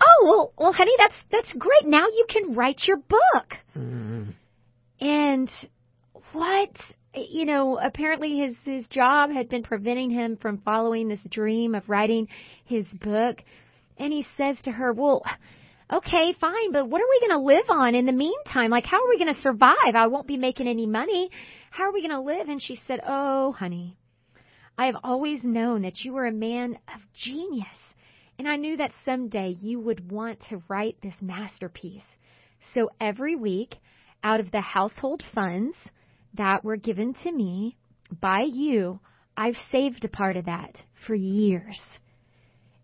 oh, 0.00 0.24
well, 0.24 0.52
well, 0.58 0.72
honey, 0.72 0.92
that's 0.98 1.14
that's 1.30 1.52
great. 1.52 1.84
Now 1.84 2.06
you 2.06 2.26
can 2.28 2.54
write 2.54 2.80
your 2.86 2.96
book." 2.96 3.46
Mm-hmm. 3.76 4.30
And 5.00 5.50
what, 6.32 6.70
you 7.14 7.44
know, 7.44 7.78
apparently 7.78 8.38
his 8.38 8.56
his 8.64 8.88
job 8.88 9.30
had 9.30 9.48
been 9.48 9.62
preventing 9.62 10.10
him 10.10 10.38
from 10.38 10.58
following 10.58 11.08
this 11.08 11.20
dream 11.30 11.74
of 11.74 11.88
writing 11.88 12.28
his 12.64 12.84
book. 12.86 13.42
And 13.98 14.12
he 14.12 14.26
says 14.36 14.56
to 14.64 14.72
her, 14.72 14.92
"Well." 14.92 15.22
Okay, 15.92 16.32
fine, 16.40 16.72
but 16.72 16.88
what 16.88 17.02
are 17.02 17.06
we 17.06 17.28
going 17.28 17.38
to 17.38 17.44
live 17.44 17.68
on 17.68 17.94
in 17.94 18.06
the 18.06 18.12
meantime? 18.12 18.70
Like, 18.70 18.86
how 18.86 18.96
are 18.96 19.08
we 19.10 19.18
going 19.18 19.34
to 19.34 19.40
survive? 19.42 19.94
I 19.94 20.06
won't 20.06 20.26
be 20.26 20.38
making 20.38 20.66
any 20.66 20.86
money. 20.86 21.28
How 21.72 21.84
are 21.84 21.92
we 21.92 22.06
going 22.06 22.10
to 22.10 22.20
live? 22.20 22.50
And 22.50 22.60
she 22.62 22.78
said, 22.86 23.00
Oh, 23.06 23.52
honey, 23.52 23.96
I 24.76 24.86
have 24.86 24.96
always 25.02 25.42
known 25.42 25.82
that 25.82 26.04
you 26.04 26.12
were 26.12 26.26
a 26.26 26.32
man 26.32 26.76
of 26.94 27.00
genius. 27.14 27.66
And 28.38 28.46
I 28.46 28.56
knew 28.56 28.76
that 28.76 28.92
someday 29.06 29.56
you 29.58 29.80
would 29.80 30.12
want 30.12 30.42
to 30.50 30.62
write 30.68 30.98
this 31.02 31.14
masterpiece. 31.22 32.04
So 32.74 32.90
every 33.00 33.36
week, 33.36 33.76
out 34.22 34.38
of 34.38 34.50
the 34.50 34.60
household 34.60 35.22
funds 35.34 35.74
that 36.34 36.62
were 36.62 36.76
given 36.76 37.14
to 37.24 37.32
me 37.32 37.78
by 38.20 38.42
you, 38.42 39.00
I've 39.34 39.56
saved 39.70 40.04
a 40.04 40.08
part 40.08 40.36
of 40.36 40.44
that 40.44 40.76
for 41.06 41.14
years. 41.14 41.80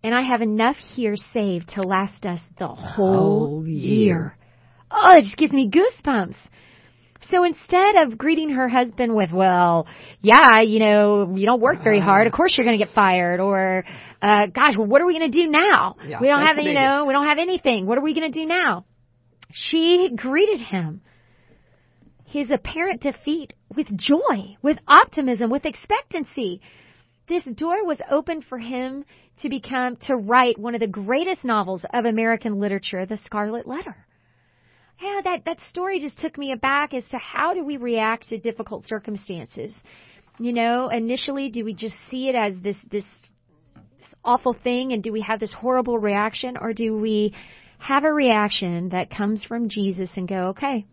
And 0.03 0.15
I 0.15 0.23
have 0.23 0.41
enough 0.41 0.77
here 0.95 1.17
saved 1.35 1.69
to 1.75 1.83
last 1.83 2.25
us 2.25 2.41
the 2.59 2.69
whole 2.69 3.67
year. 3.67 3.77
year. 3.77 4.37
Oh, 4.91 5.11
it 5.19 5.25
just 5.25 5.37
gives 5.37 5.53
me 5.53 5.71
goosebumps. 5.71 6.37
So 7.31 7.45
instead 7.45 7.97
of 7.97 8.17
greeting 8.17 8.51
her 8.51 8.69
husband 8.69 9.15
with, 9.15 9.31
well, 9.33 9.87
yeah, 10.23 10.63
you 10.63 10.79
know, 10.79 11.35
you 11.37 11.45
don't 11.45 11.61
work 11.61 11.83
very 11.83 12.01
hard. 12.01 12.27
Of 12.27 12.33
course 12.33 12.57
you're 12.57 12.65
going 12.65 12.79
to 12.79 12.85
get 12.85 12.95
fired. 12.95 13.41
Or, 13.41 13.85
uh, 14.23 14.47
gosh, 14.47 14.77
well, 14.79 14.87
what 14.87 15.03
are 15.03 15.07
we 15.07 15.19
going 15.19 15.31
to 15.31 15.45
do 15.45 15.51
now? 15.51 15.97
Yeah, 16.07 16.21
we 16.21 16.29
don't 16.29 16.41
have, 16.41 16.57
you 16.59 16.73
know, 16.73 17.05
we 17.07 17.13
don't 17.13 17.27
have 17.27 17.39
anything. 17.39 17.87
What 17.87 17.99
are 17.99 18.03
we 18.03 18.15
going 18.15 18.33
to 18.33 18.41
do 18.41 18.47
now? 18.47 18.87
She 19.53 20.11
greeted 20.15 20.61
him, 20.61 21.03
his 22.27 22.51
apparent 22.51 23.03
defeat, 23.03 23.53
with 23.77 23.95
joy, 23.95 24.57
with 24.63 24.79
optimism, 24.87 25.51
with 25.51 25.65
expectancy. 25.67 26.61
This 27.29 27.45
door 27.45 27.85
was 27.85 28.01
open 28.11 28.43
for 28.43 28.59
him 28.59 29.05
to 29.43 29.51
become, 29.51 29.97
to 30.07 30.17
write 30.17 30.59
one 30.59 30.75
of 30.75 30.81
the 30.81 30.87
greatest 30.87 31.45
novels 31.45 31.83
of 31.93 32.07
American 32.07 32.59
literature, 32.59 33.05
The 33.05 33.19
Scarlet 33.25 33.67
Letter 33.67 34.08
yeah, 35.01 35.21
that, 35.25 35.45
that 35.47 35.59
story 35.71 36.01
just 36.01 36.19
took 36.19 36.37
me 36.37 36.53
aback 36.53 36.95
as 36.95 37.05
to 37.11 37.19
how 37.19 37.55
do 37.55 37.65
we 37.65 37.77
react 37.77 38.29
to 38.29 38.39
difficult 38.39 38.85
circumstances. 38.87 39.73
You 40.39 40.53
know, 40.53 40.89
initially, 40.89 41.51
do 41.51 41.65
we 41.65 41.75
just 41.75 41.95
see 42.11 42.29
it 42.29 42.35
as 42.35 42.55
this, 42.63 42.77
this, 42.91 43.05
this 43.75 44.09
awful 44.25 44.57
thing 44.65 44.93
and 44.93 45.03
do 45.03 45.13
we 45.13 45.21
have 45.21 45.41
this 45.41 45.53
horrible 45.53 45.99
reaction 45.99 46.57
or 46.61 46.73
do 46.73 46.97
we 46.97 47.35
have 47.79 48.05
a 48.05 48.13
reaction 48.13 48.91
that 48.91 49.11
comes 49.11 49.45
from 49.45 49.69
Jesus 49.69 50.11
and 50.17 50.29
go, 50.29 50.49
okay, 50.49 50.87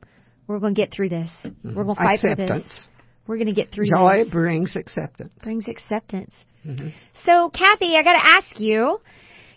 we're 0.48 0.60
going 0.60 0.76
to 0.76 0.82
get 0.82 0.92
through 0.92 1.10
this. 1.10 1.30
We're 1.64 1.84
going 1.84 1.96
to 1.96 1.96
fight 1.96 2.16
acceptance. 2.16 2.50
for 2.50 2.60
this. 2.60 2.88
We're 3.28 3.38
going 3.38 3.48
to 3.48 3.54
get 3.54 3.72
through 3.72 3.86
Joy 3.90 4.24
this. 4.24 4.32
brings 4.32 4.76
acceptance. 4.76 5.32
Brings 5.44 5.68
acceptance. 5.68 6.34
Mm-hmm. 6.66 6.90
So, 7.26 7.50
Kathy, 7.50 7.96
I 7.96 8.04
got 8.04 8.14
to 8.14 8.26
ask 8.38 8.60
you, 8.60 9.00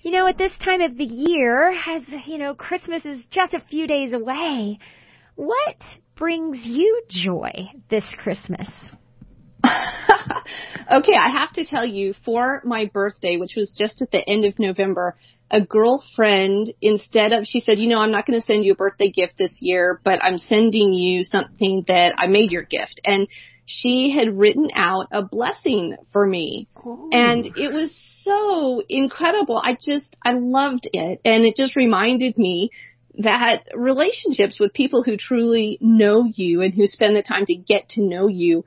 you 0.03 0.11
know, 0.11 0.27
at 0.27 0.39
this 0.39 0.53
time 0.65 0.81
of 0.81 0.97
the 0.97 1.05
year, 1.05 1.71
as, 1.71 2.03
you 2.27 2.39
know, 2.39 2.55
Christmas 2.55 3.05
is 3.05 3.21
just 3.31 3.55
a 3.55 3.61
few 3.69 3.87
days 3.87 4.13
away, 4.13 4.79
what 5.35 5.77
brings 6.17 6.59
you 6.65 7.03
joy 7.09 7.71
this 7.91 8.05
Christmas? 8.23 8.69
okay, 9.65 11.15
I 11.17 11.31
have 11.31 11.53
to 11.55 11.65
tell 11.67 11.85
you, 11.85 12.15
for 12.25 12.63
my 12.65 12.87
birthday, 12.87 13.37
which 13.37 13.55
was 13.57 13.75
just 13.79 14.01
at 14.03 14.11
the 14.11 14.29
end 14.29 14.45
of 14.45 14.59
November, 14.59 15.17
a 15.51 15.61
girlfriend, 15.61 16.73
instead 16.81 17.33
of, 17.33 17.45
she 17.45 17.61
said, 17.61 17.79
you 17.79 17.89
know, 17.89 18.01
I'm 18.01 18.13
not 18.13 18.27
going 18.27 18.41
to 18.41 18.47
send 18.47 18.65
you 18.65 18.73
a 18.73 18.77
birthday 18.77 19.11
gift 19.11 19.35
this 19.39 19.59
year, 19.61 20.01
but 20.05 20.23
I'm 20.23 20.39
sending 20.39 20.93
you 20.93 21.25
something 21.25 21.85
that 21.89 22.15
I 22.19 22.27
made 22.27 22.51
your 22.51 22.63
gift. 22.63 23.01
And 23.05 23.29
she 23.69 24.11
had 24.11 24.39
written 24.39 24.71
out 24.75 25.09
a 25.13 25.23
blessing 25.23 25.95
for 26.11 26.27
me. 26.27 26.69
Oh. 26.83 27.11
And 27.13 27.45
it 27.45 27.71
was 27.71 27.91
so 28.23 28.83
incredible. 28.89 29.61
I 29.63 29.75
just, 29.75 30.17
I 30.25 30.33
loved 30.33 30.89
it. 30.91 31.21
And 31.23 31.45
it 31.45 31.55
just 31.55 31.77
reminded 31.77 32.39
me 32.39 32.71
that 33.19 33.65
relationships 33.75 34.59
with 34.59 34.73
people 34.73 35.03
who 35.03 35.19
truly 35.19 35.77
know 35.83 36.25
you 36.25 36.63
and 36.63 36.73
who 36.73 36.87
spend 36.87 37.15
the 37.15 37.23
time 37.23 37.45
to 37.45 37.55
get 37.57 37.91
to 37.91 38.03
know 38.03 38.27
you, 38.27 38.65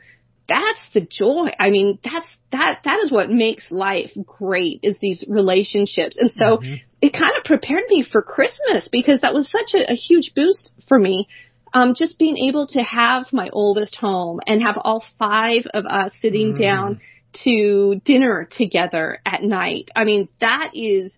that's 0.48 0.88
the 0.94 1.02
joy. 1.02 1.50
I 1.60 1.72
mean, 1.72 1.98
that's, 2.04 2.28
that, 2.52 2.82
that 2.86 3.00
is 3.04 3.12
what 3.12 3.32
makes 3.32 3.72
life 3.72 4.12
great 4.24 4.82
is 4.84 5.00
these 5.00 5.26
relationships. 5.28 6.16
And 6.20 6.30
so 6.30 6.58
mm-hmm. 6.58 6.76
it 7.02 7.14
kind 7.14 7.34
of 7.40 7.44
prepared 7.44 7.86
me 7.90 8.04
for 8.04 8.22
Christmas 8.22 8.88
because 8.92 9.22
that 9.22 9.34
was 9.34 9.50
such 9.50 9.74
a, 9.74 9.94
a 9.94 9.96
huge 9.96 10.34
boost 10.36 10.74
for 10.88 11.00
me 11.00 11.28
um, 11.74 11.94
just 11.96 12.18
being 12.18 12.38
able 12.38 12.68
to 12.68 12.82
have 12.82 13.28
my 13.32 13.48
oldest 13.52 13.96
home 13.96 14.40
and 14.46 14.62
have 14.62 14.78
all 14.78 15.04
five 15.18 15.64
of 15.74 15.86
us 15.86 16.14
sitting 16.22 16.54
mm. 16.54 16.60
down 16.60 17.02
to 17.44 18.02
dinner 18.04 18.48
together 18.52 19.20
at 19.26 19.42
night. 19.42 19.90
I 19.96 20.04
mean, 20.04 20.28
that 20.42 20.72
is, 20.74 21.16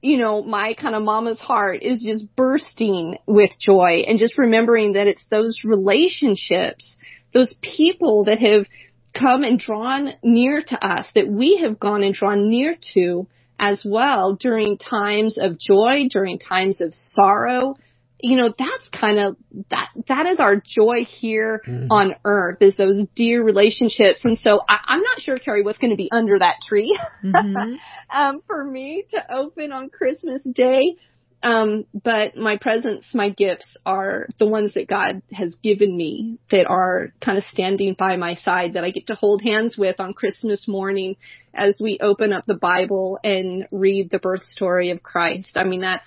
you 0.00 0.18
know, 0.18 0.42
my 0.42 0.74
kind 0.74 0.94
of 0.96 1.02
mama's 1.02 1.38
heart 1.38 1.82
is 1.82 2.02
just 2.02 2.34
bursting 2.34 3.18
with 3.26 3.50
joy 3.60 4.04
and 4.06 4.18
just 4.18 4.38
remembering 4.38 4.94
that 4.94 5.06
it's 5.06 5.26
those 5.30 5.58
relationships, 5.64 6.96
those 7.32 7.54
people 7.62 8.24
that 8.24 8.40
have 8.40 8.66
come 9.14 9.44
and 9.44 9.58
drawn 9.58 10.14
near 10.22 10.62
to 10.62 10.84
us, 10.84 11.08
that 11.14 11.28
we 11.28 11.60
have 11.62 11.78
gone 11.78 12.02
and 12.02 12.14
drawn 12.14 12.48
near 12.48 12.76
to 12.94 13.26
as 13.58 13.82
well 13.84 14.34
during 14.34 14.78
times 14.78 15.38
of 15.38 15.58
joy, 15.60 16.08
during 16.10 16.38
times 16.38 16.80
of 16.80 16.92
sorrow, 16.92 17.76
you 18.22 18.36
know, 18.36 18.52
that's 18.56 18.88
kind 18.88 19.18
of, 19.18 19.36
that, 19.70 19.88
that 20.06 20.26
is 20.26 20.38
our 20.38 20.56
joy 20.56 21.04
here 21.04 21.60
mm-hmm. 21.66 21.90
on 21.90 22.14
earth 22.24 22.58
is 22.60 22.76
those 22.76 23.04
dear 23.16 23.42
relationships. 23.42 24.24
And 24.24 24.38
so 24.38 24.60
I, 24.66 24.78
I'm 24.86 25.02
not 25.02 25.20
sure, 25.20 25.38
Carrie, 25.38 25.64
what's 25.64 25.78
going 25.78 25.90
to 25.90 25.96
be 25.96 26.08
under 26.12 26.38
that 26.38 26.56
tree, 26.66 26.96
mm-hmm. 27.22 27.74
um, 28.16 28.42
for 28.46 28.64
me 28.64 29.04
to 29.10 29.34
open 29.34 29.72
on 29.72 29.90
Christmas 29.90 30.42
Day. 30.42 30.96
Um, 31.42 31.86
but 31.92 32.36
my 32.36 32.56
presents, 32.56 33.12
my 33.14 33.30
gifts 33.30 33.76
are 33.84 34.28
the 34.38 34.46
ones 34.46 34.74
that 34.74 34.86
God 34.86 35.22
has 35.32 35.56
given 35.60 35.96
me 35.96 36.38
that 36.52 36.66
are 36.68 37.12
kind 37.20 37.36
of 37.36 37.42
standing 37.44 37.94
by 37.98 38.16
my 38.16 38.34
side 38.34 38.74
that 38.74 38.84
I 38.84 38.92
get 38.92 39.08
to 39.08 39.16
hold 39.16 39.42
hands 39.42 39.76
with 39.76 39.98
on 39.98 40.14
Christmas 40.14 40.68
morning 40.68 41.16
as 41.52 41.80
we 41.82 41.98
open 42.00 42.32
up 42.32 42.46
the 42.46 42.54
Bible 42.54 43.18
and 43.24 43.66
read 43.72 44.10
the 44.10 44.20
birth 44.20 44.44
story 44.44 44.90
of 44.90 45.02
Christ. 45.02 45.56
I 45.56 45.64
mean, 45.64 45.80
that's, 45.80 46.06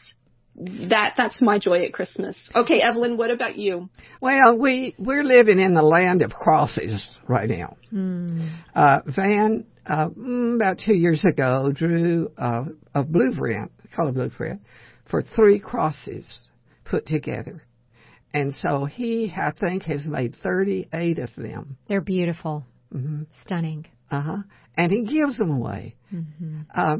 that 0.55 1.15
that's 1.17 1.41
my 1.41 1.59
joy 1.59 1.83
at 1.83 1.93
Christmas. 1.93 2.37
Okay, 2.55 2.81
Evelyn, 2.81 3.17
what 3.17 3.31
about 3.31 3.57
you? 3.57 3.89
Well, 4.21 4.57
we 4.57 4.95
we're 4.97 5.23
living 5.23 5.59
in 5.59 5.73
the 5.73 5.81
land 5.81 6.21
of 6.21 6.31
crosses 6.31 7.07
right 7.27 7.49
now. 7.49 7.77
Mm. 7.93 8.49
Uh, 8.73 9.01
Van 9.05 9.65
uh, 9.85 10.09
mm, 10.09 10.55
about 10.55 10.79
two 10.85 10.95
years 10.95 11.23
ago 11.25 11.71
drew 11.73 12.31
uh, 12.37 12.65
a 12.93 13.03
blueprint, 13.03 13.71
called 13.95 14.09
a 14.09 14.13
blueprint, 14.13 14.61
for 15.09 15.21
three 15.21 15.59
crosses 15.59 16.47
put 16.85 17.05
together. 17.05 17.63
And 18.33 18.53
so 18.55 18.85
he, 18.85 19.31
I 19.35 19.51
think, 19.57 19.83
has 19.83 20.05
made 20.05 20.35
38 20.43 21.19
of 21.19 21.29
them. 21.37 21.77
They're 21.87 22.01
beautiful. 22.01 22.65
Mm-hmm. 22.93 23.23
Stunning. 23.45 23.85
Uh 24.11 24.21
huh. 24.21 24.37
And 24.77 24.91
he 24.91 25.03
gives 25.03 25.37
them 25.37 25.51
away. 25.51 25.95
Mm-hmm. 26.13 26.61
Uh, 26.73 26.97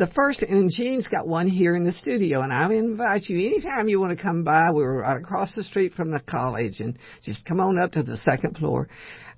the 0.00 0.10
first, 0.14 0.40
and 0.40 0.70
Jean's 0.74 1.06
got 1.06 1.28
one 1.28 1.46
here 1.46 1.76
in 1.76 1.84
the 1.84 1.92
studio, 1.92 2.40
and 2.40 2.50
I 2.50 2.72
invite 2.72 3.28
you 3.28 3.36
anytime 3.36 3.86
you 3.86 4.00
want 4.00 4.16
to 4.16 4.22
come 4.22 4.44
by. 4.44 4.70
We're 4.72 5.02
right 5.02 5.20
across 5.20 5.54
the 5.54 5.62
street 5.62 5.92
from 5.92 6.10
the 6.10 6.20
college, 6.20 6.80
and 6.80 6.98
just 7.22 7.44
come 7.44 7.60
on 7.60 7.78
up 7.78 7.92
to 7.92 8.02
the 8.02 8.16
second 8.16 8.56
floor. 8.56 8.88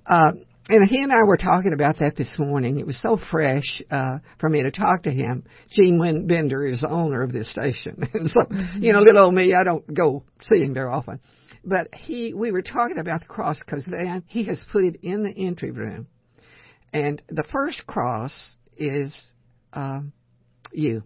Uh, 0.05 0.31
and 0.69 0.87
he 0.87 1.03
and 1.03 1.11
I 1.11 1.25
were 1.27 1.35
talking 1.35 1.73
about 1.73 1.99
that 1.99 2.15
this 2.15 2.31
morning. 2.37 2.79
It 2.79 2.87
was 2.87 2.99
so 3.01 3.19
fresh 3.29 3.81
uh, 3.91 4.19
for 4.39 4.49
me 4.49 4.63
to 4.63 4.71
talk 4.71 5.03
to 5.03 5.11
him. 5.11 5.43
Gene 5.69 5.99
Wynn 5.99 6.27
Bender 6.27 6.65
is 6.65 6.79
the 6.79 6.89
owner 6.89 7.23
of 7.23 7.33
this 7.33 7.51
station, 7.51 8.07
and 8.13 8.29
so 8.29 8.41
you 8.79 8.93
know, 8.93 9.01
little 9.01 9.25
old 9.25 9.33
me, 9.33 9.53
I 9.53 9.65
don't 9.65 9.93
go 9.93 10.23
see 10.43 10.63
him 10.63 10.73
very 10.73 10.89
often. 10.89 11.19
But 11.65 11.93
he, 11.93 12.33
we 12.33 12.53
were 12.53 12.61
talking 12.61 12.99
about 12.99 13.19
the 13.19 13.27
cross 13.27 13.59
because 13.59 13.85
then 13.85 14.23
he 14.27 14.45
has 14.45 14.63
put 14.71 14.85
it 14.85 14.99
in 15.03 15.23
the 15.23 15.45
entry 15.45 15.71
room, 15.71 16.07
and 16.93 17.21
the 17.27 17.43
first 17.51 17.85
cross 17.85 18.55
is 18.77 19.13
um, 19.73 20.13
you. 20.73 21.03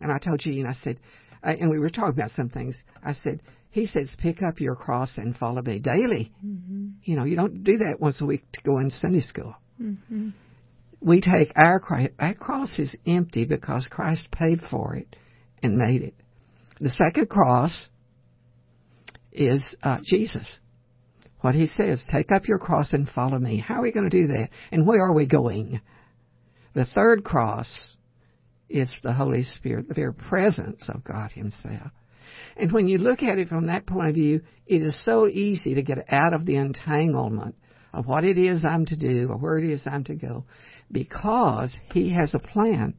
And 0.00 0.10
I 0.10 0.18
told 0.18 0.40
Gene, 0.40 0.66
I 0.66 0.72
said, 0.72 0.98
uh, 1.42 1.54
and 1.58 1.70
we 1.70 1.78
were 1.78 1.90
talking 1.90 2.18
about 2.18 2.30
some 2.30 2.48
things. 2.48 2.76
I 3.04 3.12
said, 3.14 3.40
he 3.70 3.86
says, 3.86 4.10
pick 4.18 4.42
up 4.42 4.60
your 4.60 4.74
cross 4.74 5.16
and 5.16 5.36
follow 5.36 5.62
me 5.62 5.78
daily. 5.78 6.32
Mm-hmm. 6.44 6.88
You 7.04 7.16
know, 7.16 7.24
you 7.24 7.36
don't 7.36 7.62
do 7.62 7.78
that 7.78 8.00
once 8.00 8.20
a 8.20 8.26
week 8.26 8.44
to 8.52 8.62
go 8.62 8.78
in 8.78 8.90
Sunday 8.90 9.20
school. 9.20 9.54
Mm-hmm. 9.80 10.30
We 11.00 11.20
take 11.20 11.52
our 11.56 11.80
cross. 11.80 12.08
Our 12.18 12.34
cross 12.34 12.78
is 12.78 12.96
empty 13.06 13.44
because 13.44 13.86
Christ 13.90 14.28
paid 14.32 14.60
for 14.70 14.96
it 14.96 15.16
and 15.62 15.76
made 15.76 16.02
it. 16.02 16.14
The 16.80 16.90
second 16.90 17.28
cross 17.28 17.88
is 19.32 19.62
uh, 19.82 19.98
Jesus. 20.02 20.58
What 21.40 21.54
he 21.54 21.66
says, 21.66 22.02
take 22.10 22.32
up 22.32 22.48
your 22.48 22.58
cross 22.58 22.92
and 22.92 23.08
follow 23.08 23.38
me. 23.38 23.58
How 23.58 23.76
are 23.76 23.82
we 23.82 23.92
going 23.92 24.10
to 24.10 24.26
do 24.26 24.26
that? 24.28 24.50
And 24.72 24.86
where 24.86 25.02
are 25.02 25.14
we 25.14 25.26
going? 25.26 25.80
The 26.74 26.84
third 26.84 27.24
cross 27.24 27.96
is 28.70 28.92
the 29.02 29.12
Holy 29.12 29.42
Spirit, 29.42 29.88
the 29.88 29.94
very 29.94 30.14
presence 30.14 30.88
of 30.88 31.04
God 31.04 31.32
Himself. 31.32 31.90
And 32.56 32.72
when 32.72 32.86
you 32.86 32.98
look 32.98 33.22
at 33.22 33.38
it 33.38 33.48
from 33.48 33.66
that 33.66 33.86
point 33.86 34.08
of 34.08 34.14
view, 34.14 34.40
it 34.66 34.82
is 34.82 35.04
so 35.04 35.26
easy 35.26 35.74
to 35.74 35.82
get 35.82 36.06
out 36.08 36.32
of 36.32 36.46
the 36.46 36.56
entanglement 36.56 37.56
of 37.92 38.06
what 38.06 38.24
it 38.24 38.38
is 38.38 38.64
I'm 38.64 38.86
to 38.86 38.96
do 38.96 39.28
or 39.30 39.36
where 39.36 39.58
it 39.58 39.68
is 39.68 39.82
I'm 39.86 40.04
to 40.04 40.14
go 40.14 40.44
because 40.90 41.74
He 41.92 42.12
has 42.12 42.34
a 42.34 42.38
plan 42.38 42.94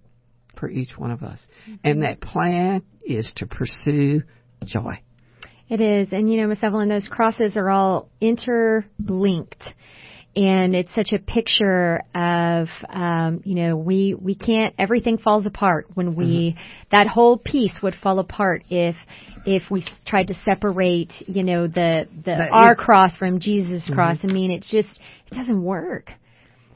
for 0.58 0.70
each 0.70 0.98
one 0.98 1.12
of 1.12 1.24
us. 1.24 1.44
Mm-hmm. 1.64 1.76
And 1.84 2.04
that 2.04 2.22
plan 2.22 2.84
is 3.04 3.32
to 3.38 3.48
pursue 3.48 4.22
joy. 4.66 5.02
It 5.70 5.80
is. 5.80 6.10
And 6.12 6.30
you 6.32 6.42
know, 6.42 6.48
Miss 6.48 6.62
Evelyn, 6.62 6.90
those 6.90 7.08
crosses 7.08 7.56
are 7.56 7.70
all 7.70 8.10
interlinked 8.20 9.64
and 10.36 10.76
it's 10.76 10.94
such 10.96 11.12
a 11.12 11.20
picture 11.20 12.02
of 12.16 12.68
um, 12.90 13.42
you 13.44 13.56
know 13.56 13.76
we 13.76 14.14
we 14.14 14.34
can't 14.36 14.74
everything 14.78 15.18
falls 15.18 15.46
apart 15.46 15.88
when 15.94 16.16
we 16.16 16.52
mm-hmm. 16.52 16.60
that 16.92 17.08
whole 17.08 17.38
piece 17.38 17.74
would 17.84 17.96
fall 18.02 18.20
apart 18.20 18.64
if 18.70 18.96
if 19.46 19.64
we 19.70 19.86
tried 20.06 20.28
to 20.28 20.34
separate 20.46 21.12
you 21.28 21.44
know 21.44 21.68
the 21.68 22.08
the, 22.16 22.24
the 22.24 22.50
our 22.52 22.76
cross 22.76 23.16
from 23.18 23.40
Jesus' 23.40 23.84
mm-hmm. 23.84 23.94
cross. 23.94 24.18
I 24.24 24.28
mean, 24.28 24.52
it's 24.52 24.72
just 24.72 24.90
it 25.32 25.36
doesn't 25.36 25.62
work. 25.62 26.12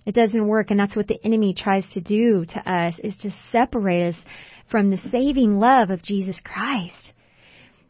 It 0.05 0.13
doesn't 0.13 0.47
work, 0.47 0.69
and 0.69 0.79
that's 0.79 0.95
what 0.95 1.07
the 1.07 1.19
enemy 1.25 1.55
tries 1.57 1.85
to 1.93 2.01
do 2.01 2.45
to 2.45 2.71
us 2.71 2.99
is 3.03 3.15
to 3.17 3.31
separate 3.51 4.09
us 4.09 4.15
from 4.69 4.91
the 4.91 4.97
saving 5.09 5.59
love 5.59 5.89
of 5.89 6.03
Jesus 6.03 6.37
Christ. 6.43 7.13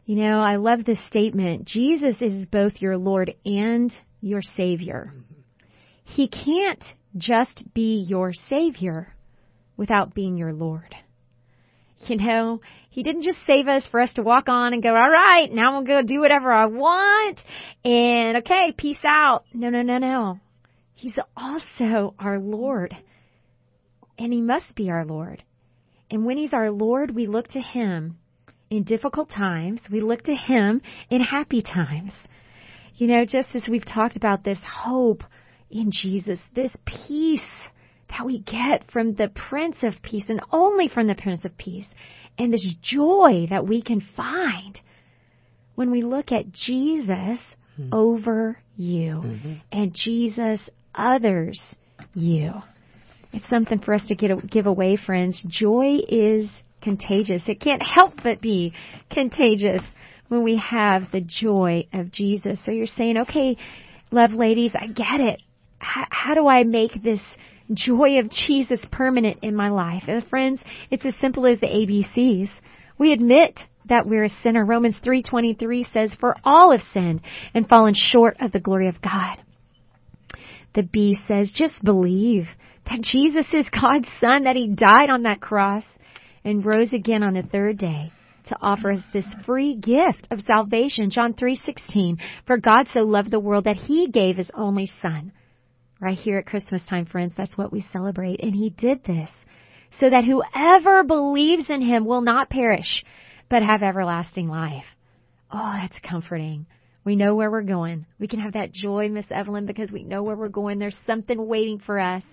You 0.06 0.18
know, 0.18 0.40
I 0.40 0.58
love 0.58 0.86
this 0.86 1.00
statement. 1.10 1.66
Jesus 1.66 2.22
is 2.22 2.46
both 2.46 2.74
your 2.80 2.98
Lord 2.98 3.34
and 3.44 3.92
your 4.22 4.42
Savior. 4.42 5.12
Mm-hmm. 5.12 5.35
He 6.06 6.28
can't 6.28 6.84
just 7.18 7.64
be 7.74 8.06
your 8.08 8.32
Savior 8.50 9.14
without 9.76 10.14
being 10.14 10.38
your 10.38 10.54
Lord. 10.54 10.96
You 12.08 12.18
know, 12.18 12.62
He 12.90 13.04
didn't 13.04 13.24
just 13.24 13.40
save 13.46 13.68
us 13.68 13.86
for 13.90 14.00
us 14.00 14.14
to 14.14 14.24
walk 14.24 14.48
on 14.48 14.74
and 14.74 14.84
go, 14.84 14.90
all 14.90 15.10
right, 15.10 15.52
now 15.52 15.76
I'm 15.76 15.86
going 15.86 16.06
to 16.06 16.14
do 16.14 16.22
whatever 16.22 16.52
I 16.54 16.68
want 16.68 17.40
and 17.84 18.38
okay, 18.38 18.74
peace 18.78 19.00
out. 19.06 19.44
No, 19.54 19.70
no, 19.70 19.82
no, 19.82 19.98
no. 19.98 20.40
He's 20.94 21.16
also 21.36 22.16
our 22.20 22.40
Lord. 22.40 22.96
And 24.18 24.32
He 24.32 24.42
must 24.42 24.76
be 24.76 24.90
our 24.90 25.06
Lord. 25.06 25.44
And 26.10 26.26
when 26.26 26.38
He's 26.38 26.54
our 26.54 26.72
Lord, 26.72 27.14
we 27.14 27.28
look 27.28 27.50
to 27.50 27.60
Him 27.60 28.18
in 28.70 28.84
difficult 28.84 29.30
times. 29.30 29.82
We 29.92 30.00
look 30.00 30.24
to 30.24 30.36
Him 30.36 30.82
in 31.10 31.22
happy 31.22 31.62
times. 31.62 32.12
You 32.96 33.08
know, 33.08 33.26
just 33.26 33.50
as 33.56 33.64
we've 33.70 33.86
talked 33.86 34.16
about 34.16 34.44
this 34.44 34.60
hope 34.66 35.24
in 35.76 35.92
Jesus, 35.92 36.40
this 36.56 36.72
peace 36.86 37.42
that 38.10 38.26
we 38.26 38.40
get 38.40 38.90
from 38.92 39.16
the 39.16 39.30
Prince 39.30 39.78
of 39.84 39.94
Peace 40.02 40.24
and 40.30 40.42
only 40.52 40.88
from 40.88 41.08
the 41.08 41.16
Prince 41.16 41.44
of 41.44 41.58
Peace, 41.58 41.88
and 42.38 42.54
this 42.54 42.66
joy 42.82 43.48
that 43.50 43.68
we 43.68 43.82
can 43.82 44.02
find 44.16 44.80
when 45.76 45.92
we 45.92 46.02
look 46.02 46.32
at 46.32 46.52
Jesus 46.52 47.40
mm-hmm. 47.78 47.90
over 47.92 48.58
you 48.78 49.22
mm-hmm. 49.24 49.54
and 49.72 49.94
Jesus 49.94 50.62
others 50.94 51.60
you. 52.14 52.52
It's 53.34 53.46
something 53.50 53.80
for 53.80 53.94
us 53.94 54.06
to 54.08 54.16
get, 54.16 54.50
give 54.50 54.66
away, 54.68 54.96
friends. 54.96 55.42
Joy 55.46 55.98
is 56.08 56.50
contagious. 56.82 57.44
It 57.48 57.60
can't 57.60 57.84
help 57.84 58.14
but 58.24 58.40
be 58.40 58.74
contagious 59.12 59.82
when 60.30 60.44
we 60.44 60.56
have 60.58 61.12
the 61.12 61.22
joy 61.22 61.88
of 61.94 62.14
Jesus. 62.14 62.60
So 62.66 62.72
you're 62.72 62.88
saying, 62.88 63.18
okay, 63.18 63.58
love 64.12 64.32
ladies, 64.32 64.72
I 64.74 64.88
get 64.88 65.20
it 65.20 65.42
how, 65.80 66.06
how 66.10 66.34
do 66.34 66.48
I 66.48 66.64
make 66.64 67.04
this 67.04 67.22
joy 67.74 68.20
of 68.20 68.30
Jesus 68.30 68.80
permanent 68.92 69.40
in 69.42 69.56
my 69.56 69.70
life? 69.70 70.04
And 70.08 70.26
friends, 70.28 70.62
it's 70.92 71.06
as 71.06 71.16
simple 71.20 71.46
as 71.46 71.60
the 71.60 71.68
ABCs. 71.68 72.50
We 72.98 73.12
admit 73.12 73.60
that 73.88 74.08
we're 74.08 74.26
a 74.26 74.30
sinner. 74.42 74.66
Romans 74.66 75.00
3:23 75.04 75.84
says, 75.92 76.14
"For 76.16 76.36
all 76.44 76.72
have 76.72 76.82
sinned 76.94 77.22
and 77.54 77.68
fallen 77.68 77.94
short 77.94 78.38
of 78.40 78.52
the 78.52 78.60
glory 78.60 78.88
of 78.88 79.02
God." 79.02 79.38
The 80.74 80.84
B 80.84 81.18
says, 81.28 81.52
"Just 81.52 81.84
believe 81.84 82.50
that 82.90 83.02
Jesus 83.02 83.48
is 83.54 83.70
God's 83.70 84.10
son, 84.20 84.44
that 84.44 84.56
he 84.56 84.68
died 84.68 85.10
on 85.10 85.24
that 85.24 85.40
cross 85.40 85.86
and 86.44 86.66
rose 86.66 86.94
again 86.94 87.24
on 87.24 87.34
the 87.34 87.44
third 87.44 87.78
day." 87.78 88.12
to 88.48 88.56
offer 88.62 88.92
us 88.92 89.04
this 89.12 89.26
free 89.44 89.74
gift 89.74 90.28
of 90.30 90.40
salvation. 90.42 91.10
John 91.10 91.34
3:16 91.34 92.18
For 92.46 92.58
God 92.58 92.88
so 92.90 93.00
loved 93.00 93.32
the 93.32 93.40
world 93.40 93.64
that 93.64 93.76
he 93.76 94.08
gave 94.08 94.38
his 94.38 94.52
only 94.54 94.86
son 94.86 95.32
Right 96.00 96.18
here 96.18 96.38
at 96.38 96.46
Christmas 96.46 96.82
time, 96.90 97.06
friends, 97.06 97.34
that's 97.38 97.58
what 97.58 97.72
we 97.72 97.86
celebrate. 97.94 98.42
And 98.44 98.54
he 98.54 98.70
did 98.70 99.04
this 99.04 99.30
so 100.00 100.10
that 100.10 100.26
whoever 100.26 101.04
believes 101.04 101.66
in 101.70 101.82
him 101.82 102.06
will 102.06 102.22
not 102.22 102.50
perish, 102.50 103.04
but 103.50 103.64
have 103.64 103.82
everlasting 103.82 104.50
life. 104.50 104.86
Oh, 105.52 105.74
that's 105.82 106.00
comforting. 106.08 106.66
We 107.06 107.16
know 107.16 107.36
where 107.36 107.52
we're 107.52 107.62
going. 107.62 108.08
We 108.20 108.28
can 108.28 108.40
have 108.40 108.54
that 108.54 108.74
joy, 108.74 109.10
Miss 109.10 109.28
Evelyn, 109.30 109.66
because 109.66 109.92
we 109.92 110.04
know 110.04 110.24
where 110.24 110.36
we're 110.36 110.50
going. 110.50 110.80
There's 110.80 111.00
something 111.06 111.48
waiting 111.48 111.80
for 111.80 112.00
us 112.00 112.24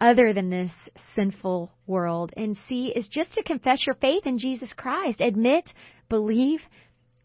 other 0.00 0.32
than 0.32 0.50
this 0.50 0.72
sinful 1.14 1.70
world. 1.86 2.32
And 2.36 2.58
C 2.68 2.92
is 2.94 3.06
just 3.06 3.34
to 3.34 3.42
confess 3.44 3.80
your 3.86 3.94
faith 3.96 4.26
in 4.26 4.38
Jesus 4.38 4.68
Christ. 4.76 5.20
Admit, 5.20 5.70
believe, 6.08 6.60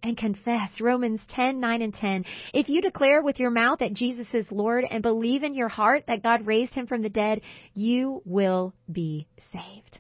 and 0.04 0.18
confess. 0.18 0.80
Romans 0.80 1.22
10, 1.30 1.60
9 1.60 1.82
and 1.82 1.94
10. 1.94 2.26
If 2.54 2.70
you 2.70 2.82
declare 2.82 3.22
with 3.22 3.40
your 3.40 3.50
mouth 3.50 3.80
that 3.80 3.94
Jesus 3.94 4.28
is 4.34 4.46
Lord 4.52 4.86
and 4.90 5.02
believe 5.02 5.44
in 5.44 5.54
your 5.54 5.68
heart 5.68 6.04
that 6.08 6.24
God 6.24 6.46
raised 6.46 6.74
him 6.74 6.88
from 6.88 7.02
the 7.02 7.10
dead, 7.10 7.42
you 7.74 8.22
will 8.26 8.74
be 8.92 9.28
saved. 9.52 10.00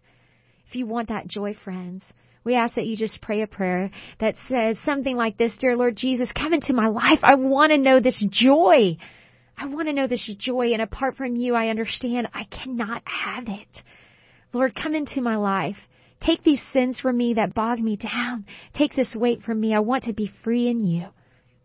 If 0.69 0.75
you 0.75 0.85
want 0.85 1.09
that 1.09 1.27
joy, 1.27 1.55
friends, 1.63 2.03
we 2.43 2.55
ask 2.55 2.75
that 2.75 2.85
you 2.85 2.95
just 2.95 3.21
pray 3.21 3.41
a 3.41 3.47
prayer 3.47 3.91
that 4.19 4.35
says 4.47 4.77
something 4.85 5.17
like 5.17 5.37
this 5.37 5.51
Dear 5.59 5.75
Lord 5.75 5.97
Jesus, 5.97 6.29
come 6.33 6.53
into 6.53 6.73
my 6.73 6.87
life. 6.87 7.19
I 7.23 7.35
want 7.35 7.71
to 7.71 7.77
know 7.77 7.99
this 7.99 8.23
joy. 8.29 8.97
I 9.57 9.65
want 9.65 9.87
to 9.87 9.93
know 9.93 10.07
this 10.07 10.29
joy, 10.39 10.73
and 10.73 10.81
apart 10.81 11.17
from 11.17 11.35
you, 11.35 11.55
I 11.55 11.69
understand 11.69 12.29
I 12.33 12.43
cannot 12.45 13.01
have 13.05 13.45
it. 13.47 13.81
Lord, 14.53 14.75
come 14.75 14.93
into 14.93 15.19
my 15.19 15.35
life. 15.35 15.77
Take 16.21 16.43
these 16.43 16.61
sins 16.73 16.99
from 16.99 17.17
me 17.17 17.35
that 17.35 17.53
bog 17.53 17.79
me 17.79 17.95
down. 17.95 18.45
Take 18.73 18.95
this 18.95 19.13
weight 19.15 19.43
from 19.43 19.59
me. 19.59 19.73
I 19.73 19.79
want 19.79 20.05
to 20.05 20.13
be 20.13 20.31
free 20.43 20.67
in 20.67 20.83
you. 20.83 21.07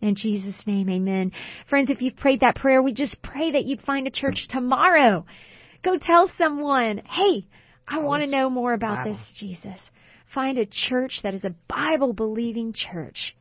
In 0.00 0.16
Jesus' 0.16 0.60
name, 0.66 0.90
amen. 0.90 1.32
Friends, 1.70 1.88
if 1.88 2.02
you've 2.02 2.16
prayed 2.16 2.40
that 2.40 2.56
prayer, 2.56 2.82
we 2.82 2.92
just 2.92 3.16
pray 3.22 3.52
that 3.52 3.64
you'd 3.64 3.82
find 3.82 4.06
a 4.06 4.10
church 4.10 4.48
tomorrow. 4.50 5.24
Go 5.84 5.96
tell 5.96 6.30
someone, 6.36 6.98
hey, 6.98 7.46
I 7.86 8.00
want 8.00 8.22
to 8.22 8.28
know 8.28 8.50
more 8.50 8.72
about 8.72 9.04
this 9.04 9.18
Jesus. 9.38 9.78
Find 10.34 10.58
a 10.58 10.66
church 10.66 11.20
that 11.22 11.34
is 11.34 11.44
a 11.44 11.54
Bible 11.68 12.14
believing 12.14 12.72
church. 12.72 13.36